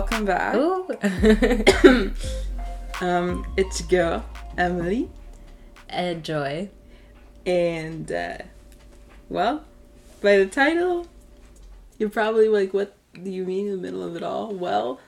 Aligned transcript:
welcome 0.00 0.24
back. 0.24 0.54
Um, 3.02 3.46
it's 3.56 3.80
your 3.80 3.88
girl, 3.88 4.26
Emily, 4.58 5.08
and 5.88 6.22
Joy. 6.22 6.68
and 7.46 8.12
uh, 8.12 8.36
well, 9.30 9.64
by 10.20 10.36
the 10.36 10.44
title, 10.44 11.06
you're 11.96 12.10
probably 12.10 12.48
like, 12.48 12.74
"What 12.74 12.94
do 13.14 13.30
you 13.30 13.46
mean 13.46 13.68
in 13.68 13.72
the 13.72 13.78
middle 13.78 14.02
of 14.02 14.16
it 14.16 14.22
all?" 14.22 14.54
Well, 14.54 15.00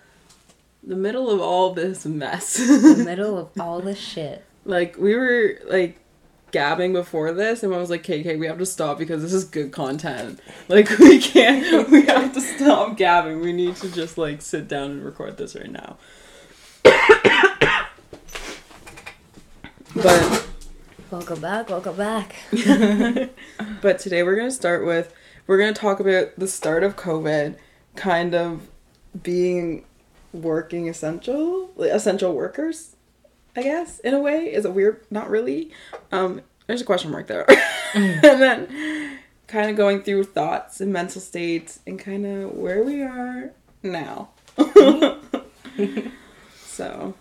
the 0.83 0.97
middle 0.97 1.29
of 1.29 1.39
all 1.43 1.75
this 1.75 2.07
mess. 2.07 2.57
The 2.57 3.03
middle 3.05 3.37
of 3.37 3.51
all 3.61 3.81
this 3.81 3.99
shit. 3.99 4.43
like 4.65 4.97
we 4.97 5.15
were 5.15 5.59
like 5.69 5.99
gabbing 6.53 6.93
before 6.93 7.33
this, 7.33 7.63
and 7.63 7.75
I 7.75 7.79
was 7.79 7.91
like, 7.91 8.03
"KK, 8.03 8.39
we 8.39 8.47
have 8.47 8.59
to 8.59 8.67
stop 8.67 8.99
because 8.99 9.23
this 9.23 9.33
is 9.33 9.45
good 9.45 9.73
content. 9.73 10.41
Like 10.69 10.89
we 10.99 11.19
can't. 11.19 11.89
We 11.91 12.07
have 12.07 12.33
to 12.35 12.41
stop 12.41 12.97
gabbing. 12.97 13.41
We 13.41 13.53
need 13.53 13.77
to 13.77 13.91
just 13.91 14.17
like 14.19 14.43
sit 14.43 14.69
down 14.69 14.91
and 14.93 15.05
record 15.05 15.37
this 15.37 15.57
right 15.57 15.71
now." 15.71 15.97
but 19.95 20.43
Welcome 21.13 21.43
back, 21.43 21.69
welcome 21.69 21.95
back. 21.95 22.37
but 23.83 23.99
today 23.99 24.23
we're 24.23 24.35
going 24.35 24.49
to 24.49 24.55
start 24.55 24.87
with 24.87 25.13
we're 25.47 25.59
going 25.59 25.75
to 25.75 25.79
talk 25.79 26.01
about 26.01 26.29
the 26.39 26.49
start 26.49 26.83
of 26.83 26.97
COVID 26.97 27.57
kind 27.97 28.35
of 28.35 28.71
being 29.23 29.85
working 30.33 30.89
essential 30.89 31.71
like 31.77 31.91
essential 31.91 32.33
workers 32.33 32.97
I 33.57 33.63
guess 33.63 33.99
in 34.01 34.15
a 34.15 34.21
way 34.21 34.53
is 34.53 34.65
it 34.65 34.73
weird 34.73 35.05
not 35.11 35.29
really. 35.31 35.71
Um 36.11 36.41
there's 36.67 36.81
a 36.81 36.85
question 36.85 37.11
mark 37.11 37.27
there. 37.27 37.47
And 37.95 38.23
then 38.41 39.19
kind 39.47 39.69
of 39.69 39.77
going 39.77 40.03
through 40.03 40.25
thoughts 40.25 40.81
and 40.81 40.91
mental 40.93 41.21
states 41.21 41.81
and 41.87 41.99
kind 41.99 42.25
of 42.25 42.53
where 42.53 42.83
we 42.83 43.03
are 43.03 43.51
now. 43.83 44.31
So 46.65 47.15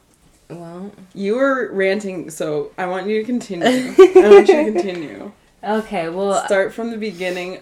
Well, 0.50 0.92
you 1.14 1.36
were 1.36 1.70
ranting 1.74 2.30
so 2.30 2.72
I 2.78 2.86
want 2.86 3.08
you 3.08 3.20
to 3.20 3.26
continue. 3.26 3.94
I 3.98 4.30
want 4.30 4.48
you 4.48 4.66
to 4.66 4.72
continue. 4.72 5.32
Okay, 5.64 6.10
well, 6.10 6.44
start 6.48 6.74
from 6.74 6.90
the 6.90 6.98
beginning 6.98 7.60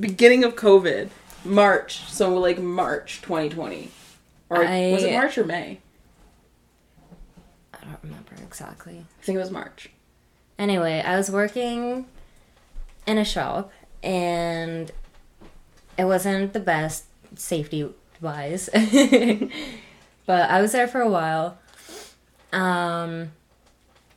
beginning 0.00 0.44
of 0.44 0.56
covid. 0.56 1.10
March 1.44 2.00
so 2.08 2.34
like 2.38 2.58
march 2.58 3.20
2020 3.20 3.90
or 4.48 4.60
was 4.60 5.02
it 5.04 5.12
march 5.12 5.36
or 5.36 5.44
may 5.44 5.78
I 7.86 7.90
don't 7.90 8.02
remember 8.02 8.32
exactly. 8.42 9.04
i 9.20 9.24
think 9.24 9.36
it 9.36 9.40
was 9.40 9.50
march 9.50 9.90
Anyway, 10.58 11.02
I 11.04 11.16
was 11.16 11.30
working 11.30 12.06
in 13.06 13.18
a 13.18 13.24
shop 13.24 13.70
and 14.02 14.90
it 15.98 16.04
wasn't 16.04 16.52
the 16.54 16.60
best 16.60 17.04
safety 17.34 17.88
wise. 18.20 18.70
but 20.26 20.50
I 20.50 20.62
was 20.62 20.72
there 20.72 20.88
for 20.88 21.00
a 21.00 21.08
while. 21.08 21.58
Um 22.52 23.32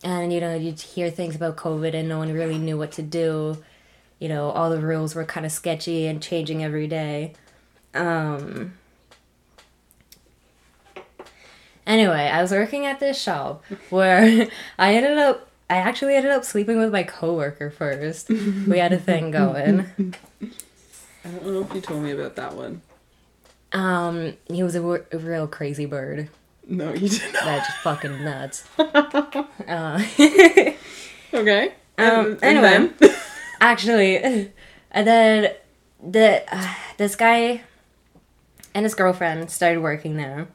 and 0.02 0.31
you 0.31 0.40
know, 0.40 0.56
you'd 0.56 0.80
hear 0.80 1.09
things 1.09 1.36
about 1.36 1.58
COVID 1.58 1.94
and 1.94 2.08
no 2.08 2.20
one 2.20 2.31
really 2.31 2.58
knew 2.58 2.78
what 2.78 2.94
to 2.94 3.02
do. 3.02 3.58
You 4.17 4.30
know, 4.30 4.52
all 4.52 4.70
the 4.70 4.80
rules 4.80 5.16
were 5.16 5.25
kind 5.25 5.45
of 5.45 5.52
sketchy 5.52 6.08
and 6.08 6.22
changing 6.22 6.64
every 6.64 6.88
day. 6.88 7.34
Um 7.94 8.75
Anyway, 11.90 12.30
I 12.32 12.42
was 12.42 12.52
working 12.52 12.86
at 12.86 13.00
this 13.02 13.20
shop 13.22 13.66
where 13.90 14.48
I 14.80 14.94
ended 14.95 15.18
up 15.18 15.50
I 15.70 15.76
actually 15.78 16.16
ended 16.16 16.31
up 16.31 16.44
sleeping 16.46 16.78
with 16.80 16.92
my 16.92 17.04
coworker 17.04 17.70
first. 17.70 18.30
We 18.30 18.78
had 18.80 18.94
a 18.94 18.97
thing 19.00 19.31
going. 19.31 19.86
i 21.25 21.28
don't 21.31 21.46
know 21.46 21.62
if 21.62 21.74
you 21.75 21.81
told 21.81 22.02
me 22.02 22.12
about 22.12 22.36
that 22.38 22.56
one 22.56 22.81
Um, 23.74 24.34
he 24.47 24.63
was 24.63 24.74
a, 24.75 24.80
w- 24.80 25.03
a 25.12 25.18
real 25.18 25.47
crazy 25.47 25.86
bird. 25.86 26.30
no 26.66 26.94
you 26.94 27.09
did 27.09 27.34
not 27.34 27.44
That's 27.44 27.68
just 27.68 27.80
fucking 27.80 28.24
nuts. 28.24 28.63
Uh, 29.68 30.02
okay 31.34 31.74
Um, 31.97 32.38
anyway. 32.42 32.90
actually, 33.62 34.18
and 34.92 35.08
then 35.08 35.53
the 36.02 36.42
uh, 36.52 36.74
this 36.97 37.16
guy 37.16 37.62
and 38.74 38.86
his 38.86 38.96
girlfriend 38.96 39.52
started 39.52 39.81
working 39.81 40.16
there, 40.18 40.47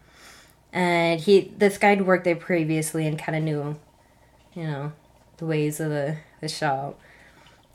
and 0.74 1.20
he 1.20 1.52
this 1.56 1.78
guy 1.78 1.90
had 1.90 2.06
worked 2.06 2.24
there 2.24 2.34
previously 2.36 3.06
and 3.06 3.16
kind 3.16 3.38
of 3.38 3.44
knew, 3.44 3.76
you 4.54 4.64
know, 4.64 4.92
the 5.36 5.46
ways 5.46 5.78
of 5.78 5.88
the 5.88 6.16
the 6.40 6.48
shop. 6.48 7.00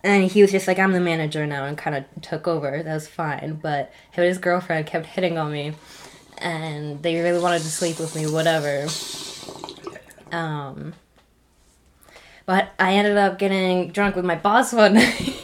And 0.04 0.26
he 0.26 0.42
was 0.42 0.52
just 0.52 0.68
like, 0.68 0.80
I'm 0.80 0.94
the 0.94 1.00
manager 1.00 1.46
now, 1.46 1.66
and 1.66 1.78
kind 1.78 1.96
of 1.96 2.22
took 2.22 2.48
over. 2.48 2.84
That 2.84 2.94
was 2.94 3.08
fine. 3.08 3.60
But 3.62 3.92
him 4.12 4.24
and 4.24 4.26
his 4.26 4.38
girlfriend 4.38 4.86
kept 4.86 5.08
hitting 5.08 5.38
on 5.38 5.52
me, 5.52 5.74
and 6.38 7.02
they 7.02 7.20
really 7.22 7.42
wanted 7.42 7.62
to 7.64 7.70
sleep 7.70 8.00
with 8.00 8.16
me, 8.16 8.26
whatever. 8.30 8.88
Um, 10.32 10.94
but 12.46 12.72
I 12.80 12.94
ended 12.94 13.18
up 13.18 13.40
getting 13.40 13.92
drunk 13.92 14.16
with 14.16 14.26
my 14.26 14.36
boss 14.36 14.72
one 14.72 14.94
night. 14.96 15.36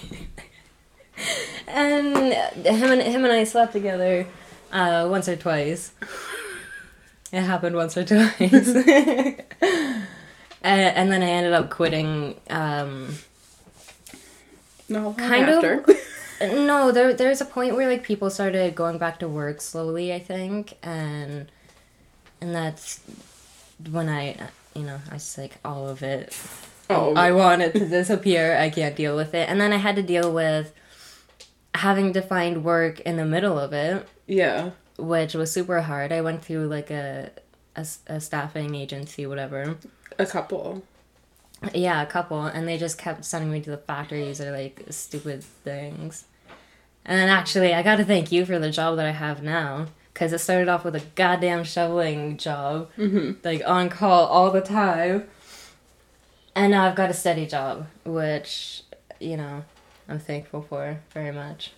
and 1.67 2.33
him 2.65 2.91
and 2.91 3.01
him 3.01 3.23
and 3.23 3.33
I 3.33 3.43
slept 3.45 3.73
together 3.73 4.25
uh, 4.71 5.07
once 5.09 5.27
or 5.27 5.35
twice. 5.35 5.91
It 7.35 7.41
happened 7.41 7.75
once 7.75 7.97
or 7.97 8.05
twice. 8.05 8.39
and, 8.39 10.05
and 10.63 11.11
then 11.11 11.21
I 11.21 11.25
ended 11.25 11.51
up 11.51 11.69
quitting. 11.69 12.39
Um, 12.49 13.13
no 14.87 15.11
kind 15.11 15.49
after. 15.49 15.81
of. 15.81 15.89
no, 16.39 16.93
there 16.93 17.13
there's 17.13 17.41
a 17.41 17.45
point 17.45 17.75
where 17.75 17.89
like 17.89 18.03
people 18.03 18.29
started 18.29 18.73
going 18.73 18.97
back 18.99 19.19
to 19.19 19.27
work 19.27 19.59
slowly, 19.59 20.13
I 20.13 20.19
think, 20.19 20.77
and 20.81 21.51
and 22.39 22.55
that's 22.55 23.01
when 23.91 24.07
I, 24.07 24.37
you 24.73 24.83
know, 24.83 25.01
I 25.11 25.15
just 25.15 25.37
like 25.37 25.57
all 25.65 25.89
of 25.89 26.03
it. 26.03 26.39
oh 26.89 27.15
I 27.15 27.33
want 27.33 27.63
it 27.63 27.73
to 27.73 27.85
disappear. 27.89 28.57
I 28.57 28.69
can't 28.69 28.95
deal 28.95 29.17
with 29.17 29.33
it. 29.33 29.49
And 29.49 29.59
then 29.59 29.73
I 29.73 29.77
had 29.77 29.97
to 29.97 30.03
deal 30.03 30.31
with 30.31 30.71
having 31.73 32.13
to 32.13 32.21
find 32.21 32.63
work 32.63 33.01
in 33.01 33.17
the 33.17 33.25
middle 33.25 33.59
of 33.59 33.73
it, 33.73 34.07
yeah 34.25 34.69
which 34.97 35.33
was 35.33 35.51
super 35.51 35.81
hard. 35.81 36.11
I 36.11 36.21
went 36.21 36.43
through 36.43 36.67
like 36.67 36.91
a, 36.91 37.31
a 37.75 38.19
staffing 38.19 38.75
agency, 38.75 39.25
whatever. 39.25 39.77
a 40.17 40.25
couple 40.25 40.83
Yeah, 41.73 42.01
a 42.01 42.05
couple. 42.05 42.43
And 42.43 42.67
they 42.67 42.77
just 42.77 42.97
kept 42.97 43.25
sending 43.25 43.51
me 43.51 43.61
to 43.61 43.71
the 43.71 43.77
factories 43.77 44.39
or 44.41 44.51
like 44.51 44.83
stupid 44.89 45.43
things. 45.43 46.25
And 47.05 47.19
then 47.19 47.29
actually, 47.29 47.73
I 47.73 47.83
gotta 47.83 48.03
thank 48.03 48.31
you 48.31 48.45
for 48.45 48.57
the 48.57 48.71
job 48.71 48.95
that 48.97 49.05
I 49.05 49.11
have 49.11 49.43
now. 49.43 49.87
Because 50.13 50.31
it 50.31 50.39
started 50.39 50.69
off 50.69 50.85
with 50.85 50.95
a 50.95 51.03
goddamn 51.15 51.65
shoveling 51.65 52.37
job, 52.37 52.89
mm-hmm. 52.97 53.33
like 53.43 53.61
on 53.67 53.89
call 53.89 54.25
all 54.27 54.49
the 54.49 54.61
time. 54.61 55.27
And 56.55 56.71
now 56.71 56.85
I've 56.85 56.95
got 56.95 57.09
a 57.09 57.13
steady 57.13 57.45
job, 57.45 57.87
which, 58.05 58.83
you 59.19 59.35
know, 59.35 59.65
I'm 60.07 60.19
thankful 60.19 60.61
for 60.61 61.01
very 61.13 61.33
much. 61.33 61.73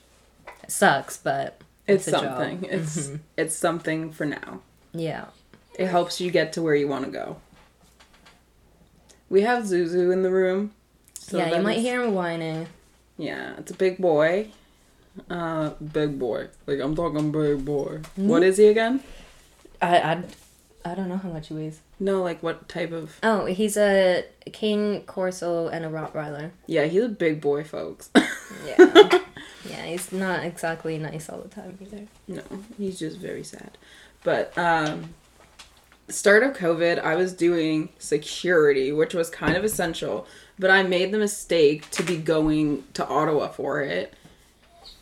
It 0.61 0.71
sucks, 0.71 1.17
but 1.17 1.59
it's, 1.87 2.05
job. 2.05 2.21
something 2.21 2.69
it's 2.69 3.07
Mhm. 3.07 3.19
it's 3.37 3.55
something 3.55 4.11
for 4.11 4.25
now 4.25 4.61
yeah. 4.93 5.25
it 5.77 5.87
helps 5.87 6.19
you 6.21 6.31
get 6.31 6.53
to 6.53 6.61
where 6.61 6.75
you 6.75 6.87
want 6.87 7.05
to 7.05 7.11
go 7.11 7.37
we 9.29 9.41
have 9.41 9.63
zuzu 9.63 10.11
in 10.11 10.23
the 10.23 10.31
room 10.31 10.71
so 11.27 11.37
yeah, 11.37 11.57
you 11.57 11.61
might 11.61 11.79
hear 11.79 12.01
him 12.01 12.13
whining. 12.13 12.67
Yeah, 13.17 13.55
it's 13.57 13.71
a 13.71 13.73
big 13.73 13.97
boy. 13.97 14.49
Uh, 15.29 15.71
big 15.71 16.17
boy. 16.17 16.47
Like 16.65 16.79
I'm 16.79 16.95
talking 16.95 17.33
big 17.33 17.65
boy. 17.65 17.99
What 18.15 18.43
is 18.43 18.55
he 18.55 18.67
again? 18.67 19.01
I, 19.81 19.97
I, 19.97 20.23
I 20.85 20.95
don't 20.95 21.09
know 21.09 21.17
how 21.17 21.27
much 21.27 21.49
he 21.49 21.53
weighs. 21.53 21.81
No, 21.99 22.23
like 22.23 22.41
what 22.41 22.69
type 22.69 22.93
of? 22.93 23.19
Oh, 23.23 23.45
he's 23.45 23.75
a 23.75 24.23
Cane 24.53 25.01
Corso 25.01 25.67
and 25.67 25.83
a 25.83 25.89
Rottweiler. 25.89 26.51
Yeah, 26.65 26.85
he's 26.85 27.03
a 27.03 27.09
big 27.09 27.41
boy, 27.41 27.65
folks. 27.65 28.09
Yeah. 28.65 29.19
yeah, 29.77 29.85
he's 29.85 30.11
not 30.11 30.43
exactly 30.43 30.97
nice 30.97 31.29
all 31.29 31.39
the 31.39 31.49
time 31.49 31.77
either. 31.81 32.07
no, 32.27 32.43
he's 32.77 32.99
just 32.99 33.17
very 33.17 33.43
sad. 33.43 33.77
But 34.23 34.57
um, 34.57 35.13
start 36.09 36.43
of 36.43 36.57
COVID, 36.57 36.99
I 36.99 37.15
was 37.15 37.33
doing 37.33 37.89
security, 37.99 38.91
which 38.91 39.13
was 39.13 39.29
kind 39.29 39.55
of 39.55 39.63
essential. 39.63 40.25
But 40.59 40.71
I 40.71 40.83
made 40.83 41.11
the 41.11 41.19
mistake 41.19 41.89
to 41.91 42.03
be 42.03 42.17
going 42.17 42.83
to 42.95 43.07
Ottawa 43.07 43.49
for 43.49 43.81
it, 43.81 44.13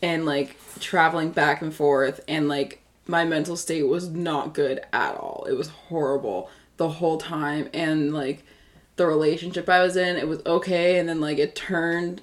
and 0.01 0.25
like 0.25 0.57
traveling 0.79 1.31
back 1.31 1.61
and 1.61 1.73
forth, 1.73 2.19
and 2.27 2.49
like 2.49 2.81
my 3.07 3.23
mental 3.23 3.55
state 3.55 3.83
was 3.83 4.09
not 4.09 4.53
good 4.53 4.81
at 4.91 5.15
all. 5.15 5.45
It 5.49 5.53
was 5.53 5.69
horrible 5.69 6.49
the 6.77 6.89
whole 6.89 7.17
time, 7.17 7.69
and 7.73 8.13
like 8.13 8.43
the 8.97 9.07
relationship 9.07 9.69
I 9.69 9.81
was 9.81 9.95
in, 9.95 10.17
it 10.17 10.27
was 10.27 10.41
okay, 10.45 10.99
and 10.99 11.07
then 11.07 11.21
like 11.21 11.37
it 11.37 11.55
turned. 11.55 12.21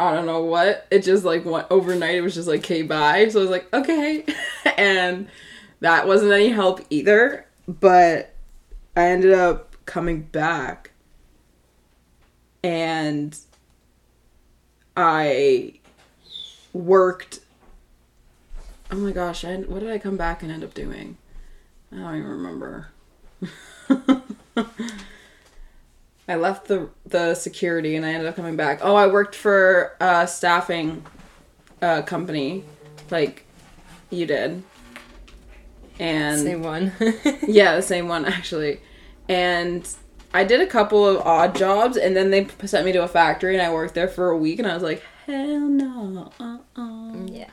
I 0.00 0.14
don't 0.14 0.26
know 0.26 0.42
what. 0.44 0.86
It 0.90 1.02
just 1.02 1.24
like 1.24 1.44
went 1.44 1.66
overnight. 1.70 2.14
It 2.14 2.22
was 2.22 2.34
just 2.34 2.48
like, 2.48 2.60
okay, 2.60 2.82
bye. 2.82 3.28
So 3.28 3.40
I 3.40 3.42
was 3.42 3.50
like, 3.50 3.72
okay. 3.72 4.24
and 4.76 5.28
that 5.80 6.06
wasn't 6.06 6.32
any 6.32 6.48
help 6.48 6.80
either. 6.90 7.46
But 7.68 8.34
I 8.96 9.06
ended 9.06 9.32
up 9.32 9.76
coming 9.86 10.22
back 10.22 10.90
and 12.62 13.38
I 14.96 15.74
worked. 16.72 17.40
Oh 18.90 18.96
my 18.96 19.12
gosh! 19.12 19.44
I, 19.44 19.56
what 19.56 19.80
did 19.80 19.90
I 19.90 19.98
come 19.98 20.16
back 20.16 20.42
and 20.42 20.50
end 20.50 20.64
up 20.64 20.74
doing? 20.74 21.16
I 21.92 21.96
don't 21.96 22.16
even 22.16 22.30
remember. 22.30 22.88
I 26.30 26.36
left 26.36 26.68
the 26.68 26.88
the 27.06 27.34
security 27.34 27.96
and 27.96 28.06
I 28.06 28.12
ended 28.12 28.28
up 28.28 28.36
coming 28.36 28.54
back. 28.54 28.78
Oh, 28.82 28.94
I 28.94 29.08
worked 29.08 29.34
for 29.34 29.96
a 29.98 30.28
staffing 30.28 31.04
uh, 31.82 32.02
company, 32.02 32.62
like 33.10 33.44
you 34.10 34.26
did, 34.26 34.62
and 35.98 36.40
Same 36.40 36.62
one. 36.62 36.92
yeah, 37.48 37.74
the 37.74 37.82
same 37.82 38.06
one 38.06 38.24
actually. 38.24 38.78
And 39.28 39.88
I 40.32 40.44
did 40.44 40.60
a 40.60 40.66
couple 40.66 41.04
of 41.04 41.18
odd 41.26 41.56
jobs, 41.56 41.96
and 41.96 42.16
then 42.16 42.30
they 42.30 42.46
sent 42.64 42.86
me 42.86 42.92
to 42.92 43.02
a 43.02 43.08
factory, 43.08 43.54
and 43.54 43.62
I 43.62 43.72
worked 43.72 43.94
there 43.94 44.06
for 44.06 44.30
a 44.30 44.36
week, 44.36 44.60
and 44.60 44.68
I 44.68 44.74
was 44.74 44.84
like, 44.84 45.02
hell 45.26 45.58
no, 45.58 46.32
uh, 46.38 46.58
uh 46.76 47.12
yeah. 47.26 47.50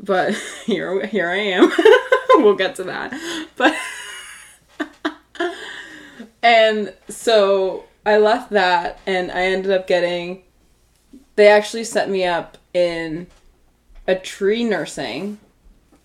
But 0.00 0.34
here, 0.64 1.04
here 1.04 1.28
I 1.28 1.36
am. 1.36 1.70
we'll 2.42 2.56
get 2.56 2.76
to 2.76 2.84
that, 2.84 3.12
but. 3.56 3.76
and 6.42 6.94
so 7.10 7.84
I 8.04 8.16
left 8.18 8.50
that, 8.50 9.00
and 9.06 9.30
I 9.30 9.42
ended 9.42 9.70
up 9.70 9.86
getting. 9.86 10.42
They 11.36 11.48
actually 11.48 11.84
set 11.84 12.10
me 12.10 12.24
up 12.24 12.58
in 12.74 13.26
a 14.06 14.14
tree 14.14 14.64
nursing, 14.64 15.38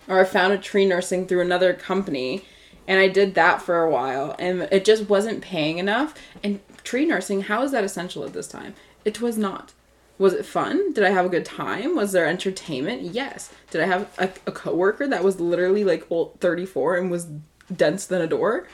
or 0.08 0.20
I 0.20 0.24
found 0.26 0.54
a 0.54 0.58
tree 0.58 0.86
nursing 0.86 1.26
through 1.26 1.42
another 1.42 1.74
company, 1.74 2.44
and 2.88 3.00
I 3.00 3.08
did 3.08 3.36
that 3.36 3.62
for 3.62 3.82
a 3.82 3.90
while, 3.90 4.36
and 4.38 4.68
it 4.72 4.86
just 4.86 5.10
wasn't 5.10 5.42
paying 5.42 5.78
enough. 5.78 6.14
And 6.44 6.60
tree 6.84 7.06
nursing, 7.06 7.44
how 7.44 7.64
is 7.64 7.72
that 7.72 7.84
essential 7.84 8.24
at 8.26 8.34
this 8.34 8.48
time? 8.48 8.76
It 9.06 9.22
was 9.22 9.38
not. 9.38 9.74
Was 10.20 10.34
it 10.34 10.46
fun? 10.46 10.94
Did 10.94 11.04
I 11.04 11.10
have 11.10 11.26
a 11.26 11.30
good 11.30 11.46
time? 11.46 11.96
Was 11.96 12.12
there 12.12 12.28
entertainment? 12.28 13.02
Yes. 13.02 13.52
Did 13.72 13.82
I 13.82 13.88
have 13.88 14.10
a, 14.18 14.30
a 14.46 14.52
coworker 14.52 15.08
that 15.08 15.24
was 15.24 15.40
literally 15.40 15.84
like 15.84 16.06
old 16.10 16.40
34 16.40 16.98
and 16.98 17.10
was 17.10 17.28
dense 17.76 18.06
than 18.06 18.22
a 18.22 18.28
door? 18.28 18.68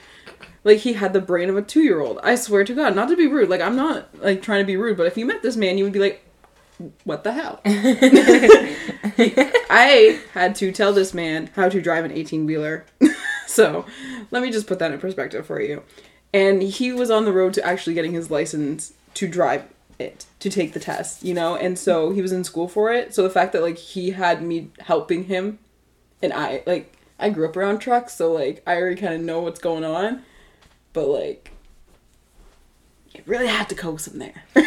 Like 0.63 0.79
he 0.79 0.93
had 0.93 1.13
the 1.13 1.21
brain 1.21 1.49
of 1.49 1.57
a 1.57 1.61
two 1.61 1.81
year 1.81 1.99
old. 1.99 2.19
I 2.23 2.35
swear 2.35 2.63
to 2.63 2.73
God, 2.73 2.95
not 2.95 3.09
to 3.09 3.15
be 3.15 3.27
rude. 3.27 3.49
Like 3.49 3.61
I'm 3.61 3.75
not 3.75 4.07
like 4.21 4.41
trying 4.41 4.61
to 4.61 4.67
be 4.67 4.77
rude, 4.77 4.97
but 4.97 5.07
if 5.07 5.17
you 5.17 5.25
met 5.25 5.41
this 5.41 5.55
man, 5.55 5.77
you 5.77 5.83
would 5.83 5.93
be 5.93 5.99
like, 5.99 6.23
"What 7.03 7.23
the 7.23 7.33
hell?" 7.33 7.61
I 9.69 10.19
had 10.33 10.55
to 10.55 10.71
tell 10.71 10.93
this 10.93 11.13
man 11.13 11.49
how 11.55 11.69
to 11.69 11.81
drive 11.81 12.05
an 12.05 12.11
18 12.11 12.45
wheeler. 12.45 12.85
so 13.47 13.85
let 14.31 14.41
me 14.41 14.51
just 14.51 14.67
put 14.67 14.79
that 14.79 14.91
in 14.91 14.99
perspective 14.99 15.45
for 15.45 15.61
you. 15.61 15.83
And 16.33 16.61
he 16.61 16.91
was 16.91 17.09
on 17.09 17.25
the 17.25 17.33
road 17.33 17.53
to 17.55 17.65
actually 17.65 17.95
getting 17.95 18.13
his 18.13 18.29
license 18.29 18.93
to 19.15 19.27
drive 19.27 19.65
it, 19.97 20.25
to 20.39 20.49
take 20.49 20.73
the 20.73 20.79
test, 20.79 21.23
you 21.23 21.33
know? 21.33 21.55
And 21.55 21.77
so 21.77 22.11
he 22.11 22.21
was 22.21 22.31
in 22.31 22.43
school 22.43 22.67
for 22.67 22.91
it. 22.91 23.13
So 23.13 23.23
the 23.23 23.29
fact 23.29 23.53
that 23.53 23.61
like 23.61 23.77
he 23.77 24.11
had 24.11 24.41
me 24.41 24.69
helping 24.81 25.25
him 25.25 25.59
and 26.21 26.33
I 26.33 26.63
like 26.65 26.93
I 27.19 27.29
grew 27.29 27.47
up 27.47 27.57
around 27.57 27.79
trucks, 27.79 28.15
so 28.15 28.31
like 28.31 28.63
I 28.65 28.77
already 28.77 28.99
kind 28.99 29.13
of 29.13 29.21
know 29.21 29.41
what's 29.41 29.59
going 29.59 29.83
on. 29.83 30.23
But 30.93 31.07
like 31.07 31.51
you 33.13 33.23
really 33.25 33.47
had 33.47 33.69
to 33.69 33.75
coast 33.75 34.07
him 34.07 34.19
there. 34.19 34.43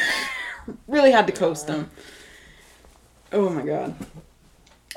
really 0.89 1.13
had 1.13 1.27
to 1.27 1.33
coast 1.33 1.69
him. 1.69 1.91
Oh 3.33 3.49
my 3.49 3.63
god. 3.63 3.95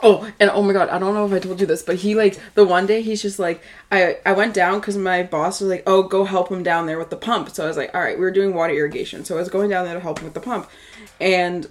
Oh, 0.03 0.29
and 0.39 0.49
oh 0.49 0.61
my 0.61 0.73
god, 0.73 0.89
I 0.89 0.99
don't 0.99 1.13
know 1.13 1.25
if 1.25 1.31
I 1.31 1.39
told 1.39 1.61
you 1.61 1.65
this, 1.65 1.81
but 1.81 1.95
he 1.95 2.15
like 2.15 2.37
the 2.53 2.65
one 2.65 2.85
day 2.85 3.01
he's 3.01 3.21
just 3.21 3.39
like 3.39 3.61
I 3.91 4.17
I 4.25 4.33
went 4.33 4.53
down 4.53 4.81
cuz 4.81 4.97
my 4.97 5.23
boss 5.23 5.61
was 5.61 5.69
like, 5.69 5.83
"Oh, 5.87 6.03
go 6.03 6.25
help 6.25 6.49
him 6.49 6.63
down 6.63 6.85
there 6.85 6.99
with 6.99 7.09
the 7.09 7.15
pump." 7.15 7.49
So 7.49 7.63
I 7.63 7.67
was 7.67 7.77
like, 7.77 7.95
"All 7.95 8.01
right, 8.01 8.17
we 8.17 8.23
were 8.23 8.31
doing 8.31 8.53
water 8.53 8.73
irrigation." 8.73 9.23
So 9.23 9.35
I 9.35 9.39
was 9.39 9.49
going 9.49 9.69
down 9.69 9.85
there 9.85 9.93
to 9.93 9.99
help 10.01 10.19
him 10.19 10.25
with 10.25 10.33
the 10.33 10.41
pump. 10.41 10.69
And 11.19 11.67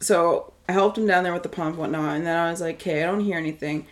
so 0.00 0.52
I 0.68 0.72
helped 0.72 0.98
him 0.98 1.06
down 1.06 1.24
there 1.24 1.32
with 1.32 1.42
the 1.42 1.48
pump 1.48 1.76
whatnot, 1.76 2.16
and 2.16 2.26
then 2.26 2.36
I 2.36 2.50
was 2.50 2.60
like, 2.60 2.76
"Okay, 2.76 3.02
I 3.02 3.06
don't 3.06 3.20
hear 3.20 3.38
anything." 3.38 3.86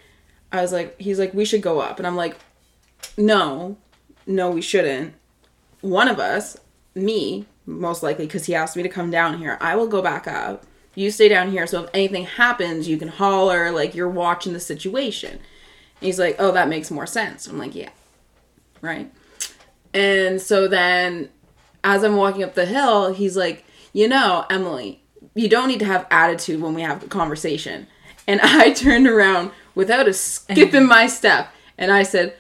I 0.53 0.63
was 0.63 0.73
like, 0.73 1.01
he's 1.01 1.19
like, 1.19 1.33
"We 1.35 1.45
should 1.45 1.63
go 1.63 1.81
up." 1.81 1.99
And 1.99 2.07
I'm 2.07 2.17
like, 2.17 2.37
"No. 3.17 3.79
No, 4.29 4.51
we 4.51 4.63
shouldn't. 4.63 5.15
One 5.81 6.07
of 6.07 6.21
us, 6.21 6.57
me, 6.95 7.47
most 7.67 8.05
likely 8.05 8.29
cuz 8.29 8.47
he 8.47 8.55
asked 8.55 8.77
me 8.77 8.85
to 8.85 8.89
come 8.89 9.11
down 9.11 9.39
here. 9.39 9.59
I 9.61 9.75
will 9.75 9.89
go 9.89 10.01
back 10.01 10.29
up." 10.29 10.65
you 10.99 11.13
stay 11.13 11.29
down 11.29 11.51
here 11.51 11.67
so 11.67 11.85
if 11.85 11.91
anything 11.95 12.25
happens 12.25 12.89
you 12.89 12.99
can 12.99 13.09
holler 13.09 13.71
like 13.71 13.95
you're 13.95 14.09
watching 14.09 14.53
the 14.53 14.61
situation 14.61 15.31
and 15.31 15.41
he's 16.01 16.19
like 16.19 16.35
oh 16.41 16.51
that 16.51 16.69
makes 16.69 16.91
more 16.91 17.07
sense 17.07 17.47
i'm 17.47 17.57
like 17.57 17.75
yeah 17.75 17.91
right 18.81 19.13
and 19.95 20.41
so 20.41 20.67
then 20.67 21.29
as 21.85 22.03
i'm 22.03 22.17
walking 22.17 22.43
up 22.43 22.55
the 22.55 22.67
hill 22.67 23.13
he's 23.13 23.37
like 23.37 23.65
you 23.93 24.09
know 24.09 24.45
emily 24.51 25.01
you 25.35 25.49
don't 25.49 25.69
need 25.69 25.79
to 25.79 25.85
have 25.85 26.05
attitude 26.11 26.61
when 26.61 26.75
we 26.75 26.83
have 26.83 27.05
a 27.05 27.07
conversation 27.07 27.87
and 28.27 28.41
i 28.43 28.73
turned 28.73 29.07
around 29.07 29.53
without 29.77 30.09
a 30.09 30.13
skip 30.13 30.75
in 30.75 30.85
my 30.85 31.07
step 31.07 31.53
and 31.79 31.93
i 31.93 32.03
said 32.03 32.37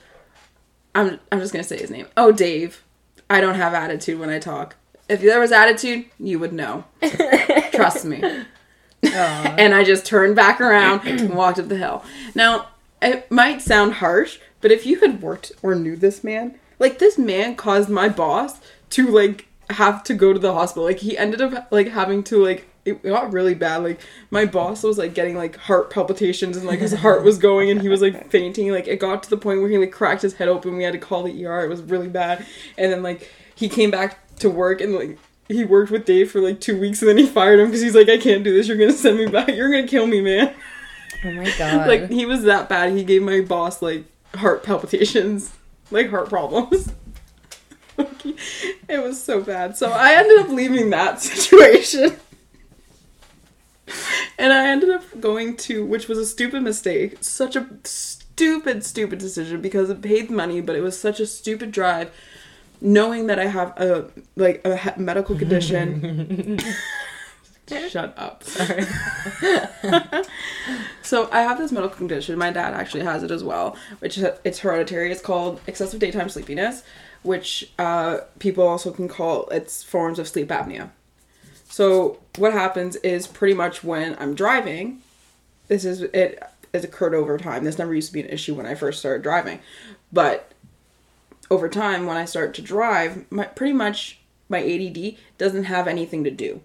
i'm, 0.94 1.18
I'm 1.30 1.40
just 1.40 1.52
going 1.52 1.62
to 1.62 1.68
say 1.68 1.78
his 1.78 1.90
name. 1.90 2.06
Oh 2.16 2.32
dave. 2.32 2.84
I 3.30 3.40
don't 3.40 3.56
have 3.56 3.74
attitude 3.74 4.18
when 4.18 4.30
i 4.30 4.38
talk. 4.38 4.76
If 5.08 5.20
there 5.20 5.40
was 5.40 5.52
attitude 5.52 6.06
you 6.18 6.38
would 6.38 6.52
know. 6.52 6.84
Trust 7.72 8.04
me. 8.04 8.22
And 9.02 9.74
I 9.74 9.84
just 9.84 10.06
turned 10.06 10.36
back 10.36 10.60
around 10.60 11.06
and 11.06 11.30
walked 11.34 11.58
up 11.58 11.68
the 11.68 11.76
hill. 11.76 12.04
Now, 12.34 12.68
it 13.00 13.30
might 13.30 13.62
sound 13.62 13.94
harsh, 13.94 14.38
but 14.60 14.72
if 14.72 14.84
you 14.84 15.00
had 15.00 15.22
worked 15.22 15.52
or 15.62 15.74
knew 15.74 15.96
this 15.96 16.24
man, 16.24 16.58
like 16.78 16.98
this 16.98 17.16
man 17.18 17.54
caused 17.54 17.88
my 17.88 18.08
boss 18.08 18.60
to 18.90 19.06
like 19.08 19.46
have 19.70 20.02
to 20.04 20.14
go 20.14 20.32
to 20.32 20.38
the 20.38 20.52
hospital. 20.52 20.84
Like 20.84 21.00
he 21.00 21.16
ended 21.16 21.40
up 21.40 21.68
like 21.70 21.88
having 21.88 22.22
to 22.24 22.42
like 22.42 22.68
it 22.90 23.02
got 23.02 23.32
really 23.32 23.54
bad. 23.54 23.78
Like 23.82 24.00
my 24.30 24.44
boss 24.44 24.82
was 24.82 24.98
like 24.98 25.14
getting 25.14 25.36
like 25.36 25.56
heart 25.56 25.90
palpitations 25.90 26.56
and 26.56 26.66
like 26.66 26.80
his 26.80 26.92
heart 26.92 27.24
was 27.24 27.38
going 27.38 27.70
and 27.70 27.80
he 27.80 27.88
was 27.88 28.00
like 28.02 28.30
fainting. 28.30 28.70
Like 28.70 28.86
it 28.88 29.00
got 29.00 29.22
to 29.24 29.30
the 29.30 29.36
point 29.36 29.60
where 29.60 29.70
he 29.70 29.78
like 29.78 29.92
cracked 29.92 30.22
his 30.22 30.34
head 30.34 30.48
open. 30.48 30.76
We 30.76 30.84
had 30.84 30.92
to 30.92 30.98
call 30.98 31.22
the 31.22 31.46
ER. 31.46 31.64
It 31.64 31.68
was 31.68 31.82
really 31.82 32.08
bad. 32.08 32.44
And 32.76 32.92
then 32.92 33.02
like 33.02 33.30
he 33.54 33.68
came 33.68 33.90
back 33.90 34.36
to 34.36 34.50
work 34.50 34.80
and 34.80 34.94
like 34.94 35.18
he 35.48 35.64
worked 35.64 35.90
with 35.90 36.04
Dave 36.04 36.30
for 36.30 36.40
like 36.40 36.60
two 36.60 36.78
weeks 36.78 37.00
and 37.00 37.08
then 37.08 37.18
he 37.18 37.26
fired 37.26 37.58
him 37.58 37.66
because 37.66 37.80
he's 37.80 37.94
like, 37.94 38.08
I 38.08 38.18
can't 38.18 38.44
do 38.44 38.52
this. 38.54 38.68
You're 38.68 38.76
gonna 38.76 38.92
send 38.92 39.18
me 39.18 39.26
back. 39.26 39.48
You're 39.48 39.70
gonna 39.70 39.86
kill 39.88 40.06
me, 40.06 40.20
man. 40.20 40.54
Oh 41.24 41.32
my 41.32 41.50
god. 41.58 41.88
like 41.88 42.10
he 42.10 42.26
was 42.26 42.42
that 42.44 42.68
bad. 42.68 42.92
He 42.92 43.04
gave 43.04 43.22
my 43.22 43.40
boss 43.40 43.82
like 43.82 44.04
heart 44.34 44.62
palpitations, 44.62 45.52
like 45.90 46.10
heart 46.10 46.28
problems. 46.28 46.92
it 48.88 49.02
was 49.02 49.20
so 49.22 49.40
bad. 49.42 49.76
So 49.76 49.90
I 49.90 50.12
ended 50.12 50.38
up 50.38 50.48
leaving 50.50 50.90
that 50.90 51.20
situation. 51.20 52.16
And 54.38 54.52
I 54.52 54.68
ended 54.68 54.90
up 54.90 55.20
going 55.20 55.56
to, 55.58 55.84
which 55.84 56.08
was 56.08 56.16
a 56.16 56.26
stupid 56.26 56.62
mistake. 56.62 57.18
Such 57.20 57.56
a 57.56 57.66
stupid, 57.84 58.84
stupid 58.84 59.18
decision 59.18 59.60
because 59.60 59.90
it 59.90 60.00
paid 60.00 60.30
money, 60.30 60.60
but 60.60 60.76
it 60.76 60.80
was 60.80 60.98
such 60.98 61.18
a 61.18 61.26
stupid 61.26 61.72
drive 61.72 62.10
knowing 62.80 63.26
that 63.26 63.38
I 63.38 63.46
have 63.46 63.76
a 63.76 64.10
like 64.36 64.64
a 64.64 64.94
medical 64.96 65.36
condition. 65.36 66.58
Shut 67.88 68.14
up. 68.16 68.44
Sorry. 68.44 68.84
so 71.02 71.28
I 71.30 71.42
have 71.42 71.58
this 71.58 71.70
medical 71.70 71.96
condition. 71.96 72.38
My 72.38 72.50
dad 72.50 72.72
actually 72.72 73.02
has 73.02 73.22
it 73.22 73.30
as 73.30 73.44
well, 73.44 73.76
which 73.98 74.16
it's 74.18 74.60
hereditary. 74.60 75.12
It's 75.12 75.20
called 75.20 75.60
excessive 75.66 76.00
daytime 76.00 76.30
sleepiness, 76.30 76.82
which 77.22 77.70
uh, 77.78 78.18
people 78.38 78.66
also 78.66 78.90
can 78.90 79.06
call 79.06 79.48
it's 79.48 79.82
forms 79.82 80.18
of 80.18 80.26
sleep 80.28 80.48
apnea. 80.48 80.90
So 81.68 82.18
what 82.36 82.52
happens 82.52 82.96
is 82.96 83.26
pretty 83.26 83.54
much 83.54 83.84
when 83.84 84.16
I'm 84.18 84.34
driving, 84.34 85.02
this 85.68 85.84
is 85.84 86.02
it. 86.02 86.42
It's 86.72 86.84
occurred 86.84 87.14
over 87.14 87.38
time. 87.38 87.64
This 87.64 87.78
never 87.78 87.94
used 87.94 88.08
to 88.08 88.12
be 88.12 88.20
an 88.20 88.28
issue 88.28 88.54
when 88.54 88.66
I 88.66 88.74
first 88.74 88.98
started 88.98 89.22
driving, 89.22 89.60
but 90.12 90.52
over 91.50 91.68
time 91.68 92.04
when 92.04 92.16
I 92.16 92.26
start 92.26 92.52
to 92.54 92.62
drive, 92.62 93.30
my 93.30 93.44
pretty 93.44 93.72
much 93.72 94.18
my 94.48 94.62
ADD 94.62 95.16
doesn't 95.38 95.64
have 95.64 95.86
anything 95.86 96.24
to 96.24 96.30
do. 96.30 96.60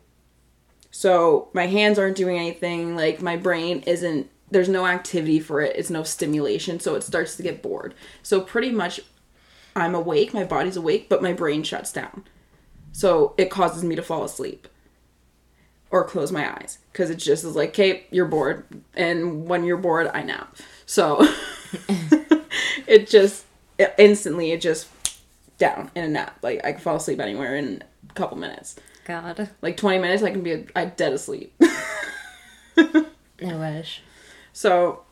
So 0.91 1.49
my 1.53 1.67
hands 1.67 1.97
aren't 1.99 2.17
doing 2.17 2.37
anything, 2.37 2.95
like 2.95 3.21
my 3.21 3.37
brain 3.37 3.83
isn't 3.85 4.29
there's 4.51 4.69
no 4.69 4.85
activity 4.85 5.39
for 5.39 5.61
it, 5.61 5.75
it's 5.75 5.89
no 5.89 6.03
stimulation, 6.03 6.79
so 6.79 6.95
it 6.95 7.03
starts 7.03 7.35
to 7.37 7.43
get 7.43 7.63
bored. 7.63 7.93
So 8.21 8.41
pretty 8.41 8.71
much 8.71 8.99
I'm 9.75 9.95
awake, 9.95 10.33
my 10.33 10.43
body's 10.43 10.77
awake, 10.77 11.07
but 11.09 11.23
my 11.23 11.33
brain 11.33 11.63
shuts 11.63 11.91
down. 11.91 12.25
So 12.91 13.33
it 13.37 13.49
causes 13.49 13.83
me 13.83 13.95
to 13.95 14.03
fall 14.03 14.23
asleep 14.23 14.67
or 15.93 16.03
close 16.03 16.31
my 16.31 16.51
eyes 16.51 16.79
because 16.91 17.11
it 17.11 17.17
just 17.17 17.45
is 17.45 17.55
like, 17.55 17.69
okay, 17.69 18.07
you're 18.09 18.25
bored, 18.25 18.65
and 18.95 19.47
when 19.47 19.63
you're 19.63 19.77
bored, 19.77 20.09
I 20.11 20.23
nap. 20.23 20.57
So 20.87 21.19
it 22.87 23.07
just 23.07 23.45
it, 23.77 23.93
instantly 23.99 24.51
it 24.51 24.59
just 24.59 24.87
down 25.59 25.91
in 25.93 26.03
a 26.03 26.07
nap. 26.07 26.39
Like 26.41 26.65
I 26.65 26.71
can 26.71 26.81
fall 26.81 26.95
asleep 26.95 27.19
anywhere 27.19 27.55
in 27.55 27.83
a 28.09 28.13
couple 28.13 28.37
minutes. 28.37 28.75
God. 29.05 29.51
Like 29.61 29.77
20 29.77 29.99
minutes, 29.99 30.23
I 30.23 30.31
can 30.31 30.41
be 30.41 30.65
I 30.75 30.85
dead 30.85 31.13
asleep. 31.13 31.53
I 32.77 33.05
wish. 33.39 34.01
So, 34.51 35.03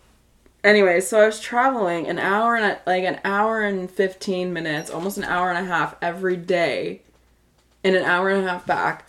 anyway, 0.64 1.00
so 1.00 1.22
I 1.22 1.26
was 1.28 1.40
traveling 1.40 2.08
an 2.08 2.18
hour 2.18 2.56
and 2.56 2.66
a, 2.66 2.80
like 2.88 3.04
an 3.04 3.20
hour 3.24 3.62
and 3.62 3.90
15 3.90 4.52
minutes, 4.52 4.90
almost 4.90 5.18
an 5.18 5.26
hour 5.26 5.52
and 5.52 5.64
a 5.64 5.70
half 5.70 5.96
every 6.02 6.38
day, 6.38 7.02
and 7.84 7.96
an 7.96 8.04
hour 8.04 8.30
and 8.30 8.44
a 8.44 8.50
half 8.50 8.66
back 8.66 9.06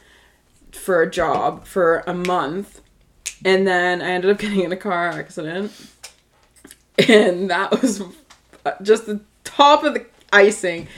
for 0.73 1.03
a 1.03 1.11
job 1.11 1.65
for 1.67 2.03
a 2.07 2.15
month. 2.15 2.81
And 3.45 3.67
then 3.67 4.01
I 4.03 4.11
ended 4.11 4.31
up 4.31 4.39
getting 4.39 4.61
in 4.61 4.73
a 4.73 4.77
car 4.77 5.09
accident. 5.09 5.73
And 7.09 7.51
that 7.51 7.81
was 7.83 8.03
just 8.83 9.07
the 9.07 9.21
top 9.45 9.83
of 9.83 9.95
the 9.95 10.07
icing 10.33 10.89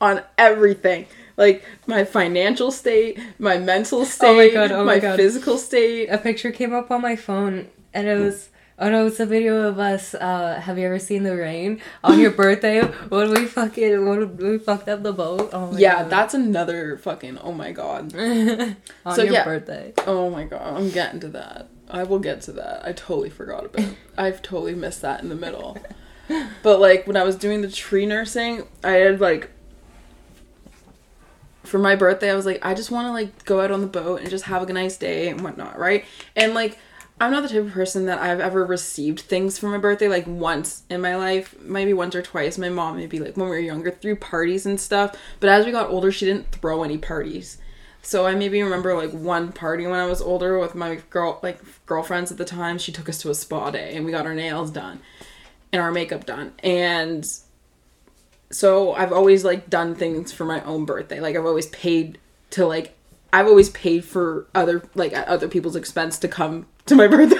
on 0.00 0.22
everything. 0.36 1.06
Like 1.36 1.64
my 1.86 2.04
financial 2.04 2.70
state, 2.70 3.18
my 3.38 3.56
mental 3.56 4.04
state, 4.04 4.28
Oh 4.28 4.36
my 4.36 4.48
God, 4.50 4.72
oh 4.72 4.84
my 4.84 5.00
my 5.00 5.16
physical 5.16 5.56
state. 5.56 6.08
a 6.08 6.18
picture 6.18 6.52
came 6.52 6.74
up 6.74 6.90
on 6.90 7.00
my 7.00 7.16
phone 7.16 7.68
and 7.94 8.06
it 8.06 8.16
was 8.18 8.49
oh 8.80 8.88
no 8.90 9.06
it's 9.06 9.20
a 9.20 9.26
video 9.26 9.68
of 9.68 9.78
us 9.78 10.14
uh 10.14 10.60
have 10.62 10.78
you 10.78 10.86
ever 10.86 10.98
seen 10.98 11.22
the 11.22 11.36
rain 11.36 11.80
on 12.02 12.18
your 12.18 12.30
birthday 12.42 12.80
when 12.80 13.30
we 13.30 13.44
fucking 13.46 14.08
when 14.08 14.36
we 14.36 14.58
fucked 14.58 14.88
up 14.88 15.02
the 15.02 15.12
boat 15.12 15.50
oh 15.52 15.70
my 15.72 15.78
Yeah, 15.78 16.02
God. 16.02 16.10
that's 16.10 16.34
another 16.34 16.96
fucking 16.98 17.38
oh 17.38 17.52
my 17.52 17.72
god. 17.72 18.14
on 19.06 19.14
So, 19.14 19.22
your 19.22 19.32
yeah. 19.34 19.44
birthday 19.44 19.92
Oh 20.06 20.30
my 20.30 20.44
god, 20.44 20.76
I'm 20.78 20.90
getting 20.90 21.20
to 21.20 21.28
that. 21.28 21.68
I 21.88 22.04
will 22.04 22.20
get 22.20 22.40
to 22.42 22.52
that. 22.52 22.86
I 22.86 22.92
totally 22.92 23.30
forgot 23.30 23.64
about 23.66 23.80
it. 23.80 23.96
I've 24.18 24.42
totally 24.42 24.74
missed 24.76 25.02
that 25.02 25.22
in 25.22 25.28
the 25.28 25.34
middle. 25.34 25.76
But 26.62 26.78
like 26.80 27.06
when 27.06 27.16
I 27.16 27.24
was 27.24 27.34
doing 27.36 27.60
the 27.62 27.70
tree 27.70 28.06
nursing, 28.06 28.62
I 28.84 28.92
had 28.92 29.20
like 29.20 29.50
for 31.64 31.78
my 31.78 31.94
birthday, 31.96 32.30
I 32.30 32.34
was 32.34 32.46
like, 32.46 32.64
I 32.64 32.74
just 32.74 32.90
want 32.90 33.06
to 33.06 33.12
like 33.12 33.44
go 33.44 33.60
out 33.60 33.70
on 33.70 33.80
the 33.80 33.86
boat 33.86 34.20
and 34.20 34.30
just 34.30 34.44
have 34.44 34.68
a 34.68 34.72
nice 34.72 34.96
day 34.96 35.28
and 35.28 35.40
whatnot, 35.42 35.78
right? 35.78 36.04
And 36.34 36.54
like, 36.54 36.78
I'm 37.20 37.32
not 37.32 37.42
the 37.42 37.50
type 37.50 37.66
of 37.66 37.72
person 37.72 38.06
that 38.06 38.18
I've 38.18 38.40
ever 38.40 38.64
received 38.64 39.20
things 39.20 39.58
for 39.58 39.68
my 39.68 39.76
birthday 39.76 40.08
like 40.08 40.26
once 40.26 40.84
in 40.88 41.02
my 41.02 41.16
life, 41.16 41.54
maybe 41.60 41.92
once 41.92 42.14
or 42.14 42.22
twice. 42.22 42.56
My 42.56 42.70
mom, 42.70 42.96
maybe 42.96 43.18
like 43.18 43.36
when 43.36 43.50
we 43.50 43.56
were 43.56 43.60
younger, 43.60 43.90
threw 43.90 44.16
parties 44.16 44.64
and 44.64 44.80
stuff. 44.80 45.14
But 45.38 45.50
as 45.50 45.66
we 45.66 45.72
got 45.72 45.90
older, 45.90 46.10
she 46.10 46.24
didn't 46.24 46.50
throw 46.50 46.82
any 46.82 46.96
parties. 46.96 47.58
So 48.00 48.26
I 48.26 48.34
maybe 48.34 48.62
remember 48.62 48.96
like 48.96 49.12
one 49.12 49.52
party 49.52 49.86
when 49.86 50.00
I 50.00 50.06
was 50.06 50.22
older 50.22 50.58
with 50.58 50.74
my 50.74 50.96
girl 51.10 51.38
like 51.42 51.60
girlfriends 51.84 52.32
at 52.32 52.38
the 52.38 52.46
time. 52.46 52.78
She 52.78 52.90
took 52.90 53.08
us 53.10 53.20
to 53.20 53.30
a 53.30 53.34
spa 53.34 53.70
day 53.70 53.94
and 53.94 54.06
we 54.06 54.12
got 54.12 54.24
our 54.24 54.34
nails 54.34 54.70
done 54.70 55.00
and 55.72 55.82
our 55.82 55.92
makeup 55.92 56.24
done. 56.24 56.54
And 56.60 57.30
so 58.50 58.94
I've 58.94 59.12
always 59.12 59.44
like 59.44 59.68
done 59.68 59.94
things 59.94 60.32
for 60.32 60.46
my 60.46 60.62
own 60.64 60.86
birthday. 60.86 61.20
Like 61.20 61.36
I've 61.36 61.44
always 61.44 61.66
paid 61.66 62.18
to 62.50 62.66
like 62.66 62.96
I've 63.32 63.46
always 63.46 63.70
paid 63.70 64.04
for 64.04 64.46
other 64.54 64.82
like 64.94 65.12
at 65.12 65.28
other 65.28 65.48
people's 65.48 65.76
expense 65.76 66.18
to 66.18 66.28
come 66.28 66.66
to 66.86 66.94
my 66.94 67.06
birthday. 67.06 67.36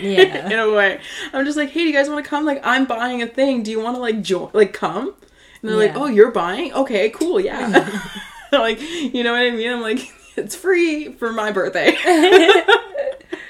Yeah. 0.00 0.48
in 0.50 0.58
a 0.58 0.72
way. 0.72 1.00
I'm 1.32 1.44
just 1.44 1.56
like, 1.56 1.70
hey, 1.70 1.80
do 1.80 1.86
you 1.86 1.92
guys 1.92 2.08
want 2.08 2.24
to 2.24 2.28
come? 2.28 2.44
Like 2.44 2.60
I'm 2.64 2.86
buying 2.86 3.22
a 3.22 3.26
thing. 3.26 3.62
Do 3.62 3.70
you 3.70 3.80
want 3.80 3.96
to 3.96 4.00
like 4.00 4.22
join 4.22 4.50
like 4.52 4.72
come? 4.72 5.14
And 5.60 5.70
they're 5.70 5.78
like, 5.78 5.94
oh, 5.94 6.06
you're 6.06 6.32
buying? 6.32 6.72
Okay, 6.72 7.10
cool, 7.10 7.38
yeah. 7.38 8.02
like, 8.52 8.80
you 8.80 9.22
know 9.22 9.32
what 9.32 9.42
I 9.42 9.50
mean? 9.50 9.72
I'm 9.72 9.80
like, 9.80 10.12
it's 10.36 10.56
free 10.56 11.12
for 11.12 11.32
my 11.32 11.52
birthday. 11.52 11.92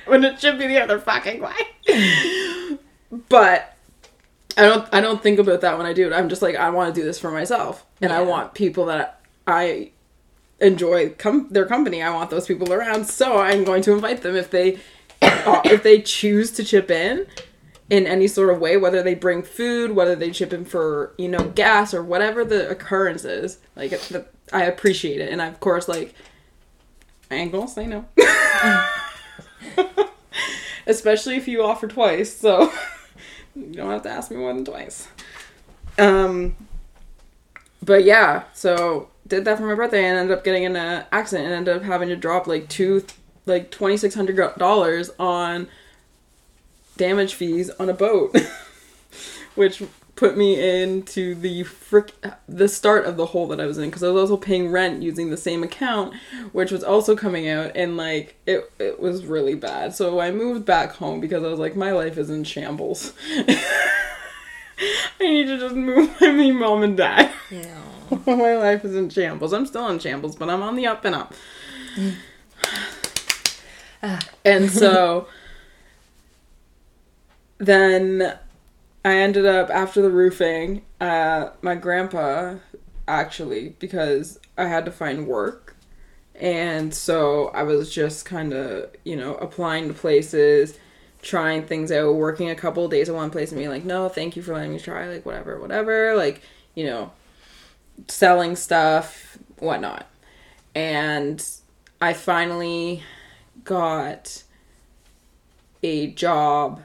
when 0.06 0.22
it 0.22 0.38
should 0.38 0.58
be 0.58 0.66
the 0.66 0.78
other 0.78 0.99
fucking 0.99 1.40
way. 1.40 2.78
but 3.28 3.76
I 4.56 4.62
don't 4.62 4.88
I 4.92 5.00
don't 5.00 5.22
think 5.22 5.38
about 5.38 5.62
that 5.62 5.78
when 5.78 5.87
I 5.87 5.92
do 5.92 6.06
it. 6.06 6.12
I'm 6.12 6.28
just 6.28 6.42
like 6.42 6.56
I 6.56 6.70
want 6.70 6.94
to 6.94 7.00
do 7.00 7.04
this 7.04 7.18
for 7.18 7.30
myself. 7.30 7.87
And 8.00 8.12
I 8.12 8.22
want 8.22 8.54
people 8.54 8.87
that 8.87 9.20
I 9.46 9.91
enjoy 10.62 11.11
com- 11.11 11.49
their 11.50 11.66
company. 11.66 12.02
I 12.02 12.14
want 12.14 12.31
those 12.31 12.47
people 12.47 12.73
around. 12.73 13.04
So 13.07 13.38
I'm 13.38 13.64
going 13.64 13.83
to 13.83 13.92
invite 13.92 14.23
them 14.23 14.37
if 14.37 14.50
they 14.50 14.78
uh, 15.21 15.61
if 15.64 15.83
they 15.83 16.00
choose 16.00 16.50
to 16.52 16.64
chip 16.64 16.90
in 16.90 17.26
in 17.90 18.07
any 18.07 18.28
sort 18.28 18.49
of 18.49 18.61
way, 18.61 18.76
whether 18.78 19.02
they 19.02 19.14
bring 19.14 19.42
food, 19.42 19.90
whether 19.92 20.16
they 20.16 20.31
chip 20.31 20.52
in 20.52 20.64
for 20.64 21.12
you 21.19 21.28
know 21.28 21.49
gas 21.50 21.92
or 21.92 22.02
whatever 22.02 22.45
the 22.45 22.71
occurrence 22.71 23.25
is. 23.25 23.59
Like 23.76 23.90
the, 23.90 24.25
I 24.52 24.64
appreciate 24.64 25.21
it, 25.21 25.31
and 25.31 25.42
I, 25.42 25.47
of 25.49 25.61
course 25.61 25.88
like 25.88 26.14
I 27.31 27.35
ain't 27.35 27.52
gonna 27.52 27.69
say 27.69 27.87
no. 27.87 28.07
Especially 30.87 31.37
if 31.37 31.47
you 31.47 31.62
offer 31.62 31.87
twice, 31.87 32.37
so 32.37 32.73
you 33.54 33.75
don't 33.75 33.90
have 33.90 34.02
to 34.02 34.11
ask 34.11 34.31
me 34.31 34.37
more 34.37 34.52
than 34.52 34.64
twice. 34.64 35.07
Um, 35.99 36.57
but 37.83 38.04
yeah, 38.04 38.45
so 38.52 39.12
did 39.32 39.46
that 39.46 39.56
for 39.56 39.64
my 39.64 39.74
birthday 39.74 40.04
and 40.04 40.18
ended 40.18 40.36
up 40.36 40.44
getting 40.44 40.64
in 40.64 40.76
an 40.76 41.06
accident 41.10 41.46
and 41.46 41.54
ended 41.54 41.74
up 41.74 41.82
having 41.82 42.10
to 42.10 42.16
drop 42.16 42.46
like 42.46 42.68
two, 42.68 43.02
like 43.46 43.70
twenty 43.70 43.96
six 43.96 44.14
hundred 44.14 44.36
dollars 44.58 45.10
on 45.18 45.68
damage 46.98 47.32
fees 47.32 47.70
on 47.70 47.88
a 47.88 47.94
boat, 47.94 48.36
which 49.54 49.82
put 50.16 50.36
me 50.36 50.82
into 50.82 51.34
the 51.34 51.62
frick 51.62 52.12
the 52.46 52.68
start 52.68 53.06
of 53.06 53.16
the 53.16 53.24
hole 53.24 53.46
that 53.48 53.58
I 53.58 53.64
was 53.64 53.78
in 53.78 53.86
because 53.86 54.02
I 54.02 54.10
was 54.10 54.30
also 54.30 54.36
paying 54.36 54.70
rent 54.70 55.02
using 55.02 55.30
the 55.30 55.38
same 55.38 55.62
account, 55.62 56.12
which 56.52 56.70
was 56.70 56.84
also 56.84 57.16
coming 57.16 57.48
out 57.48 57.72
and 57.74 57.96
like 57.96 58.36
it 58.44 58.70
it 58.78 59.00
was 59.00 59.24
really 59.24 59.54
bad. 59.54 59.94
So 59.94 60.20
I 60.20 60.30
moved 60.30 60.66
back 60.66 60.92
home 60.92 61.20
because 61.20 61.42
I 61.42 61.48
was 61.48 61.58
like 61.58 61.74
my 61.74 61.92
life 61.92 62.18
is 62.18 62.28
in 62.28 62.44
shambles. 62.44 63.14
I 63.38 65.20
need 65.20 65.46
to 65.46 65.58
just 65.58 65.74
move 65.74 66.10
my 66.20 66.50
mom 66.50 66.82
and 66.82 66.98
dad. 66.98 67.32
yeah 67.50 67.91
my 68.26 68.57
life 68.57 68.85
is 68.85 68.95
in 68.95 69.09
shambles. 69.09 69.52
I'm 69.52 69.66
still 69.66 69.88
in 69.88 69.99
shambles, 69.99 70.37
but 70.37 70.50
I'm 70.50 70.62
on 70.62 70.76
the 70.76 70.87
up 70.87 71.04
and 71.04 71.14
up. 71.14 71.35
and 74.45 74.71
so 74.71 75.28
then 77.59 78.38
I 79.04 79.16
ended 79.16 79.47
up 79.47 79.71
after 79.71 80.02
the 80.02 80.11
roofing, 80.11 80.83
uh, 81.00 81.50
my 81.61 81.75
grandpa 81.75 82.57
actually, 83.09 83.71
because 83.78 84.38
I 84.57 84.66
had 84.66 84.85
to 84.85 84.90
find 84.90 85.26
work. 85.26 85.76
And 86.35 86.95
so 86.95 87.49
I 87.49 87.62
was 87.62 87.92
just 87.92 88.25
kind 88.25 88.52
of, 88.52 88.90
you 89.04 89.16
know, 89.16 89.35
applying 89.37 89.88
to 89.88 89.95
places, 89.95 90.78
trying 91.21 91.66
things 91.66 91.92
out, 91.92 92.14
working 92.14 92.50
a 92.50 92.54
couple 92.54 92.85
of 92.85 92.90
days 92.90 93.09
at 93.09 93.14
one 93.14 93.31
place 93.31 93.50
and 93.52 93.59
being 93.59 93.71
like, 93.71 93.85
no, 93.85 94.09
thank 94.09 94.35
you 94.37 94.42
for 94.42 94.54
letting 94.54 94.73
me 94.73 94.78
try, 94.78 95.09
like, 95.09 95.26
whatever, 95.26 95.61
whatever. 95.61 96.16
Like, 96.16 96.42
you 96.75 96.85
know, 96.87 97.12
selling 98.09 98.56
stuff, 98.56 99.38
whatnot. 99.59 100.09
And 100.75 101.44
I 102.00 102.12
finally 102.12 103.02
got 103.64 104.42
a 105.82 106.09
job 106.09 106.82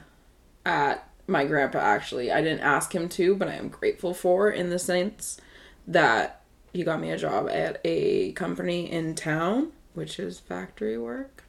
at 0.64 1.08
my 1.26 1.44
grandpa 1.44 1.78
actually. 1.78 2.32
I 2.32 2.42
didn't 2.42 2.60
ask 2.60 2.94
him 2.94 3.08
to, 3.10 3.34
but 3.34 3.48
I 3.48 3.54
am 3.54 3.68
grateful 3.68 4.14
for 4.14 4.50
in 4.50 4.70
the 4.70 4.78
sense 4.78 5.40
that 5.86 6.42
he 6.72 6.82
got 6.82 7.00
me 7.00 7.10
a 7.10 7.18
job 7.18 7.48
at 7.48 7.80
a 7.84 8.32
company 8.32 8.90
in 8.90 9.14
town, 9.14 9.72
which 9.94 10.18
is 10.18 10.38
factory 10.38 10.98
work. 10.98 11.44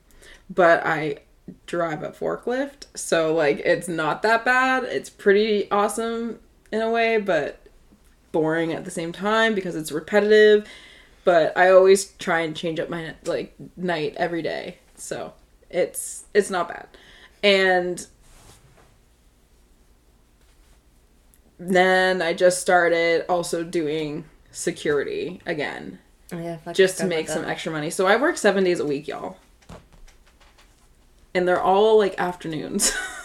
But 0.49 0.85
I 0.85 1.19
drive 1.65 2.03
a 2.03 2.11
forklift, 2.11 2.85
so 2.95 3.33
like 3.33 3.59
it's 3.59 3.88
not 3.88 4.21
that 4.21 4.45
bad. 4.45 4.83
It's 4.83 5.09
pretty 5.09 5.69
awesome 5.71 6.39
in 6.71 6.81
a 6.81 6.89
way, 6.89 7.17
but 7.17 7.58
boring 8.31 8.74
at 8.74 8.86
the 8.86 8.91
same 8.91 9.12
time 9.12 9.55
because 9.55 9.75
it's 9.75 9.91
repetitive. 9.91 10.67
But 11.24 11.57
I 11.57 11.71
always 11.71 12.13
try 12.13 12.39
and 12.41 12.55
change 12.55 12.79
up 12.79 12.89
my 12.89 13.15
like 13.25 13.55
night 13.75 14.15
every 14.17 14.41
day. 14.41 14.77
So, 14.95 15.33
it's 15.69 16.25
it's 16.33 16.50
not 16.50 16.69
bad. 16.69 16.88
And 17.43 18.05
then 21.59 22.21
I 22.21 22.33
just 22.33 22.62
started 22.62 23.25
also 23.27 23.63
doing 23.63 24.25
security 24.51 25.41
again 25.45 26.00
yeah 26.31 26.57
just 26.74 26.98
to 26.98 27.05
make 27.05 27.27
some 27.27 27.43
that. 27.43 27.50
extra 27.50 27.71
money. 27.71 27.89
So 27.89 28.05
I 28.05 28.15
work 28.15 28.38
7 28.38 28.63
days 28.63 28.79
a 28.79 28.86
week, 28.86 29.07
y'all. 29.07 29.38
And 31.33 31.48
they're 31.48 31.62
all 31.62 31.98
like 31.98 32.15
afternoons. 32.19 32.91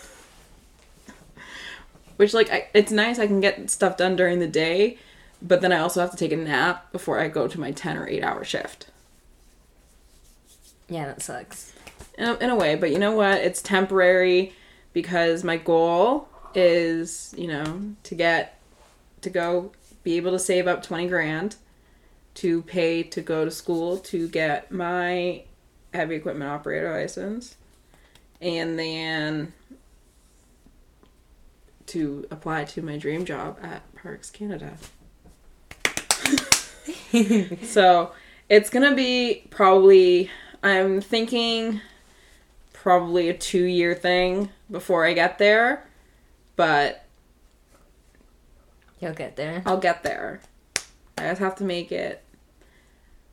Which 2.17 2.35
like 2.35 2.51
I, 2.51 2.69
it's 2.75 2.93
nice 2.93 3.19
I 3.19 3.27
can 3.27 3.41
get 3.41 3.71
stuff 3.71 3.97
done 3.97 4.17
during 4.17 4.39
the 4.39 4.47
day, 4.47 4.99
but 5.43 5.61
then 5.61 5.73
I 5.73 5.79
also 5.79 6.01
have 6.01 6.11
to 6.11 6.17
take 6.17 6.33
a 6.33 6.37
nap 6.37 6.93
before 6.93 7.19
I 7.19 7.29
go 7.29 7.49
to 7.49 7.61
my 7.61 7.73
10 7.73 7.97
or 7.97 8.09
8 8.09 8.23
hour 8.23 8.45
shift. 8.45 8.87
yeah 10.89 11.07
that 11.07 11.23
sucks 11.23 11.73
in 12.19 12.29
a, 12.29 12.35
in 12.35 12.51
a 12.51 12.57
way, 12.57 12.77
but 12.77 12.91
you 12.91 12.99
know 12.99 13.13
what? 13.13 13.39
It's 13.39 13.61
temporary 13.61 14.53
because 14.93 15.43
my 15.43 15.57
goal 15.57 16.29
is, 16.55 17.35
you 17.37 17.49
know, 17.49 17.95
to 18.05 18.15
get 18.15 18.61
to 19.23 19.31
go 19.31 19.73
be 20.03 20.17
able 20.17 20.31
to 20.33 20.39
save 20.39 20.67
up 20.69 20.83
20 20.83 21.09
grand 21.09 21.57
to 22.35 22.63
pay 22.63 23.03
to 23.03 23.21
go 23.21 23.45
to 23.45 23.51
school 23.51 23.97
to 23.97 24.29
get 24.29 24.71
my 24.71 25.43
heavy 25.93 26.17
equipment 26.17 26.51
operator 26.51 26.93
license 26.93 27.57
and 28.41 28.79
then 28.79 29.53
to 31.87 32.27
apply 32.31 32.65
to 32.65 32.83
my 32.83 32.97
dream 32.97 33.25
job 33.25 33.59
at 33.63 33.83
Parks 33.95 34.31
Canada. 34.31 34.75
so, 37.65 38.13
it's 38.49 38.71
to 38.89 38.95
be 38.95 39.47
probably 39.51 40.31
I'm 40.63 41.01
thinking 41.01 41.81
probably 42.73 43.29
a 43.29 43.35
2 43.35 43.65
year 43.65 43.95
thing 43.95 44.51
before 44.71 45.07
I 45.07 45.13
get 45.13 45.39
there, 45.39 45.87
but 46.57 47.05
you'll 49.01 49.13
get 49.13 49.37
there 49.37 49.63
I'll 49.67 49.79
get 49.79 50.03
there. 50.03 50.41
I 51.19 51.29
just 51.29 51.41
have 51.41 51.57
to 51.57 51.65
make 51.65 51.93
it. 51.93 52.23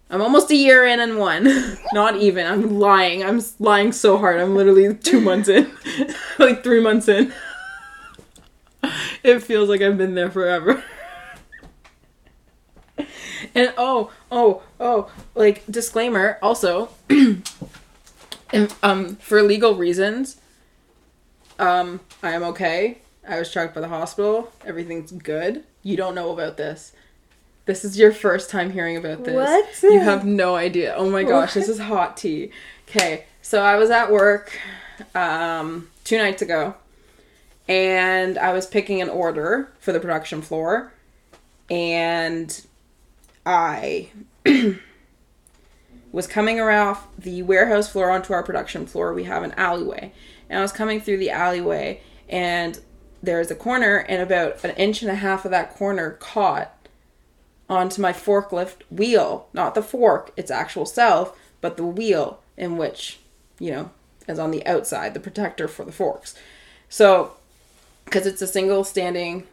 I'm 0.10 0.22
almost 0.22 0.52
a 0.52 0.56
year 0.56 0.86
in 0.86 1.00
and 1.00 1.18
one. 1.18 1.78
Not 1.94 2.18
even. 2.18 2.46
I'm 2.46 2.80
lying. 2.80 3.24
I'm 3.24 3.42
lying 3.60 3.94
so 3.94 4.18
hard. 4.18 4.40
I'm 4.40 4.56
literally 4.56 4.94
two 4.94 5.22
months 5.22 5.48
in. 5.48 5.72
like 6.40 6.64
three 6.64 6.82
months 6.82 7.08
in. 7.08 7.34
It 9.24 9.40
feels 9.42 9.70
like 9.70 9.82
I've 9.82 9.98
been 9.98 10.16
there 10.16 10.32
forever. 10.32 10.84
and 13.56 13.74
oh, 13.78 14.12
oh, 14.32 14.62
oh, 14.80 15.12
like 15.36 15.64
disclaimer 15.70 16.38
also 16.42 16.90
and, 17.10 18.74
um 18.84 19.16
for 19.18 19.42
legal 19.42 19.76
reasons 19.76 20.38
um 21.60 22.00
I 22.24 22.32
am 22.32 22.44
okay. 22.44 23.00
I 23.28 23.38
was 23.40 23.52
checked 23.52 23.76
by 23.76 23.82
the 23.82 23.88
hospital. 23.88 24.52
Everything's 24.66 25.12
good. 25.12 25.64
You 25.84 25.96
don't 25.96 26.16
know 26.16 26.32
about 26.32 26.58
this. 26.58 26.94
This 27.66 27.86
is 27.86 27.98
your 27.98 28.12
first 28.12 28.50
time 28.50 28.72
hearing 28.72 28.98
about 28.98 29.24
this. 29.24 29.36
What? 29.36 29.84
You 29.84 30.00
have 30.00 30.26
no 30.26 30.56
idea. 30.56 30.96
Oh 30.96 31.10
my 31.10 31.24
gosh, 31.24 31.54
this 31.54 31.70
is 31.70 31.80
hot 31.80 32.18
tea. 32.18 32.52
Okay, 32.90 33.26
so 33.42 33.62
I 33.62 33.78
was 33.78 33.92
at 33.92 34.12
work 34.12 34.60
um, 35.14 35.90
two 36.04 36.18
nights 36.18 36.42
ago, 36.42 36.74
and 37.72 38.38
I 38.38 38.52
was 38.52 38.68
picking 38.68 39.02
an 39.02 39.08
order 39.08 39.72
for 39.80 39.94
the 39.94 40.00
production 40.02 40.42
floor, 40.42 40.92
and 41.70 42.66
I 43.46 44.10
was 46.12 46.28
coming 46.28 46.60
around 46.60 46.98
the 47.18 47.44
warehouse 47.44 47.90
floor 47.90 48.12
onto 48.12 48.34
our 48.34 48.44
production 48.44 48.86
floor. 48.86 49.14
We 49.14 49.24
have 49.24 49.44
an 49.44 49.54
alleyway, 49.54 50.12
and 50.50 50.60
I 50.60 50.62
was 50.62 50.74
coming 50.74 51.00
through 51.00 51.20
the 51.20 51.30
alleyway, 51.30 52.02
and 52.28 52.78
there's 53.24 53.50
a 53.52 53.56
corner, 53.56 54.00
and 54.00 54.22
about 54.22 54.62
an 54.66 54.72
inch 54.72 55.02
and 55.02 55.10
a 55.10 55.16
half 55.16 55.46
of 55.46 55.52
that 55.52 55.74
corner 55.74 56.12
caught 56.20 56.76
onto 57.70 58.02
my 58.02 58.12
forklift 58.12 58.82
wheel, 58.92 59.48
not 59.54 59.76
the 59.76 59.82
fork, 59.82 60.34
its 60.36 60.52
actual 60.52 60.86
self, 60.86 61.40
but 61.62 61.78
the 61.78 61.86
wheel 61.86 62.42
in 62.58 62.76
which, 62.76 63.22
you 63.60 63.72
know, 63.72 63.92
is 64.28 64.40
on 64.40 64.52
the 64.52 64.68
outside, 64.68 65.14
the 65.14 65.22
protector 65.22 65.70
for 65.70 65.86
the 65.86 65.94
forks. 65.94 66.36
So, 66.90 67.38
because 68.12 68.28
it's 68.28 68.42
a 68.42 68.48
single 68.48 68.84
standing 68.84 69.48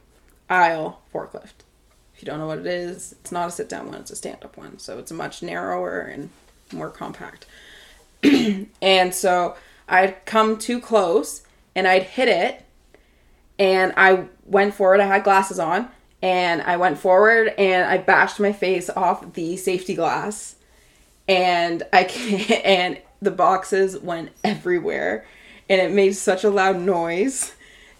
aisle 0.50 1.00
forklift. 1.14 1.62
If 2.12 2.22
you 2.22 2.26
don't 2.26 2.40
know 2.40 2.48
what 2.48 2.58
it 2.58 2.66
is, 2.66 3.12
it's 3.12 3.30
not 3.30 3.46
a 3.46 3.52
sit 3.52 3.68
down 3.68 3.86
one, 3.86 4.00
it's 4.00 4.10
a 4.10 4.16
stand 4.16 4.44
up 4.44 4.56
one. 4.56 4.80
So, 4.80 4.98
it's 4.98 5.12
much 5.12 5.44
narrower 5.44 6.00
and 6.00 6.30
more 6.72 6.90
compact. 6.90 7.46
and 8.82 9.14
so, 9.14 9.56
I'd 9.88 10.24
come 10.26 10.58
too 10.58 10.80
close 10.80 11.44
and 11.76 11.86
I'd 11.86 12.02
hit 12.02 12.28
it 12.28 12.64
and 13.60 13.92
I 13.96 14.24
went 14.44 14.74
forward. 14.74 15.00
I 15.00 15.06
had 15.06 15.22
glasses 15.22 15.60
on 15.60 15.88
and 16.20 16.60
I 16.62 16.78
went 16.78 16.98
forward 16.98 17.54
and 17.56 17.88
I 17.88 17.98
bashed 17.98 18.40
my 18.40 18.52
face 18.52 18.90
off 18.90 19.34
the 19.34 19.56
safety 19.56 19.94
glass 19.94 20.56
and 21.28 21.84
I 21.92 22.02
and 22.64 23.00
the 23.22 23.30
boxes 23.30 23.96
went 23.96 24.30
everywhere 24.42 25.24
and 25.68 25.80
it 25.80 25.92
made 25.92 26.16
such 26.16 26.42
a 26.42 26.50
loud 26.50 26.80
noise 26.80 27.52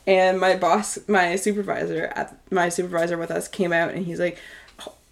and 0.09 0.41
my 0.41 0.57
boss 0.57 0.99
my 1.07 1.37
supervisor 1.37 2.11
at 2.17 2.37
my 2.51 2.69
supervisor 2.69 3.17
with 3.17 3.31
us 3.31 3.47
came 3.47 3.73
out 3.73 3.91
and 3.93 4.07
he's 4.07 4.19
like 4.19 4.39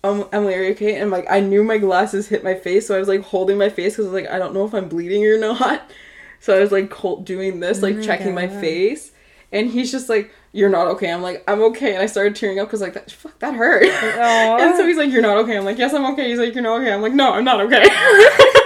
um, 0.04 0.28
Emily, 0.32 0.54
are 0.54 0.62
you 0.62 0.70
okay? 0.72 0.94
And 0.94 1.04
I'm 1.04 1.10
like, 1.10 1.26
I 1.28 1.40
knew 1.40 1.64
my 1.64 1.78
glasses 1.78 2.28
hit 2.28 2.44
my 2.44 2.54
face, 2.54 2.86
so 2.86 2.94
I 2.94 2.98
was 2.98 3.08
like 3.08 3.22
holding 3.22 3.58
my 3.58 3.68
face 3.68 3.94
because 3.94 4.06
I 4.06 4.12
was 4.12 4.22
like, 4.22 4.30
I 4.30 4.38
don't 4.38 4.54
know 4.54 4.64
if 4.64 4.72
I'm 4.72 4.88
bleeding 4.88 5.24
or 5.26 5.36
not. 5.52 5.90
So 6.38 6.56
I 6.56 6.60
was 6.60 6.70
like 6.70 6.92
doing 7.24 7.60
this, 7.60 7.82
like 7.82 7.96
my 7.96 8.02
checking 8.02 8.34
my 8.34 8.46
face, 8.46 9.10
and 9.50 9.68
he's 9.68 9.90
just 9.90 10.08
like, 10.08 10.32
"You're 10.52 10.68
not 10.68 10.86
okay." 10.88 11.10
I'm 11.10 11.22
like, 11.22 11.42
"I'm 11.48 11.62
okay," 11.62 11.94
and 11.94 12.02
I 12.02 12.06
started 12.06 12.36
tearing 12.36 12.60
up 12.60 12.68
because 12.68 12.82
like 12.82 12.92
that, 12.92 13.10
fuck, 13.10 13.38
that 13.40 13.54
hurt. 13.54 13.82
And 14.60 14.76
so 14.76 14.86
he's 14.86 14.98
like, 14.98 15.10
"You're 15.10 15.22
not 15.22 15.38
okay." 15.38 15.56
I'm 15.56 15.64
like, 15.64 15.78
"Yes, 15.78 15.94
I'm 15.94 16.04
okay." 16.12 16.28
He's 16.28 16.38
like, 16.38 16.54
"You're 16.54 16.62
not 16.62 16.80
okay." 16.82 16.92
I'm 16.92 17.02
like, 17.02 17.14
"No, 17.14 17.32
I'm 17.32 17.44
not 17.44 17.60
okay." 17.62 17.82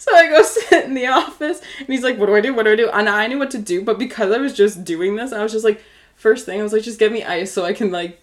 so 0.04 0.16
I 0.16 0.28
go 0.28 0.42
sit 0.42 0.84
in 0.84 0.94
the 0.94 1.08
office, 1.08 1.60
and 1.78 1.88
he's 1.88 2.02
like, 2.02 2.16
"What 2.16 2.26
do 2.26 2.34
I 2.34 2.40
do? 2.40 2.54
What 2.54 2.64
do 2.64 2.72
I 2.72 2.76
do?" 2.76 2.88
And 2.88 3.06
I 3.06 3.26
knew 3.26 3.38
what 3.38 3.50
to 3.50 3.58
do, 3.58 3.84
but 3.84 3.98
because 3.98 4.32
I 4.32 4.38
was 4.38 4.54
just 4.54 4.82
doing 4.82 5.16
this, 5.16 5.30
I 5.30 5.42
was 5.42 5.52
just 5.52 5.64
like, 5.64 5.82
first 6.16 6.46
thing 6.46 6.58
I 6.58 6.62
was 6.62 6.72
like, 6.72 6.82
"Just 6.82 6.98
get 6.98 7.12
me 7.12 7.22
ice 7.22 7.52
so 7.52 7.66
I 7.66 7.74
can 7.74 7.92
like 7.92 8.18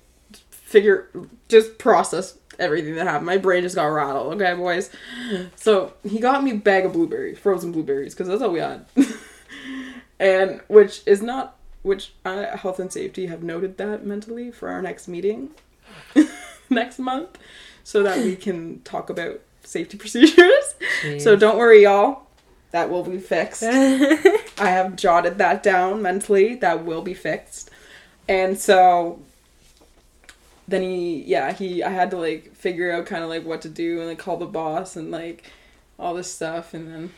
figure, 0.49 1.09
just 1.47 1.77
process." 1.77 2.39
Everything 2.57 2.95
that 2.95 3.05
happened, 3.05 3.27
my 3.27 3.37
brain 3.37 3.61
just 3.61 3.75
got 3.75 3.85
rattled. 3.85 4.41
Okay, 4.41 4.55
boys. 4.55 4.89
So 5.55 5.93
he 6.03 6.17
got 6.17 6.43
me 6.43 6.49
a 6.49 6.55
bag 6.55 6.85
of 6.85 6.93
blueberries, 6.93 7.37
frozen 7.37 7.71
blueberries, 7.71 8.15
because 8.15 8.27
that's 8.27 8.41
all 8.41 8.49
we 8.49 8.57
had. 8.57 8.87
and 10.19 10.61
which 10.67 11.03
is 11.05 11.21
not 11.21 11.55
which 11.83 12.13
uh, 12.25 12.57
health 12.57 12.79
and 12.79 12.91
safety 12.91 13.27
have 13.27 13.43
noted 13.43 13.77
that 13.77 14.03
mentally 14.03 14.49
for 14.49 14.69
our 14.69 14.81
next 14.81 15.07
meeting 15.07 15.51
next 16.71 16.97
month 16.97 17.37
so 17.83 18.01
that 18.01 18.17
we 18.17 18.35
can 18.35 18.81
talk 18.81 19.11
about 19.11 19.39
safety 19.67 19.97
procedures. 20.03 20.75
So 21.19 21.35
don't 21.35 21.57
worry 21.57 21.83
y'all. 21.83 22.23
That 22.71 22.89
will 22.89 23.03
be 23.03 23.17
fixed. 23.17 23.63
I 23.63 24.35
have 24.57 24.95
jotted 24.95 25.37
that 25.37 25.63
down 25.63 26.01
mentally. 26.01 26.55
That 26.55 26.83
will 26.83 27.01
be 27.01 27.13
fixed. 27.13 27.69
And 28.27 28.57
so 28.57 29.21
then 30.69 30.81
he 30.81 31.23
yeah 31.23 31.53
he 31.53 31.81
i 31.81 31.89
had 31.89 32.11
to 32.11 32.17
like 32.17 32.53
figure 32.53 32.91
out 32.91 33.05
kind 33.05 33.23
of 33.23 33.29
like 33.29 33.45
what 33.45 33.61
to 33.61 33.69
do 33.69 33.99
and 33.99 34.09
like 34.09 34.19
call 34.19 34.35
the 34.35 34.45
boss 34.45 34.97
and 34.97 35.11
like 35.11 35.49
all 35.97 36.13
this 36.13 36.33
stuff. 36.33 36.73
And 36.73 36.91
then 36.91 37.13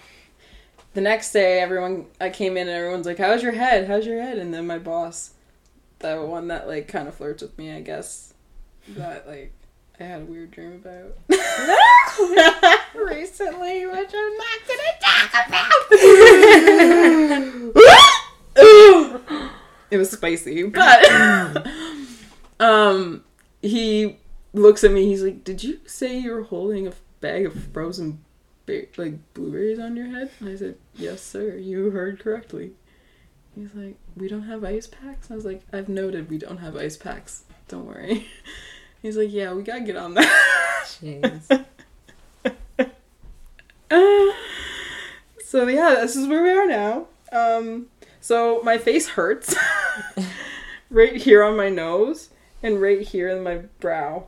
the 0.93 1.01
next 1.01 1.31
day 1.31 1.59
everyone 1.59 2.05
i 2.21 2.29
came 2.29 2.57
in 2.57 2.67
and 2.67 2.77
everyone's 2.77 3.05
like 3.05 3.17
how's 3.17 3.41
your 3.41 3.53
head? 3.53 3.87
How's 3.87 4.05
your 4.05 4.21
head? 4.21 4.37
And 4.37 4.53
then 4.53 4.67
my 4.67 4.77
boss 4.77 5.31
the 5.99 6.21
one 6.21 6.47
that 6.47 6.67
like 6.67 6.87
kind 6.87 7.07
of 7.07 7.15
flirts 7.15 7.41
with 7.41 7.57
me 7.57 7.71
i 7.73 7.81
guess 7.81 8.33
that 8.89 9.27
like 9.27 9.51
i 9.99 10.03
had 10.03 10.21
a 10.21 10.25
weird 10.25 10.51
dream 10.51 10.73
about. 10.83 11.17
Recently 12.95 13.85
which 13.85 14.13
i'm 14.13 14.37
not 14.37 14.59
gonna 14.67 14.93
talk 15.01 15.31
about. 15.47 15.71
It 19.91 19.97
was 19.97 20.11
spicy. 20.11 20.63
But 20.63 21.67
um 22.59 23.23
he 23.61 24.17
looks 24.53 24.83
at 24.83 24.91
me 24.91 25.05
he's 25.05 25.23
like 25.23 25.43
did 25.43 25.63
you 25.63 25.79
say 25.85 26.19
you 26.19 26.31
were 26.31 26.43
holding 26.43 26.87
a 26.87 26.93
bag 27.21 27.45
of 27.45 27.53
frozen 27.73 28.23
like 28.97 29.33
blueberries 29.33 29.79
on 29.79 29.95
your 29.95 30.07
head? 30.07 30.29
And 30.39 30.49
i 30.49 30.55
said 30.55 30.75
yes 30.95 31.21
sir 31.21 31.55
you 31.55 31.89
heard 31.89 32.19
correctly. 32.19 32.71
He's 33.55 33.73
like 33.73 33.95
we 34.15 34.27
don't 34.27 34.43
have 34.43 34.63
ice 34.63 34.85
packs? 34.87 35.31
I 35.31 35.35
was 35.35 35.45
like 35.45 35.63
i've 35.73 35.89
noted 35.89 36.29
we 36.29 36.37
don't 36.37 36.57
have 36.57 36.75
ice 36.75 36.97
packs. 36.97 37.43
Don't 37.67 37.85
worry 37.85 38.27
he's 39.01 39.17
like 39.17 39.31
yeah 39.31 39.53
we 39.53 39.63
gotta 39.63 39.81
get 39.81 39.95
on 39.95 40.13
that 40.13 40.85
Jeez. 40.85 41.65
so 45.45 45.67
yeah 45.67 45.95
this 46.01 46.15
is 46.15 46.27
where 46.27 46.43
we 46.43 46.51
are 46.51 46.67
now 46.67 47.07
um 47.31 47.87
so 48.21 48.61
my 48.63 48.77
face 48.77 49.09
hurts 49.09 49.55
right 50.89 51.15
here 51.15 51.43
on 51.43 51.55
my 51.55 51.69
nose 51.69 52.29
and 52.61 52.81
right 52.81 53.01
here 53.01 53.29
in 53.29 53.43
my 53.43 53.57
brow 53.79 54.27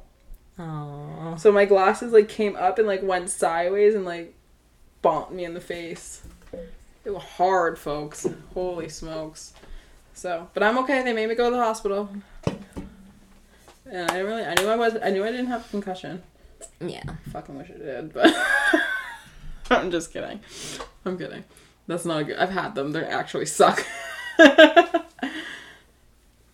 Aww. 0.61 1.39
So 1.39 1.51
my 1.51 1.65
glasses 1.65 2.13
like 2.13 2.29
came 2.29 2.55
up 2.55 2.77
and 2.77 2.87
like 2.87 3.01
went 3.01 3.29
sideways 3.29 3.95
and 3.95 4.05
like 4.05 4.33
bonked 5.03 5.31
me 5.31 5.43
in 5.45 5.53
the 5.53 5.61
face. 5.61 6.21
It 7.03 7.11
was 7.11 7.23
hard, 7.23 7.79
folks. 7.79 8.27
Holy 8.53 8.89
smokes. 8.89 9.53
So, 10.13 10.49
but 10.53 10.61
I'm 10.61 10.77
okay. 10.79 11.03
They 11.03 11.13
made 11.13 11.29
me 11.29 11.35
go 11.35 11.49
to 11.49 11.55
the 11.55 11.63
hospital. 11.63 12.09
And 13.91 14.09
I 14.09 14.13
didn't 14.13 14.25
really. 14.27 14.45
I 14.45 14.55
knew 14.55 14.67
I 14.67 14.75
was. 14.77 14.97
I 15.03 15.09
knew 15.09 15.23
I 15.23 15.31
didn't 15.31 15.47
have 15.47 15.65
a 15.65 15.69
concussion. 15.69 16.23
Yeah. 16.79 17.03
I 17.05 17.29
Fucking 17.31 17.57
wish 17.57 17.69
I 17.69 17.77
did, 17.77 18.13
but 18.13 18.33
I'm 19.69 19.91
just 19.91 20.13
kidding. 20.13 20.39
I'm 21.05 21.17
kidding. 21.17 21.43
That's 21.87 22.05
not 22.05 22.21
a 22.21 22.23
good. 22.23 22.37
I've 22.37 22.51
had 22.51 22.73
them. 22.73 22.93
They 22.93 23.03
actually 23.03 23.45
suck. 23.47 23.85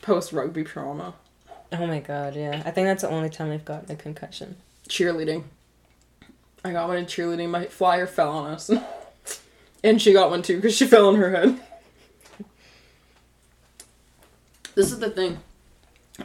Post 0.02 0.34
rugby 0.34 0.64
trauma. 0.64 1.14
Oh 1.72 1.86
my 1.86 2.00
god, 2.00 2.36
yeah. 2.36 2.64
I 2.66 2.72
think 2.72 2.88
that's 2.88 3.04
the 3.04 3.10
only 3.10 3.30
time 3.30 3.52
I've 3.52 3.66
gotten 3.66 3.92
a 3.92 3.96
concussion. 3.96 4.56
cheerleading. 4.90 5.44
I 6.64 6.72
got 6.72 6.88
one 6.88 6.98
in 6.98 7.06
cheerleading. 7.06 7.50
My 7.50 7.66
flyer 7.66 8.08
fell 8.08 8.30
on 8.30 8.52
us. 8.52 8.72
and 9.84 10.02
she 10.02 10.14
got 10.14 10.32
one 10.32 10.42
too 10.42 10.56
because 10.56 10.76
she 10.76 10.88
fell 10.88 11.10
on 11.10 11.16
her 11.16 11.30
head. 11.32 11.60
This 14.76 14.92
is 14.92 15.00
the 15.00 15.10
thing. 15.10 15.40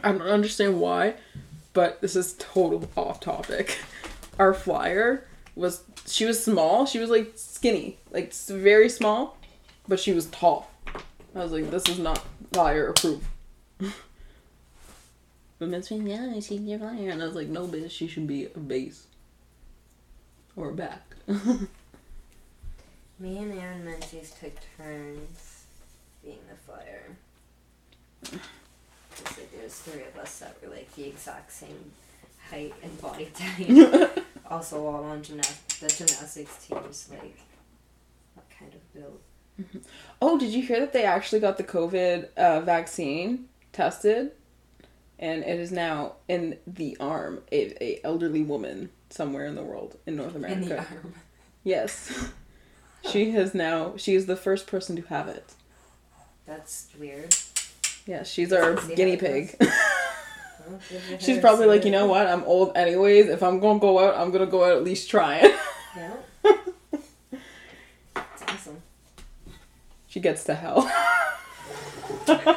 I 0.01 0.11
don't 0.11 0.21
understand 0.21 0.79
why, 0.79 1.15
but 1.73 2.01
this 2.01 2.15
is 2.15 2.35
total 2.39 2.89
off 2.95 3.19
topic. 3.19 3.77
Our 4.39 4.53
flyer 4.53 5.25
was 5.55 5.83
she 6.07 6.25
was 6.25 6.43
small. 6.43 6.85
She 6.85 6.99
was 6.99 7.09
like 7.09 7.33
skinny, 7.35 7.97
like 8.11 8.33
very 8.33 8.89
small, 8.89 9.37
but 9.87 9.99
she 9.99 10.13
was 10.13 10.25
tall. 10.27 10.71
I 11.35 11.39
was 11.39 11.51
like, 11.51 11.69
this 11.69 11.87
is 11.87 11.99
not 11.99 12.23
flyer 12.51 12.87
approved. 12.87 13.25
But 15.59 15.69
Miss 15.69 15.87
Payne, 15.87 16.05
yeah, 16.05 16.39
seen 16.41 16.67
your 16.67 16.79
flyer, 16.79 17.09
and 17.09 17.21
I 17.21 17.25
was 17.25 17.35
like, 17.35 17.47
no, 17.47 17.67
bitch, 17.67 17.91
she 17.91 18.05
should 18.05 18.27
be 18.27 18.47
a 18.47 18.59
base 18.59 19.07
or 20.57 20.71
a 20.71 20.73
back. 20.73 21.15
Me 21.27 21.37
and 23.37 23.57
Aaron 23.57 23.85
Menzies 23.85 24.33
took 24.41 24.51
turns 24.75 25.63
being 26.21 26.39
the 26.49 26.57
flyer. 26.65 27.15
Just 29.23 29.37
like 29.37 29.51
there's 29.51 29.75
three 29.79 30.03
of 30.03 30.17
us 30.17 30.39
that 30.39 30.57
were 30.61 30.69
like 30.69 30.93
the 30.95 31.05
exact 31.05 31.51
same 31.51 31.91
height 32.49 32.73
and 32.83 33.01
body 33.01 33.31
type. 33.33 34.25
also 34.49 34.85
all 34.85 35.03
on 35.05 35.23
gymnast 35.23 35.79
the 35.79 35.87
gymnastics 35.87 36.65
teams 36.67 37.09
like 37.11 37.37
what 38.35 38.45
kind 38.59 38.71
of 38.73 38.93
build. 38.93 39.19
oh, 40.21 40.37
did 40.37 40.49
you 40.49 40.61
hear 40.61 40.79
that 40.79 40.93
they 40.93 41.03
actually 41.03 41.39
got 41.39 41.57
the 41.57 41.63
COVID 41.63 42.33
uh, 42.35 42.61
vaccine 42.61 43.45
tested, 43.71 44.31
and 45.19 45.43
it 45.43 45.59
is 45.59 45.71
now 45.71 46.13
in 46.27 46.57
the 46.65 46.97
arm 46.99 47.37
of 47.37 47.73
a 47.81 47.99
elderly 48.03 48.41
woman 48.41 48.89
somewhere 49.09 49.45
in 49.45 49.55
the 49.55 49.63
world 49.63 49.97
in 50.05 50.15
North 50.15 50.35
America. 50.35 50.61
In 50.61 50.69
the 50.69 50.77
arm. 50.77 51.13
Yes. 51.63 52.29
she 53.09 53.31
has 53.31 53.53
now 53.53 53.95
she 53.97 54.15
is 54.15 54.25
the 54.25 54.35
first 54.35 54.67
person 54.67 54.95
to 54.95 55.01
have 55.03 55.27
it. 55.27 55.53
That's 56.45 56.87
weird. 56.99 57.35
Yeah, 58.05 58.23
she's 58.23 58.51
our 58.51 58.75
guinea 58.75 59.17
pig. 59.17 59.55
She's 61.19 61.39
probably 61.39 61.65
like, 61.65 61.83
you 61.83 61.91
know 61.91 62.05
what? 62.07 62.25
I'm 62.25 62.43
old 62.45 62.75
anyways. 62.77 63.27
If 63.27 63.43
I'm 63.43 63.59
gonna 63.59 63.79
go 63.79 63.99
out, 63.99 64.15
I'm 64.15 64.31
gonna 64.31 64.45
go 64.45 64.63
out 64.63 64.77
at 64.77 64.83
least 64.83 65.09
trying. 65.09 65.51
Yeah. 65.95 66.13
Awesome. 68.47 68.81
she 70.07 70.19
gets 70.19 70.43
to 70.45 70.53
hell. 70.53 70.81
Fuck. 72.25 72.47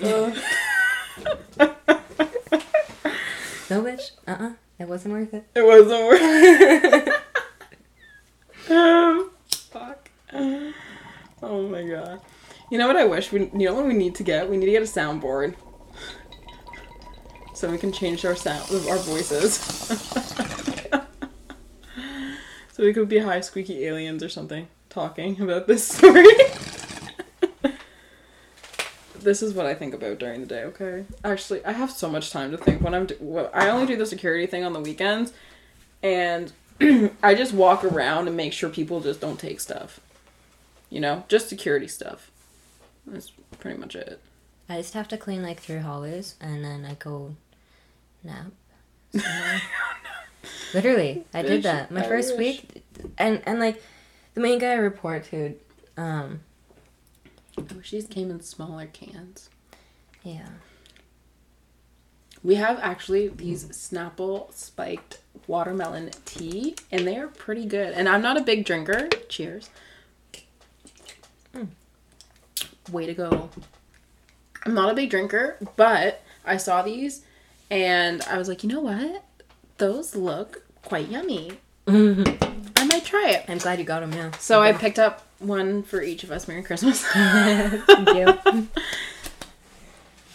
Uh, 0.00 0.32
no, 3.70 3.82
bitch. 3.82 4.12
Uh 4.26 4.36
uh 4.40 4.50
It 4.78 4.88
wasn't 4.88 5.14
worth 5.14 5.34
it. 5.34 5.44
it 5.54 5.64
wasn't 5.64 6.06
worth. 6.06 7.08
Um, 8.70 9.30
fuck. 9.30 9.37
Oh 11.40 11.68
my 11.68 11.84
god. 11.84 12.20
You 12.70 12.78
know 12.78 12.88
what 12.88 12.96
I 12.96 13.04
wish 13.04 13.30
we? 13.30 13.42
You 13.42 13.66
know 13.66 13.74
what 13.74 13.86
we 13.86 13.94
need 13.94 14.16
to 14.16 14.22
get? 14.24 14.50
We 14.50 14.56
need 14.56 14.66
to 14.66 14.72
get 14.72 14.82
a 14.82 14.86
soundboard. 14.86 15.54
So 17.54 17.70
we 17.70 17.78
can 17.78 17.92
change 17.92 18.24
our 18.24 18.36
sound, 18.36 18.70
our 18.88 18.98
voices. 18.98 19.54
so 22.72 22.84
we 22.84 22.92
could 22.92 23.08
be 23.08 23.18
high 23.18 23.40
squeaky 23.40 23.84
aliens 23.84 24.22
or 24.22 24.28
something 24.28 24.68
talking 24.90 25.40
about 25.40 25.66
this 25.66 25.86
story. 25.86 26.26
this 29.20 29.42
is 29.42 29.54
what 29.54 29.66
I 29.66 29.74
think 29.74 29.94
about 29.94 30.18
during 30.18 30.40
the 30.40 30.46
day. 30.46 30.64
Okay. 30.64 31.04
Actually, 31.24 31.64
I 31.64 31.72
have 31.72 31.90
so 31.90 32.08
much 32.08 32.30
time 32.30 32.50
to 32.50 32.56
think 32.56 32.82
when 32.82 32.94
I'm. 32.94 33.06
Do- 33.06 33.16
well, 33.20 33.50
I 33.54 33.70
only 33.70 33.86
do 33.86 33.96
the 33.96 34.06
security 34.06 34.46
thing 34.46 34.64
on 34.64 34.72
the 34.72 34.80
weekends, 34.80 35.32
and 36.02 36.52
I 37.22 37.34
just 37.34 37.52
walk 37.52 37.84
around 37.84 38.28
and 38.28 38.36
make 38.36 38.52
sure 38.52 38.68
people 38.70 39.00
just 39.00 39.20
don't 39.20 39.38
take 39.38 39.60
stuff. 39.60 40.00
You 40.90 41.00
know, 41.00 41.24
just 41.28 41.48
security 41.48 41.88
stuff. 41.88 42.30
That's 43.06 43.30
pretty 43.58 43.78
much 43.78 43.94
it. 43.94 44.20
I 44.68 44.76
just 44.78 44.94
have 44.94 45.08
to 45.08 45.16
clean 45.16 45.42
like 45.42 45.60
three 45.60 45.78
hallways 45.78 46.34
and 46.40 46.64
then 46.64 46.84
I 46.84 46.94
go 46.94 47.34
nap. 48.22 48.52
Literally, 50.74 51.24
I 51.34 51.42
did 51.42 51.62
that. 51.62 51.90
My 51.90 52.04
I 52.04 52.08
first 52.08 52.36
wish. 52.36 52.62
week, 52.62 52.84
and 53.16 53.42
and 53.46 53.58
like 53.58 53.82
the 54.34 54.40
main 54.40 54.58
guy 54.58 54.72
I 54.72 54.74
report 54.74 55.24
to, 55.26 55.54
um, 55.96 56.40
I 57.56 57.62
wish 57.74 57.90
these 57.90 58.06
came 58.06 58.30
in 58.30 58.40
smaller 58.40 58.86
cans. 58.86 59.48
yeah. 60.22 60.48
We 62.44 62.54
have 62.54 62.78
actually 62.80 63.28
these 63.28 63.64
Snapple 63.70 64.52
spiked 64.54 65.18
watermelon 65.48 66.10
tea, 66.24 66.76
and 66.92 67.04
they 67.06 67.16
are 67.16 67.26
pretty 67.26 67.66
good. 67.66 67.92
And 67.94 68.08
I'm 68.08 68.22
not 68.22 68.36
a 68.36 68.42
big 68.42 68.64
drinker. 68.64 69.08
Cheers. 69.28 69.70
Mm. 71.54 71.68
Way 72.90 73.06
to 73.06 73.14
go. 73.14 73.50
I'm 74.64 74.74
not 74.74 74.90
a 74.90 74.94
big 74.94 75.10
drinker, 75.10 75.56
but 75.76 76.22
I 76.44 76.56
saw 76.56 76.82
these 76.82 77.22
and 77.70 78.22
I 78.22 78.38
was 78.38 78.48
like, 78.48 78.62
you 78.62 78.68
know 78.68 78.80
what? 78.80 79.24
Those 79.78 80.14
look 80.16 80.62
quite 80.82 81.08
yummy. 81.08 81.52
I 81.86 82.84
might 82.86 83.04
try 83.04 83.30
it. 83.30 83.44
I'm 83.48 83.58
glad 83.58 83.78
you 83.78 83.84
got 83.84 84.00
them, 84.00 84.12
Yeah. 84.12 84.30
So 84.32 84.62
I 84.62 84.72
picked 84.72 84.98
up 84.98 85.26
one 85.38 85.82
for 85.82 86.02
each 86.02 86.24
of 86.24 86.30
us. 86.30 86.48
Merry 86.48 86.62
Christmas. 86.62 87.02
Thank 87.06 88.08
you. 88.14 88.68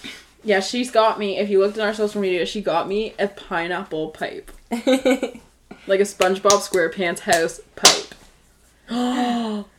yeah, 0.43 0.59
she's 0.59 0.91
got 0.91 1.19
me. 1.19 1.37
If 1.37 1.49
you 1.49 1.59
looked 1.59 1.77
in 1.77 1.83
our 1.83 1.93
social 1.93 2.21
media, 2.21 2.45
she 2.45 2.61
got 2.61 2.87
me 2.87 3.13
a 3.19 3.27
pineapple 3.27 4.09
pipe. 4.09 4.51
Like 5.85 5.99
a 5.99 6.05
SpongeBob 6.05 6.61
SquarePants 6.67 7.19
house 7.19 7.59
pipe. 7.75 8.15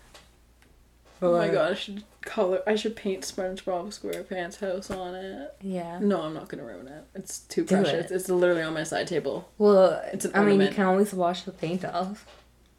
oh 1.24 1.38
my 1.38 1.48
god, 1.48 1.72
I 1.72 1.74
should 1.74 2.04
color 2.22 2.62
I 2.66 2.74
should 2.74 2.96
paint 2.96 3.22
SpongeBob 3.22 3.98
SquarePants 3.98 4.60
house 4.60 4.90
on 4.90 5.14
it. 5.14 5.54
Yeah. 5.62 5.98
No, 6.00 6.22
I'm 6.22 6.34
not 6.34 6.48
gonna 6.48 6.64
ruin 6.64 6.88
it. 6.88 7.04
It's 7.14 7.40
too 7.40 7.64
Do 7.64 7.76
precious. 7.76 8.10
it. 8.10 8.14
It's 8.14 8.28
literally 8.28 8.62
on 8.62 8.74
my 8.74 8.82
side 8.84 9.06
table. 9.06 9.48
Well, 9.58 10.02
It's 10.12 10.24
an 10.24 10.32
I 10.34 10.44
mean, 10.44 10.60
you 10.60 10.68
can 10.68 10.86
always 10.86 11.12
wash 11.14 11.42
the 11.42 11.52
paint 11.52 11.84
off. 11.84 12.26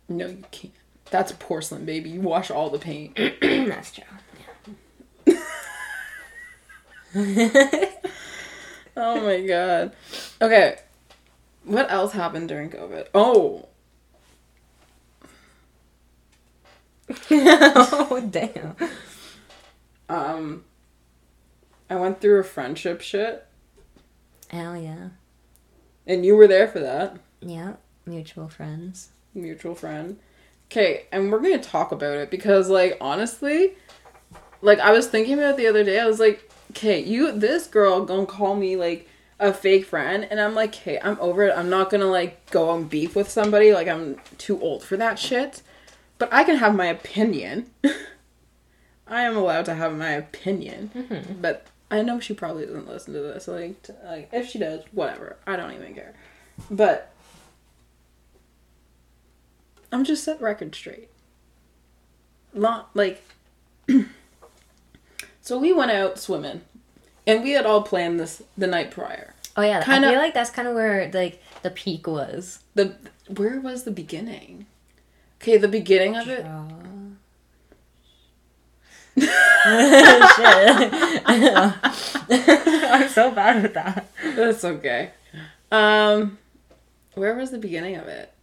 No, 0.08 0.27
you 0.27 0.43
can't. 0.51 0.73
That's 1.12 1.31
porcelain, 1.34 1.86
baby. 1.86 2.10
You 2.10 2.21
wash 2.21 2.49
all 2.51 2.69
the 2.69 2.79
paint. 2.79 3.15
That's 3.41 3.91
true. 3.91 4.03
oh 8.97 9.21
my 9.21 9.41
god. 9.47 9.93
Okay. 10.41 10.77
What 11.63 11.91
else 11.91 12.12
happened 12.12 12.49
during 12.49 12.69
COVID? 12.69 13.08
Oh, 13.15 13.67
oh 17.32 18.28
damn. 18.32 18.76
um 20.10 20.63
I 21.89 21.96
went 21.96 22.20
through 22.22 22.39
a 22.39 22.44
friendship 22.44 23.02
shit 23.02 23.46
Hell 24.50 24.78
yeah. 24.78 25.10
and 26.08 26.26
you 26.26 26.36
were 26.36 26.48
there 26.48 26.68
for 26.68 26.80
that. 26.80 27.18
Yeah. 27.41 27.74
Mutual 28.06 28.48
friends. 28.48 29.10
mutual 29.34 29.76
friend. 29.76 30.18
Okay, 30.72 31.06
and 31.12 31.32
we're 31.32 31.39
gonna 31.41 31.60
talk 31.60 31.91
about 31.91 32.18
it 32.18 32.32
because, 32.32 32.70
like, 32.70 32.98
honestly, 33.02 33.74
like 34.62 34.80
I 34.80 34.91
was 34.91 35.08
thinking 35.08 35.34
about 35.36 35.52
it 35.52 35.58
the 35.58 35.68
other 35.68 35.84
day. 35.84 36.00
I 36.00 36.06
was 36.06 36.20
like, 36.20 36.50
okay, 36.72 37.00
you, 37.04 37.32
this 37.32 37.68
girl, 37.68 38.04
gonna 38.06 38.26
call 38.26 38.56
me 38.56 38.76
like 38.76 39.08
a 39.39 39.54
fake 39.54 39.86
friend, 39.86 40.28
and 40.30 40.39
I'm 40.39 40.56
like, 40.56 40.74
hey, 40.76 41.00
I'm 41.04 41.18
over 41.20 41.44
it. 41.44 41.58
I'm 41.58 41.70
not 41.70 41.89
gonna 41.89 42.06
like 42.06 42.50
go 42.52 42.70
on 42.70 42.86
beef 42.86 43.15
with 43.15 43.30
somebody. 43.30 43.74
Like, 43.74 43.88
I'm 43.88 44.18
too 44.38 44.60
old 44.62 44.84
for 44.84 44.98
that 44.98 45.18
shit. 45.20 45.62
But 46.17 46.34
I 46.34 46.43
can 46.43 46.58
have 46.58 46.75
my 46.75 46.86
opinion. 46.88 47.69
I 49.08 49.21
am 49.23 49.36
allowed 49.38 49.65
to 49.65 49.75
have 49.75 49.95
my 49.95 50.12
opinion. 50.12 50.91
Mm-hmm. 50.95 51.41
But 51.41 51.67
I 51.91 52.01
know 52.01 52.19
she 52.19 52.34
probably 52.34 52.65
doesn't 52.65 52.88
listen 52.88 53.13
to 53.13 53.19
this. 53.21 53.47
Like, 53.47 53.82
t- 53.84 53.93
like 54.04 54.30
if 54.32 54.49
she 54.49 54.60
does, 54.60 54.84
whatever. 54.91 55.38
I 55.45 55.56
don't 55.56 55.73
even 55.73 55.93
care. 55.93 56.13
But 56.71 57.12
I'm 59.91 60.04
just 60.04 60.23
set 60.23 60.41
record 60.41 60.73
straight. 60.75 61.10
Lot 62.54 62.89
like 62.93 63.21
so 65.41 65.60
we 65.60 65.73
went 65.73 65.91
out 65.91 66.17
swimming, 66.17 66.62
and 67.28 67.43
we 67.43 67.51
had 67.51 67.65
all 67.65 67.82
planned 67.84 68.19
this 68.19 68.41
the 68.58 68.67
night 68.67 68.91
prior. 68.91 69.34
Oh 69.58 69.62
yeah. 69.62 69.84
Kinda- 69.84 70.08
I 70.08 70.12
feel 70.12 70.19
like 70.19 70.34
that's 70.34 70.49
kind 70.49 70.67
of 70.67 70.73
where 70.73 71.12
like 71.13 71.41
the 71.62 71.69
peak 71.69 72.08
was. 72.08 72.60
The 72.73 72.95
where 73.28 73.60
was 73.60 73.84
the 73.84 73.91
beginning? 73.91 74.65
Okay, 75.45 75.58
the 75.58 75.67
beginning 75.67 76.15
of 76.15 76.27
it. 76.27 76.43
I'm 82.84 83.10
so 83.10 83.29
bad 83.29 83.63
at 83.63 83.75
that. 83.75 84.08
That's 84.36 84.65
okay. 84.65 85.12
Um, 85.71 86.39
where 87.13 87.36
was 87.36 87.51
the 87.51 87.60
beginning 87.60 87.95
of 87.95 88.08
it? 88.08 88.34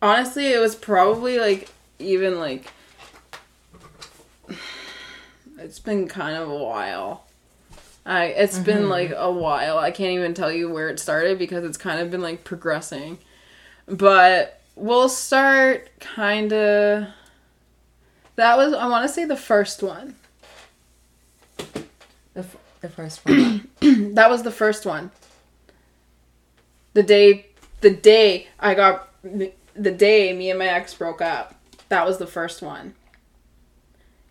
Honestly, 0.00 0.52
it 0.52 0.60
was 0.60 0.76
probably 0.76 1.40
like 1.40 1.68
even 1.98 2.38
like 2.38 2.72
it's 5.58 5.80
been 5.80 6.06
kind 6.06 6.36
of 6.36 6.48
a 6.48 6.56
while. 6.56 7.24
I 8.06 8.26
it's 8.26 8.60
been 8.60 8.88
like 8.88 9.12
a 9.12 9.32
while. 9.32 9.76
I 9.76 9.90
can't 9.90 10.12
even 10.12 10.34
tell 10.34 10.52
you 10.52 10.70
where 10.70 10.88
it 10.88 11.00
started 11.00 11.36
because 11.36 11.64
it's 11.64 11.76
kind 11.76 11.98
of 11.98 12.12
been 12.12 12.22
like 12.22 12.44
progressing. 12.44 13.18
But 13.88 14.59
we'll 14.80 15.08
start 15.08 15.90
kind 16.00 16.52
of 16.52 17.06
That 18.36 18.56
was 18.56 18.72
I 18.72 18.86
want 18.88 19.06
to 19.06 19.12
say 19.12 19.24
the 19.24 19.36
first 19.36 19.82
one. 19.82 20.14
The, 22.34 22.40
f- 22.40 22.56
the 22.80 22.88
first 22.88 23.24
one. 23.24 23.68
That 24.14 24.28
was 24.28 24.42
the 24.42 24.50
first 24.50 24.84
one. 24.84 25.10
The 26.94 27.02
day, 27.02 27.46
the 27.80 27.90
day 27.90 28.48
I 28.58 28.74
got, 28.74 29.08
the 29.22 29.90
day 29.90 30.32
me 30.32 30.50
and 30.50 30.58
my 30.58 30.66
ex 30.66 30.94
broke 30.94 31.22
up. 31.22 31.54
That 31.88 32.06
was 32.06 32.18
the 32.18 32.26
first 32.26 32.60
one. 32.62 32.94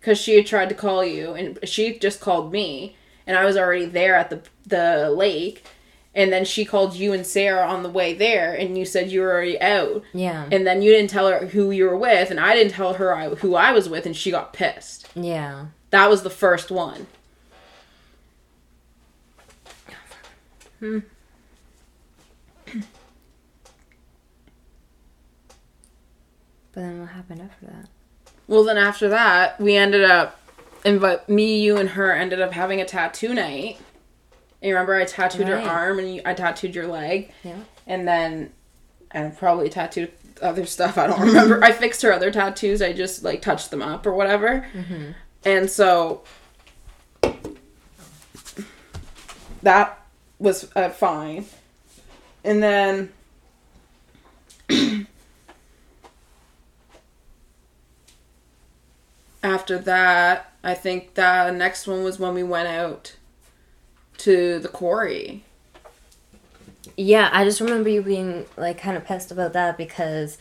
Cause 0.02 0.18
she 0.18 0.36
had 0.36 0.46
tried 0.46 0.70
to 0.70 0.74
call 0.74 1.04
you, 1.04 1.32
and 1.34 1.58
she 1.64 1.98
just 1.98 2.20
called 2.20 2.52
me, 2.52 2.96
and 3.26 3.36
I 3.36 3.44
was 3.44 3.56
already 3.56 3.84
there 3.84 4.14
at 4.14 4.30
the 4.30 4.40
the 4.66 5.10
lake, 5.10 5.64
and 6.14 6.32
then 6.32 6.44
she 6.44 6.64
called 6.64 6.94
you 6.94 7.12
and 7.12 7.26
Sarah 7.26 7.66
on 7.66 7.82
the 7.82 7.88
way 7.88 8.14
there, 8.14 8.52
and 8.54 8.76
you 8.76 8.84
said 8.84 9.10
you 9.10 9.20
were 9.20 9.30
already 9.30 9.60
out, 9.60 10.02
yeah. 10.12 10.48
and 10.50 10.66
then 10.66 10.82
you 10.82 10.90
didn't 10.90 11.10
tell 11.10 11.28
her 11.28 11.46
who 11.46 11.70
you 11.70 11.84
were 11.84 11.96
with, 11.96 12.30
and 12.30 12.40
I 12.40 12.54
didn't 12.54 12.72
tell 12.72 12.94
her 12.94 13.14
I, 13.14 13.28
who 13.28 13.54
I 13.54 13.72
was 13.72 13.88
with, 13.88 14.06
and 14.06 14.16
she 14.16 14.30
got 14.30 14.52
pissed. 14.52 15.08
yeah. 15.14 15.66
That 15.90 16.08
was 16.08 16.22
the 16.22 16.30
first 16.30 16.70
one. 16.70 17.08
Hmm. 20.78 21.00
But 26.72 26.82
then 26.82 27.00
what 27.00 27.08
happened 27.08 27.42
after 27.42 27.66
that? 27.66 27.88
Well, 28.46 28.64
then 28.64 28.78
after 28.78 29.08
that, 29.08 29.60
we 29.60 29.76
ended 29.76 30.08
up, 30.08 30.40
invite 30.84 31.28
me, 31.28 31.60
you, 31.60 31.76
and 31.76 31.90
her 31.90 32.12
ended 32.12 32.40
up 32.40 32.52
having 32.52 32.80
a 32.80 32.84
tattoo 32.84 33.34
night. 33.34 33.78
And 34.62 34.68
you 34.68 34.74
remember 34.74 34.94
I 34.94 35.04
tattooed 35.04 35.48
Right. 35.48 35.62
your 35.62 35.70
arm 35.70 35.98
and 35.98 36.14
you, 36.16 36.22
I 36.24 36.34
tattooed 36.34 36.74
your 36.74 36.86
leg, 36.86 37.32
Yeah. 37.42 37.56
and 37.86 38.06
then 38.06 38.52
I 39.12 39.22
probably 39.28 39.68
tattooed 39.70 40.12
other 40.42 40.66
stuff. 40.66 40.96
I 40.98 41.06
don't 41.06 41.20
remember. 41.26 41.62
I 41.64 41.72
fixed 41.72 42.02
her 42.02 42.12
other 42.12 42.30
tattoos. 42.30 42.80
I 42.82 42.92
just 42.92 43.24
like 43.24 43.40
touched 43.42 43.70
them 43.70 43.82
up 43.82 44.06
or 44.06 44.12
whatever. 44.12 44.66
And 45.44 45.70
so 45.70 46.22
that 49.62 49.98
was 50.38 50.70
uh, 50.76 50.90
fine. 50.90 51.46
And 52.44 52.62
then 52.62 53.12
after 59.42 59.78
that, 59.78 60.52
I 60.62 60.74
think 60.74 61.14
the 61.14 61.50
next 61.50 61.86
one 61.86 62.04
was 62.04 62.18
when 62.18 62.34
we 62.34 62.42
went 62.42 62.68
out 62.68 63.16
to 64.24 64.58
the 64.58 64.68
quarry. 64.68 65.44
Yeah, 66.96 67.30
I 67.32 67.44
just 67.44 67.60
remember 67.60 67.88
you 67.88 68.02
being 68.02 68.46
like 68.56 68.78
kind 68.78 68.96
of 68.96 69.04
pissed 69.04 69.30
about 69.30 69.52
that 69.54 69.76
because 69.78 70.38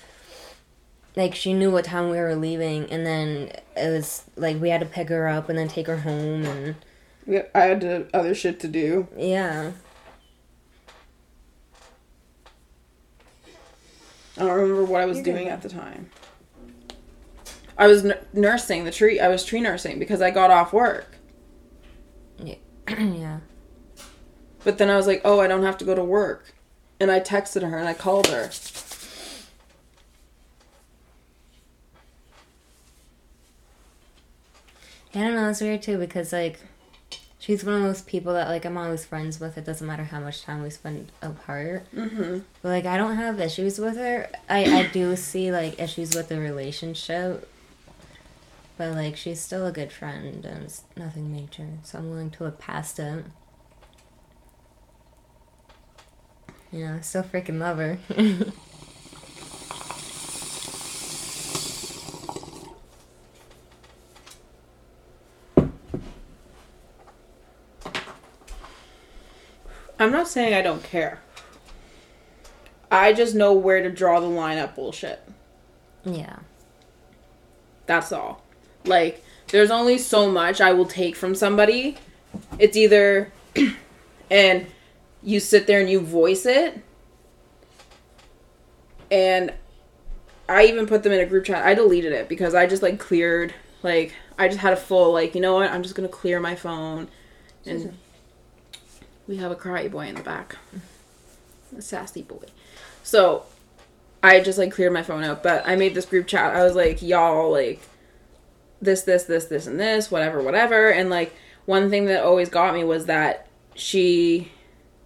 like 1.16 1.36
she 1.36 1.54
knew 1.54 1.72
what 1.72 1.86
time 1.86 2.10
we 2.10 2.18
were 2.18 2.36
leaving 2.36 2.90
and 2.92 3.06
then 3.06 3.52
it 3.76 3.90
was 3.90 4.24
like 4.36 4.60
we 4.62 4.70
had 4.70 4.80
to 4.82 4.86
pick 4.86 5.10
her 5.10 5.28
up 5.28 5.50
and 5.50 5.58
then 5.58 5.68
take 5.68 5.88
her 5.88 5.98
home 5.98 6.46
and 6.46 6.76
We, 7.26 7.42
I 7.56 7.62
had 7.62 7.82
to, 7.82 8.08
other 8.14 8.34
shit 8.36 8.60
to 8.62 8.68
do. 8.68 9.08
yeah. 9.18 9.72
I 14.38 14.42
don't 14.44 14.52
remember 14.52 14.86
what 14.86 15.02
I 15.02 15.06
was 15.06 15.18
You're 15.18 15.26
doing 15.26 15.44
good. 15.46 15.52
at 15.54 15.62
the 15.62 15.70
time. 15.70 16.10
I 17.78 17.88
was 17.88 18.06
n- 18.06 18.18
nursing 18.34 18.86
the 18.86 18.92
tree. 18.92 19.20
I 19.20 19.28
was 19.28 19.44
tree 19.44 19.60
nursing 19.60 20.00
because 20.00 20.22
I 20.22 20.32
got 20.32 20.50
off 20.50 20.72
work. 20.72 21.18
Yeah. 22.42 22.56
yeah. 22.88 23.40
But 24.64 24.78
then 24.78 24.90
I 24.90 24.98
was 24.98 25.08
like, 25.08 25.22
oh, 25.24 25.40
I 25.40 25.48
don't 25.48 25.64
have 25.64 25.78
to 25.80 25.86
go 25.86 25.96
to 25.96 26.04
work. 26.04 26.54
And 27.00 27.10
I 27.10 27.20
texted 27.20 27.62
her 27.62 27.78
and 27.78 27.88
I 27.88 27.94
called 27.94 28.28
her. 28.28 28.50
Yeah, 35.14 35.22
I 35.22 35.26
don't 35.26 35.36
know, 35.36 35.50
it's 35.50 35.62
weird 35.62 35.82
too 35.82 35.98
because 35.98 36.32
like 36.32 36.60
she's 37.40 37.64
one 37.64 37.76
of 37.76 37.82
those 37.82 38.02
people 38.02 38.34
that 38.34 38.48
like 38.48 38.66
I'm 38.66 38.78
always 38.78 39.06
friends 39.06 39.40
with. 39.40 39.58
It 39.58 39.66
doesn't 39.66 39.88
matter 39.88 40.04
how 40.04 40.20
much 40.20 40.44
time 40.44 40.62
we 40.62 40.70
spend 40.70 41.12
apart. 41.22 41.86
Mm-hmm. 41.96 42.40
But 42.62 42.70
like 42.70 42.86
I 42.86 42.98
don't 42.98 43.16
have 43.16 43.40
issues 43.40 43.80
with 43.80 43.98
her. 43.98 44.30
I 44.48 44.66
I 44.66 44.88
do 44.88 45.16
see 45.16 45.52
like 45.52 45.80
issues 45.80 46.14
with 46.16 46.30
the 46.30 46.40
relationship. 46.40 47.50
But 48.78 48.94
like 48.94 49.18
she's 49.18 49.42
still 49.42 49.66
a 49.66 49.72
good 49.72 49.92
friend 49.92 50.46
and 50.46 50.66
it's 50.66 50.84
nothing 50.96 51.32
major. 51.32 51.68
So 51.84 51.98
I'm 51.98 52.10
willing 52.10 52.30
to 52.32 52.44
look 52.44 52.60
past 52.60 53.00
it. 53.00 53.26
You 56.72 56.86
know, 56.86 56.96
I 56.96 57.02
still 57.02 57.24
freaking 57.24 57.60
love 57.60 57.78
her. 57.78 57.98
I'm 70.00 70.12
not 70.12 70.28
saying 70.28 70.54
I 70.54 70.62
don't 70.62 70.84
care. 70.84 71.20
I 72.92 73.14
just 73.14 73.36
know 73.36 73.54
where 73.54 73.82
to 73.84 73.92
draw 73.92 74.20
the 74.20 74.28
line 74.28 74.58
at 74.58 74.76
bullshit. 74.76 75.22
yeah. 76.06 76.38
That's 77.86 78.12
all. 78.12 78.44
Like, 78.86 79.24
there's 79.48 79.72
only 79.72 79.98
so 79.98 80.30
much 80.32 80.62
I 80.62 80.74
will 80.74 80.86
take 80.86 81.16
from 81.16 81.34
somebody. 81.34 81.98
It's 82.60 82.78
either, 82.78 83.32
and 84.32 84.68
you 85.22 85.40
sit 85.40 85.68
there 85.68 85.80
and 85.80 85.90
you 85.90 86.00
voice 86.00 86.46
it. 86.46 86.82
And 89.12 89.54
I 90.48 90.66
even 90.66 90.88
put 90.88 91.04
them 91.04 91.12
in 91.12 91.20
a 91.20 91.26
group 91.26 91.46
chat. 91.46 91.66
I 91.66 91.74
deleted 91.74 92.12
it 92.12 92.30
because 92.30 92.56
I 92.56 92.68
just 92.68 92.82
like 92.82 93.00
cleared, 93.00 93.54
like, 93.84 94.14
I 94.38 94.48
just 94.48 94.60
had 94.60 94.74
a 94.74 94.78
full, 94.78 95.14
like, 95.14 95.36
you 95.36 95.42
know 95.42 95.56
what? 95.56 95.72
I'm 95.72 95.84
just 95.84 95.96
going 95.96 96.08
to 96.08 96.14
clear 96.14 96.40
my 96.40 96.56
phone. 96.56 97.08
And 97.66 97.98
we 99.28 99.38
have 99.38 99.52
a 99.52 99.56
karate 99.56 99.92
boy 99.92 100.08
in 100.08 100.16
the 100.16 100.24
back. 100.24 100.58
A 101.78 101.82
sassy 101.82 102.22
boy. 102.22 102.46
So 103.04 103.46
I 104.24 104.40
just 104.40 104.58
like 104.58 104.72
cleared 104.72 104.94
my 104.94 105.04
phone 105.04 105.24
out, 105.24 105.44
but 105.44 105.68
I 105.68 105.76
made 105.76 105.94
this 105.94 106.06
group 106.06 106.28
chat. 106.28 106.56
I 106.56 106.64
was 106.64 106.76
like, 106.76 107.02
y'all, 107.02 107.52
like, 107.52 107.82
this, 108.82 109.02
this, 109.04 109.26
this, 109.26 109.46
this, 109.46 109.68
and 109.68 109.80
this, 109.80 110.10
whatever, 110.10 110.42
whatever. 110.42 110.90
And 110.90 111.10
like, 111.10 111.36
one 111.66 111.90
thing 111.90 112.06
that 112.06 112.24
always 112.24 112.50
got 112.50 112.74
me 112.74 112.84
was 112.84 113.06
that 113.06 113.48
she 113.76 114.52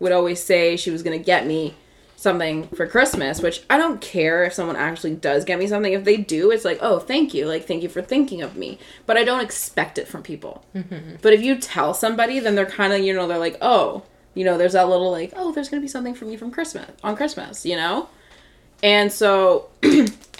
would 0.03 0.11
always 0.11 0.43
say 0.43 0.77
she 0.77 0.91
was 0.91 1.01
gonna 1.01 1.17
get 1.17 1.47
me 1.47 1.75
something 2.15 2.67
for 2.69 2.87
Christmas, 2.87 3.41
which 3.41 3.63
I 3.69 3.77
don't 3.77 3.99
care 3.99 4.43
if 4.43 4.53
someone 4.53 4.75
actually 4.75 5.15
does 5.15 5.43
get 5.45 5.59
me 5.59 5.67
something. 5.67 5.91
If 5.91 6.05
they 6.05 6.17
do, 6.17 6.51
it's 6.51 6.65
like, 6.65 6.79
oh, 6.81 6.99
thank 6.99 7.33
you. 7.33 7.47
Like, 7.47 7.65
thank 7.65 7.83
you 7.83 7.89
for 7.89 8.01
thinking 8.01 8.41
of 8.41 8.55
me. 8.55 8.79
But 9.05 9.17
I 9.17 9.23
don't 9.23 9.41
expect 9.41 9.97
it 9.97 10.07
from 10.07 10.23
people. 10.23 10.63
But 11.21 11.33
if 11.33 11.41
you 11.41 11.57
tell 11.57 11.93
somebody, 11.93 12.39
then 12.39 12.55
they're 12.55 12.65
kind 12.65 12.93
of, 12.93 13.01
you 13.01 13.13
know, 13.13 13.27
they're 13.27 13.37
like, 13.37 13.57
oh, 13.61 14.03
you 14.33 14.45
know, 14.45 14.57
there's 14.57 14.73
that 14.73 14.89
little 14.89 15.11
like, 15.11 15.33
oh, 15.35 15.51
there's 15.51 15.69
gonna 15.69 15.81
be 15.81 15.87
something 15.87 16.15
for 16.15 16.25
me 16.25 16.37
from 16.37 16.51
Christmas 16.51 16.89
on 17.03 17.15
Christmas, 17.15 17.65
you 17.65 17.75
know? 17.75 18.09
And 18.81 19.11
so 19.11 19.69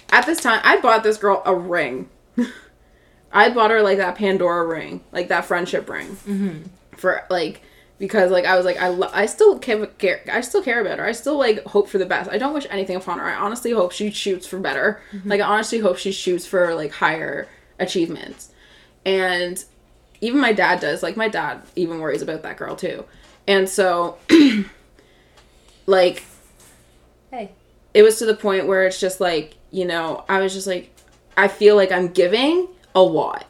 at 0.10 0.26
this 0.26 0.42
time, 0.42 0.62
I 0.64 0.80
bought 0.80 1.04
this 1.04 1.18
girl 1.18 1.42
a 1.46 1.54
ring. 1.54 2.10
I 3.32 3.50
bought 3.50 3.72
her 3.72 3.82
like 3.82 3.98
that 3.98 4.16
Pandora 4.16 4.66
ring, 4.68 5.02
like 5.12 5.28
that 5.30 5.46
friendship 5.46 5.90
ring, 5.90 6.08
mm-hmm. 6.08 6.64
for 6.96 7.24
like 7.30 7.62
because 8.00 8.32
like 8.32 8.46
I 8.46 8.56
was 8.56 8.66
like 8.66 8.78
I 8.78 8.88
lo- 8.90 9.10
I 9.14 9.26
still 9.26 9.60
care, 9.60 9.86
care 9.86 10.22
I 10.32 10.42
still 10.42 10.62
care 10.64 10.82
about 10.82 11.00
her. 11.00 11.06
I 11.06 11.12
still 11.14 11.38
like 11.38 11.64
hope 11.66 11.88
for 11.90 11.98
the 11.98 12.06
best. 12.06 12.30
I 12.30 12.38
don't 12.38 12.54
wish 12.54 12.68
anything 12.70 12.96
upon 12.98 13.20
her. 13.20 13.26
I 13.26 13.36
honestly 13.36 13.72
hope 13.72 13.92
she 13.92 14.12
shoots 14.12 14.46
for 14.48 14.60
better. 14.60 15.02
Mm-hmm. 15.12 15.30
Like 15.30 15.42
I 15.42 15.46
honestly 15.46 15.80
hope 15.80 15.98
she 15.98 16.12
shoots 16.12 16.46
for 16.46 16.76
like 16.76 16.92
higher 16.92 17.48
achievements. 17.80 18.52
And 19.06 19.64
even 20.22 20.40
my 20.40 20.54
dad 20.54 20.80
does. 20.80 21.04
Like 21.04 21.18
my 21.18 21.28
dad 21.28 21.62
even 21.76 22.00
worries 22.00 22.22
about 22.22 22.44
that 22.44 22.58
girl 22.58 22.76
too. 22.76 23.06
And 23.48 23.68
so 23.68 24.18
like 25.86 26.24
Hey. 27.32 27.52
it 27.94 28.04
was 28.04 28.20
to 28.20 28.26
the 28.26 28.36
point 28.36 28.68
where 28.68 28.86
it's 28.86 29.00
just 29.00 29.20
like 29.20 29.56
you 29.72 29.86
know 29.86 30.24
i 30.30 30.40
was 30.40 30.54
just 30.54 30.68
like 30.68 30.94
i 31.36 31.48
feel 31.48 31.76
like 31.76 31.92
i'm 31.92 32.08
giving 32.10 32.68
a 32.94 33.02
lot 33.02 33.46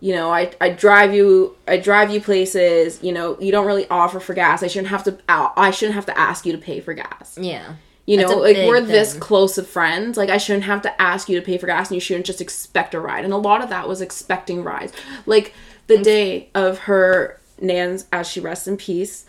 you 0.00 0.14
know 0.14 0.30
i 0.30 0.50
i 0.60 0.68
drive 0.68 1.12
you 1.12 1.56
i 1.66 1.76
drive 1.76 2.10
you 2.10 2.20
places 2.20 3.02
you 3.02 3.12
know 3.12 3.38
you 3.40 3.50
don't 3.50 3.66
really 3.66 3.88
offer 3.88 4.20
for 4.20 4.34
gas. 4.34 4.62
I 4.62 4.68
shouldn't 4.68 4.88
have 4.88 5.04
to 5.04 5.18
i 5.28 5.70
shouldn't 5.70 5.94
have 5.94 6.06
to 6.06 6.18
ask 6.18 6.46
you 6.46 6.52
to 6.52 6.58
pay 6.58 6.80
for 6.80 6.94
gas. 6.94 7.36
Yeah. 7.40 7.74
you 8.06 8.16
know 8.16 8.38
like 8.38 8.56
we're 8.56 8.80
this 8.80 9.14
close 9.14 9.58
of 9.58 9.66
friends. 9.66 10.16
Like 10.16 10.30
i 10.30 10.38
shouldn't 10.38 10.64
have 10.64 10.82
to 10.82 11.02
ask 11.02 11.28
you 11.28 11.38
to 11.38 11.44
pay 11.44 11.58
for 11.58 11.66
gas 11.66 11.88
and 11.88 11.96
you 11.96 12.00
shouldn't 12.00 12.26
just 12.26 12.40
expect 12.40 12.94
a 12.94 13.00
ride. 13.00 13.24
And 13.24 13.32
a 13.32 13.38
lot 13.38 13.62
of 13.62 13.70
that 13.70 13.88
was 13.88 14.00
expecting 14.00 14.62
rides. 14.62 14.92
Like 15.26 15.52
the 15.88 15.98
day 15.98 16.50
of 16.54 16.80
her 16.80 17.40
nan's 17.60 18.06
as 18.12 18.28
she 18.28 18.40
rests 18.40 18.68
in 18.68 18.76
peace 18.76 19.24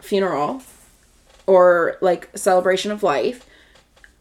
funeral 0.00 0.62
or 1.46 1.96
like 2.00 2.28
celebration 2.34 2.90
of 2.90 3.02
life 3.02 3.46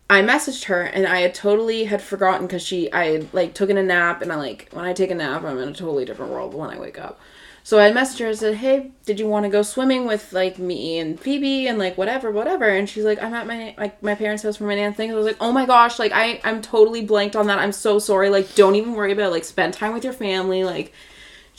i 0.09 0.21
messaged 0.21 0.65
her 0.65 0.81
and 0.81 1.05
i 1.07 1.19
had 1.19 1.33
totally 1.33 1.85
had 1.85 2.01
forgotten 2.01 2.47
because 2.47 2.61
she 2.61 2.91
i 2.91 3.05
had 3.05 3.33
like 3.33 3.53
taken 3.53 3.77
a 3.77 3.83
nap 3.83 4.21
and 4.21 4.31
i 4.31 4.35
like 4.35 4.69
when 4.71 4.85
i 4.85 4.93
take 4.93 5.11
a 5.11 5.15
nap 5.15 5.43
i'm 5.43 5.57
in 5.57 5.69
a 5.69 5.73
totally 5.73 6.05
different 6.05 6.31
world 6.31 6.53
when 6.53 6.69
i 6.69 6.79
wake 6.79 6.99
up. 6.99 7.19
So 7.61 7.77
i 7.77 7.91
messaged 7.91 8.19
her 8.19 8.27
and 8.27 8.37
said 8.37 8.55
hey 8.55 8.91
did 9.05 9.19
you 9.19 9.27
want 9.27 9.43
to 9.43 9.49
go 9.49 9.61
swimming 9.61 10.07
with 10.07 10.33
like 10.33 10.57
me 10.57 10.97
and 10.97 11.19
phoebe 11.19 11.67
and 11.67 11.77
like 11.77 11.97
whatever 11.97 12.31
whatever? 12.31 12.67
And 12.67 12.89
she's 12.89 13.03
like 13.05 13.21
i'm 13.21 13.33
at 13.33 13.45
my 13.45 13.75
like 13.77 14.01
my 14.01 14.15
parents 14.15 14.41
house 14.41 14.57
for 14.57 14.63
my 14.63 14.75
nan's 14.75 14.95
thing. 14.95 15.11
I 15.11 15.13
was 15.13 15.25
like 15.25 15.37
oh 15.39 15.51
my 15.51 15.65
gosh 15.67 15.99
like 15.99 16.11
i 16.13 16.41
i'm 16.43 16.61
totally 16.61 17.03
blanked 17.03 17.35
on 17.35 17.45
that. 17.47 17.59
I'm 17.59 17.73
so 17.73 17.99
sorry. 17.99 18.29
Like 18.29 18.55
don't 18.55 18.75
even 18.75 18.93
worry 18.93 19.11
about 19.11 19.27
it. 19.27 19.31
like 19.31 19.43
spend 19.43 19.73
time 19.75 19.93
with 19.93 20.03
your 20.03 20.13
family. 20.13 20.63
Like 20.63 20.93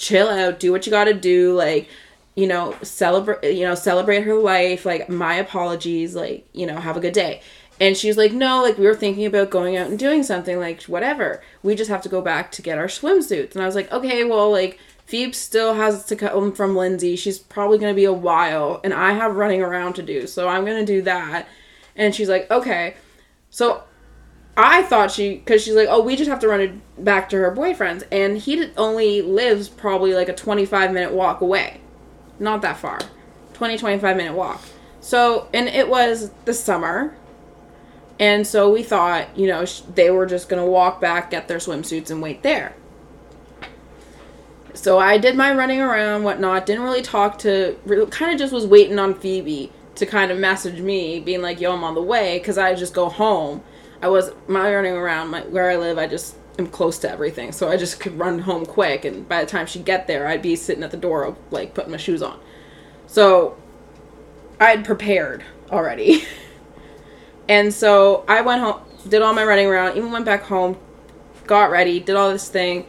chill 0.00 0.28
out, 0.28 0.58
do 0.58 0.72
what 0.72 0.86
you 0.86 0.90
got 0.90 1.04
to 1.04 1.14
do, 1.14 1.54
like 1.54 1.88
you 2.34 2.46
know, 2.46 2.74
celebrate, 2.82 3.54
you 3.54 3.64
know, 3.64 3.74
celebrate 3.74 4.22
her 4.22 4.34
life. 4.34 4.86
Like 4.86 5.08
my 5.08 5.34
apologies, 5.34 6.14
like 6.14 6.48
you 6.52 6.66
know, 6.66 6.80
have 6.80 6.96
a 6.96 7.00
good 7.00 7.12
day. 7.12 7.42
And 7.80 7.96
she's 7.96 8.18
like, 8.18 8.32
no, 8.32 8.62
like 8.62 8.76
we 8.76 8.86
were 8.86 8.94
thinking 8.94 9.24
about 9.24 9.48
going 9.48 9.76
out 9.76 9.88
and 9.88 9.98
doing 9.98 10.22
something, 10.22 10.58
like 10.58 10.82
whatever. 10.82 11.42
We 11.62 11.74
just 11.74 11.90
have 11.90 12.02
to 12.02 12.10
go 12.10 12.20
back 12.20 12.52
to 12.52 12.62
get 12.62 12.76
our 12.76 12.86
swimsuits. 12.86 13.54
And 13.54 13.62
I 13.62 13.66
was 13.66 13.74
like, 13.74 13.90
okay, 13.90 14.22
well, 14.22 14.52
like 14.52 14.78
Phoebe 15.06 15.32
still 15.32 15.74
has 15.74 16.04
to 16.04 16.14
come 16.14 16.52
from 16.52 16.76
Lindsay. 16.76 17.16
She's 17.16 17.38
probably 17.38 17.78
gonna 17.78 17.94
be 17.94 18.04
a 18.04 18.12
while, 18.12 18.80
and 18.84 18.94
I 18.94 19.12
have 19.12 19.34
running 19.34 19.60
around 19.60 19.94
to 19.94 20.02
do, 20.02 20.28
so 20.28 20.46
I'm 20.46 20.64
gonna 20.64 20.86
do 20.86 21.02
that. 21.02 21.48
And 21.96 22.14
she's 22.14 22.28
like, 22.28 22.48
okay. 22.48 22.94
So 23.50 23.82
I 24.56 24.82
thought 24.84 25.10
she, 25.10 25.34
because 25.34 25.64
she's 25.64 25.74
like, 25.74 25.88
oh, 25.90 26.00
we 26.00 26.14
just 26.14 26.30
have 26.30 26.38
to 26.40 26.48
run 26.48 26.60
it 26.60 27.04
back 27.04 27.28
to 27.30 27.36
her 27.38 27.50
boyfriend's, 27.50 28.04
and 28.12 28.38
he 28.38 28.70
only 28.76 29.20
lives 29.20 29.68
probably 29.68 30.14
like 30.14 30.28
a 30.28 30.34
25 30.34 30.92
minute 30.92 31.12
walk 31.12 31.40
away. 31.40 31.80
Not 32.38 32.62
that 32.62 32.76
far. 32.76 33.00
20, 33.54 33.78
25 33.78 34.16
minute 34.16 34.34
walk. 34.34 34.62
So, 35.00 35.48
and 35.52 35.66
it 35.66 35.88
was 35.88 36.30
the 36.44 36.54
summer, 36.54 37.16
And 38.20 38.46
so 38.46 38.70
we 38.70 38.82
thought, 38.82 39.36
you 39.36 39.46
know, 39.46 39.64
sh- 39.64 39.80
they 39.94 40.10
were 40.10 40.26
just 40.26 40.50
going 40.50 40.62
to 40.62 40.70
walk 40.70 41.00
back, 41.00 41.30
get 41.30 41.48
their 41.48 41.56
swimsuits, 41.56 42.10
and 42.10 42.20
wait 42.20 42.42
there. 42.42 42.74
So 44.74 44.98
I 44.98 45.16
did 45.16 45.36
my 45.36 45.52
running 45.54 45.80
around, 45.80 46.22
whatnot, 46.22 46.66
didn't 46.66 46.84
really 46.84 47.00
talk 47.00 47.38
to, 47.38 47.76
re- 47.86 48.04
kind 48.06 48.32
of 48.32 48.38
just 48.38 48.52
was 48.52 48.66
waiting 48.66 48.98
on 48.98 49.14
Phoebe 49.14 49.72
to 49.94 50.04
kind 50.04 50.30
of 50.30 50.38
message 50.38 50.80
me, 50.80 51.18
being 51.18 51.40
like, 51.40 51.60
yo, 51.62 51.72
I'm 51.72 51.82
on 51.82 51.94
the 51.94 52.02
way, 52.02 52.38
because 52.38 52.58
I 52.58 52.74
just 52.74 52.92
go 52.92 53.08
home. 53.08 53.62
I 54.02 54.08
was, 54.08 54.32
my 54.46 54.72
running 54.72 54.92
around, 54.92 55.28
my, 55.28 55.40
where 55.42 55.70
I 55.70 55.76
live, 55.76 55.96
I 55.96 56.06
just 56.06 56.36
am 56.58 56.66
close 56.66 56.98
to 57.00 57.10
everything. 57.10 57.52
So 57.52 57.70
I 57.70 57.78
just 57.78 58.00
could 58.00 58.18
run 58.18 58.40
home 58.40 58.66
quick, 58.66 59.06
and 59.06 59.26
by 59.26 59.42
the 59.42 59.50
time 59.50 59.66
she'd 59.66 59.86
get 59.86 60.06
there, 60.06 60.28
I'd 60.28 60.42
be 60.42 60.56
sitting 60.56 60.84
at 60.84 60.90
the 60.90 60.98
door, 60.98 61.36
like, 61.50 61.72
putting 61.72 61.90
my 61.90 61.96
shoes 61.96 62.22
on. 62.22 62.38
So 63.06 63.56
I 64.60 64.66
had 64.66 64.84
prepared 64.84 65.42
already. 65.70 66.24
and 67.50 67.74
so 67.74 68.24
I 68.28 68.42
went 68.42 68.60
home, 68.60 68.80
did 69.08 69.22
all 69.22 69.34
my 69.34 69.44
running 69.44 69.66
around, 69.66 69.96
even 69.96 70.12
went 70.12 70.24
back 70.24 70.44
home, 70.44 70.78
got 71.48 71.72
ready, 71.72 71.98
did 71.98 72.14
all 72.14 72.30
this 72.30 72.48
thing, 72.48 72.86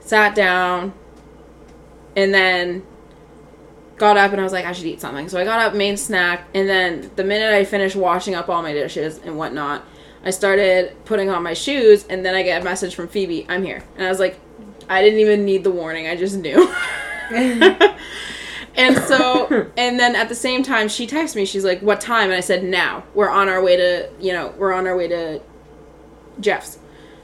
sat 0.00 0.34
down, 0.34 0.94
and 2.16 2.32
then 2.32 2.82
got 3.98 4.16
up 4.16 4.32
and 4.32 4.40
I 4.40 4.42
was 4.42 4.54
like, 4.54 4.64
I 4.64 4.72
should 4.72 4.86
eat 4.86 5.02
something. 5.02 5.28
So 5.28 5.38
I 5.38 5.44
got 5.44 5.60
up, 5.60 5.74
made 5.74 5.92
a 5.92 5.96
snack, 5.98 6.48
and 6.54 6.66
then 6.66 7.10
the 7.16 7.24
minute 7.24 7.52
I 7.52 7.66
finished 7.66 7.94
washing 7.94 8.34
up 8.34 8.48
all 8.48 8.62
my 8.62 8.72
dishes 8.72 9.18
and 9.18 9.36
whatnot, 9.36 9.84
I 10.24 10.30
started 10.30 10.96
putting 11.04 11.28
on 11.28 11.42
my 11.42 11.52
shoes, 11.52 12.06
and 12.08 12.24
then 12.24 12.34
I 12.34 12.42
get 12.42 12.62
a 12.62 12.64
message 12.64 12.94
from 12.94 13.06
Phoebe, 13.06 13.44
I'm 13.50 13.62
here. 13.62 13.84
And 13.96 14.06
I 14.06 14.08
was 14.08 14.18
like, 14.18 14.40
I 14.88 15.02
didn't 15.02 15.20
even 15.20 15.44
need 15.44 15.62
the 15.62 15.70
warning, 15.70 16.06
I 16.06 16.16
just 16.16 16.38
knew. 16.38 16.74
and 18.80 18.96
so, 19.04 19.70
and 19.76 19.98
then 19.98 20.16
at 20.16 20.28
the 20.28 20.34
same 20.34 20.62
time, 20.62 20.88
she 20.88 21.06
texts 21.06 21.36
me, 21.36 21.44
she's 21.44 21.64
like, 21.64 21.80
What 21.80 22.00
time? 22.00 22.24
And 22.24 22.34
I 22.34 22.40
said, 22.40 22.64
Now. 22.64 23.04
We're 23.14 23.30
on 23.30 23.48
our 23.48 23.62
way 23.62 23.76
to, 23.76 24.10
you 24.20 24.32
know, 24.32 24.54
we're 24.56 24.72
on 24.72 24.86
our 24.86 24.96
way 24.96 25.08
to 25.08 25.40
Jeff's. 26.40 26.78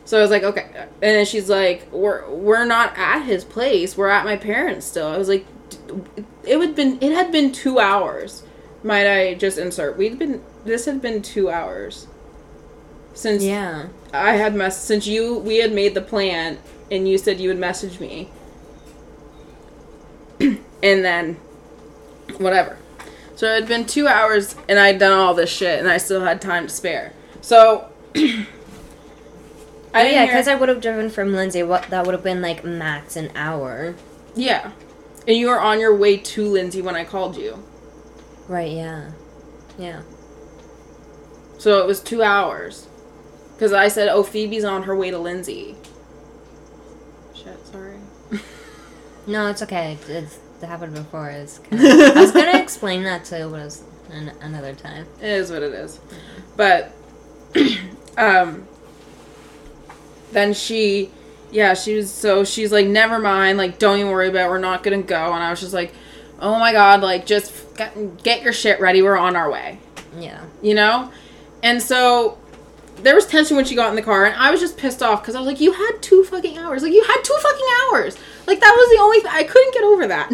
So 0.07 0.19
I 0.19 0.23
was 0.23 0.31
like, 0.31 0.45
okay. 0.45 0.69
And 0.75 0.89
then 1.01 1.27
she's 1.27 1.51
like, 1.51 1.91
we're 1.93 2.29
we're 2.31 2.65
not 2.65 2.97
at 2.97 3.23
his 3.23 3.45
place. 3.45 3.97
We're 3.97 4.09
at 4.09 4.25
my 4.25 4.37
parents 4.37 4.87
still. 4.87 5.09
I 5.09 5.19
was 5.19 5.29
like, 5.29 5.45
it 6.45 6.59
would 6.59 6.77
been 6.77 6.99
it 7.03 7.13
had 7.13 7.33
been 7.33 7.51
two 7.51 7.81
hours. 7.81 8.45
Might 8.85 9.09
I 9.09 9.35
just 9.35 9.59
insert? 9.59 9.99
We'd 9.99 10.17
been 10.17 10.45
this 10.65 10.85
had 10.85 11.03
been 11.03 11.23
two 11.23 11.51
hours 11.51 12.07
since 13.15 13.43
Yeah. 13.43 13.89
I 14.13 14.35
had 14.35 14.55
mess 14.55 14.81
since 14.81 15.09
you 15.09 15.39
we 15.39 15.57
had 15.57 15.73
made 15.73 15.95
the 15.95 16.03
plan 16.03 16.59
and 16.89 17.09
you 17.09 17.19
said 17.19 17.41
you 17.41 17.49
would 17.49 17.59
message 17.59 17.99
me. 17.99 18.31
and 20.41 20.61
then 20.83 21.37
whatever. 22.39 22.79
So 23.35 23.47
it 23.53 23.61
had 23.61 23.69
been 23.69 23.85
two 23.87 24.07
hours 24.09 24.57
and 24.69 24.79
I'd 24.79 24.99
done 24.99 25.13
all 25.13 25.35
this 25.35 25.51
shit 25.51 25.79
and 25.79 25.89
I 25.89 25.99
still 25.99 26.23
had 26.23 26.41
time 26.41 26.69
to 26.69 26.73
spare. 26.73 27.13
So 27.41 27.89
I 28.15 28.47
Oh, 29.95 30.03
yeah, 30.03 30.27
because 30.27 30.49
I 30.49 30.55
would 30.55 30.69
have 30.69 30.81
driven 30.81 31.09
from 31.11 31.33
Lindsay. 31.33 31.63
What 31.63 31.85
that 31.85 32.05
would 32.05 32.13
have 32.13 32.23
been 32.23 32.43
like 32.43 32.65
max 32.65 33.17
an 33.17 33.31
hour. 33.35 33.95
Yeah. 34.35 34.73
And 35.27 35.37
you 35.37 35.49
were 35.49 35.61
on 35.61 35.81
your 35.81 35.95
way 35.95 36.19
to 36.19 36.47
Lindsay 36.47 36.83
when 36.83 36.95
I 36.95 37.05
called 37.05 37.37
you. 37.37 37.63
Right. 38.47 38.73
Yeah. 38.73 39.11
Yeah. 39.79 40.03
So 41.59 41.81
it 41.81 41.87
was 41.87 42.01
two 42.01 42.23
hours. 42.23 42.87
Because 43.55 43.73
I 43.73 43.89
said, 43.89 44.09
oh, 44.09 44.23
Phoebe's 44.23 44.65
on 44.65 44.83
her 44.83 44.95
way 44.95 45.11
to 45.11 45.19
Lindsay. 45.19 45.77
Shit, 47.35 47.67
sorry. 47.67 47.99
No, 49.29 49.49
it's 49.49 49.61
okay. 49.61 49.99
It's 50.07 50.39
that 50.61 50.67
happened 50.67 50.95
before. 50.95 51.31
is 51.31 51.61
kinda, 51.71 52.13
I 52.17 52.21
was 52.21 52.33
gonna 52.33 52.59
explain 52.59 53.03
that 53.05 53.25
to 53.27 53.39
you, 53.39 53.49
but 53.49 53.61
it 53.61 53.65
was 53.65 53.83
an, 54.11 54.33
another 54.41 54.75
time. 54.75 55.07
It 55.21 55.29
is 55.29 55.51
what 55.51 55.63
it 55.63 55.73
is. 55.73 56.01
But, 56.57 56.93
um, 58.19 58.67
then 60.33 60.55
she, 60.55 61.11
yeah, 61.51 61.75
she 61.75 61.97
was, 61.97 62.13
so 62.13 62.45
she's 62.45 62.73
like, 62.73 62.87
never 62.87 63.19
mind, 63.19 63.59
like, 63.59 63.79
don't 63.79 63.99
even 63.99 64.11
worry 64.11 64.29
about 64.29 64.47
it, 64.47 64.51
we're 64.51 64.59
not 64.59 64.83
gonna 64.83 65.03
go. 65.03 65.33
And 65.33 65.43
I 65.43 65.51
was 65.51 65.61
just 65.61 65.75
like, 65.75 65.93
oh 66.41 66.59
my 66.59 66.73
god, 66.73 67.03
like, 67.03 67.27
just 67.27 67.77
get, 67.77 68.23
get 68.23 68.43
your 68.43 68.53
shit 68.53 68.81
ready, 68.81 69.03
we're 69.03 69.17
on 69.17 69.37
our 69.37 69.51
way. 69.51 69.79
Yeah. 70.19 70.45
you 70.63 70.75
know? 70.75 71.11
And 71.63 71.83
so 71.83 72.39
there 73.03 73.15
was 73.15 73.27
tension 73.27 73.57
when 73.57 73.65
she 73.65 73.75
got 73.75 73.91
in 73.91 73.97
the 73.97 74.03
car, 74.03 74.25
and 74.25 74.35
I 74.37 74.51
was 74.51 74.61
just 74.61 74.77
pissed 74.77 75.03
off 75.03 75.23
because 75.23 75.35
I 75.35 75.39
was 75.39 75.47
like, 75.47 75.61
you 75.61 75.73
had 75.73 75.93
two 76.01 76.25
fucking 76.25 76.59
hours. 76.59 76.83
Like, 76.83 76.93
you 76.93 77.03
had 77.03 77.21
two 77.23 77.37
fucking 77.41 77.67
hours. 77.85 78.17
Like, 78.47 78.61
that 78.61 78.75
was 78.77 78.97
the 78.97 79.03
only 79.03 79.21
th- 79.21 79.33
I 79.33 79.45
couldn't 79.45 79.75
get 79.75 79.83
over 79.85 80.07
that. 80.07 80.31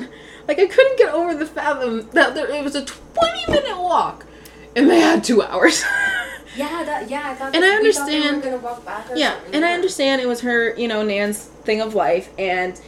Like, 0.49 0.59
I 0.59 0.67
couldn't 0.67 0.99
get 0.99 1.15
over 1.15 1.35
the 1.35 1.47
fathom 1.47 2.09
that 2.11 2.35
there, 2.35 2.51
it 2.51 2.65
was 2.65 2.75
a 2.75 2.85
20 2.85 3.51
minute 3.53 3.79
walk, 3.79 4.27
and 4.75 4.91
they 4.91 5.01
had 5.01 5.23
two 5.25 5.43
hours. 5.43 5.85
Yeah. 6.55 6.85
That. 6.85 7.09
Yeah. 7.09 7.31
I 7.31 7.35
thought. 7.35 7.55
And 7.57 7.65
I 7.65 7.69
we 7.81 7.91
they 7.91 7.99
were 7.99 8.03
understand- 8.03 8.43
gonna 8.43 8.57
walk 8.59 8.85
back. 8.85 9.07
yeah, 9.17 9.37
and 9.55 9.65
I 9.65 9.73
understand 9.73 10.21
it 10.21 10.29
was 10.29 10.43
her, 10.43 10.75
you 10.77 10.87
know, 10.87 11.03
Nan's 11.03 11.39
thing 11.65 11.81
of 11.81 11.95
life, 11.95 12.29
and 12.39 12.79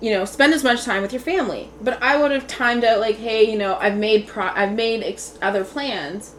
you 0.00 0.10
know, 0.10 0.24
spend 0.24 0.52
as 0.54 0.64
much 0.64 0.82
time 0.84 1.02
with 1.02 1.12
your 1.12 1.20
family. 1.22 1.70
But 1.80 2.02
I 2.02 2.16
would 2.20 2.32
have 2.32 2.48
timed 2.48 2.82
out 2.82 2.98
like, 2.98 3.18
hey, 3.18 3.48
you 3.48 3.56
know, 3.56 3.76
I've 3.80 3.96
made 3.96 4.26
pro- 4.26 4.48
I've 4.48 4.72
made 4.72 5.04
ex- 5.04 5.38
other 5.40 5.62
plans 5.62 6.34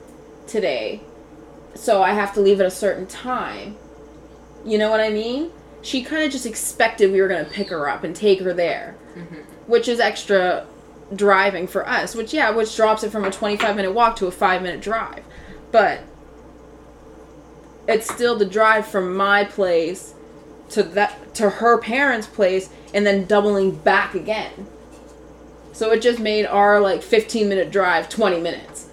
today, 0.45 0.99
so 1.73 2.03
I 2.03 2.11
have 2.11 2.33
to 2.33 2.41
leave 2.41 2.59
at 2.59 2.65
a 2.65 2.71
certain 2.71 3.07
time. 3.07 3.77
You 4.65 4.77
know 4.77 4.89
what 4.89 4.99
I 4.99 5.09
mean? 5.09 5.51
She 5.83 6.03
kind 6.03 6.23
of 6.23 6.31
just 6.31 6.45
expected 6.45 7.11
we 7.11 7.21
were 7.21 7.27
gonna 7.27 7.45
pick 7.45 7.69
her 7.69 7.87
up 7.87 8.03
and 8.03 8.15
take 8.15 8.39
her 8.39 8.53
there, 8.53 8.95
mm-hmm. 9.15 9.35
which 9.67 9.87
is 9.87 9.99
extra 9.99 10.65
driving 11.15 11.67
for 11.67 11.87
us. 11.87 12.15
Which 12.15 12.33
yeah, 12.33 12.49
which 12.49 12.75
drops 12.75 13.03
it 13.03 13.11
from 13.11 13.25
a 13.25 13.31
twenty-five 13.31 13.75
minute 13.75 13.91
walk 13.91 14.15
to 14.17 14.27
a 14.27 14.31
five-minute 14.31 14.81
drive, 14.81 15.23
but 15.71 16.01
it's 17.87 18.11
still 18.11 18.35
the 18.35 18.45
drive 18.45 18.87
from 18.87 19.15
my 19.15 19.43
place 19.43 20.15
to 20.69 20.83
that 20.83 21.35
to 21.35 21.49
her 21.49 21.77
parents' 21.77 22.27
place 22.27 22.69
and 22.93 23.05
then 23.05 23.25
doubling 23.25 23.75
back 23.75 24.15
again. 24.15 24.67
So 25.73 25.91
it 25.91 26.01
just 26.01 26.19
made 26.19 26.45
our 26.45 26.79
like 26.79 27.01
15 27.01 27.49
minute 27.49 27.71
drive 27.71 28.07
20 28.07 28.39
minutes. 28.39 28.87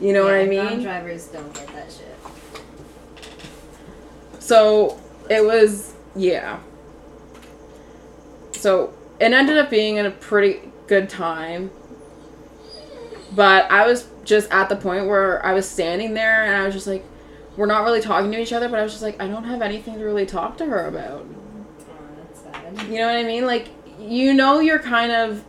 You 0.00 0.12
know 0.12 0.24
what 0.24 0.34
I 0.34 0.46
mean? 0.46 0.82
drivers 0.82 1.28
don't 1.28 1.54
get 1.54 1.68
that 1.68 1.90
shit. 1.90 2.13
So 4.44 5.00
it 5.30 5.42
was 5.42 5.94
yeah. 6.14 6.60
So 8.52 8.92
it 9.18 9.32
ended 9.32 9.56
up 9.56 9.70
being 9.70 9.96
in 9.96 10.04
a 10.04 10.10
pretty 10.10 10.70
good 10.86 11.08
time. 11.08 11.70
But 13.34 13.70
I 13.70 13.86
was 13.86 14.06
just 14.24 14.50
at 14.50 14.68
the 14.68 14.76
point 14.76 15.06
where 15.06 15.44
I 15.44 15.54
was 15.54 15.66
standing 15.66 16.12
there 16.12 16.44
and 16.44 16.54
I 16.54 16.66
was 16.66 16.74
just 16.74 16.86
like, 16.86 17.02
we're 17.56 17.64
not 17.64 17.84
really 17.84 18.02
talking 18.02 18.30
to 18.32 18.38
each 18.38 18.52
other, 18.52 18.68
but 18.68 18.78
I 18.78 18.82
was 18.82 18.92
just 18.92 19.02
like, 19.02 19.20
I 19.20 19.28
don't 19.28 19.44
have 19.44 19.62
anything 19.62 19.94
to 19.94 20.04
really 20.04 20.26
talk 20.26 20.58
to 20.58 20.66
her 20.66 20.88
about. 20.88 21.26
Oh. 22.52 22.82
You 22.82 22.98
know 22.98 23.06
what 23.06 23.16
I 23.16 23.24
mean? 23.24 23.46
Like, 23.46 23.70
you 23.98 24.34
know, 24.34 24.60
you're 24.60 24.78
kind 24.78 25.10
of. 25.10 25.42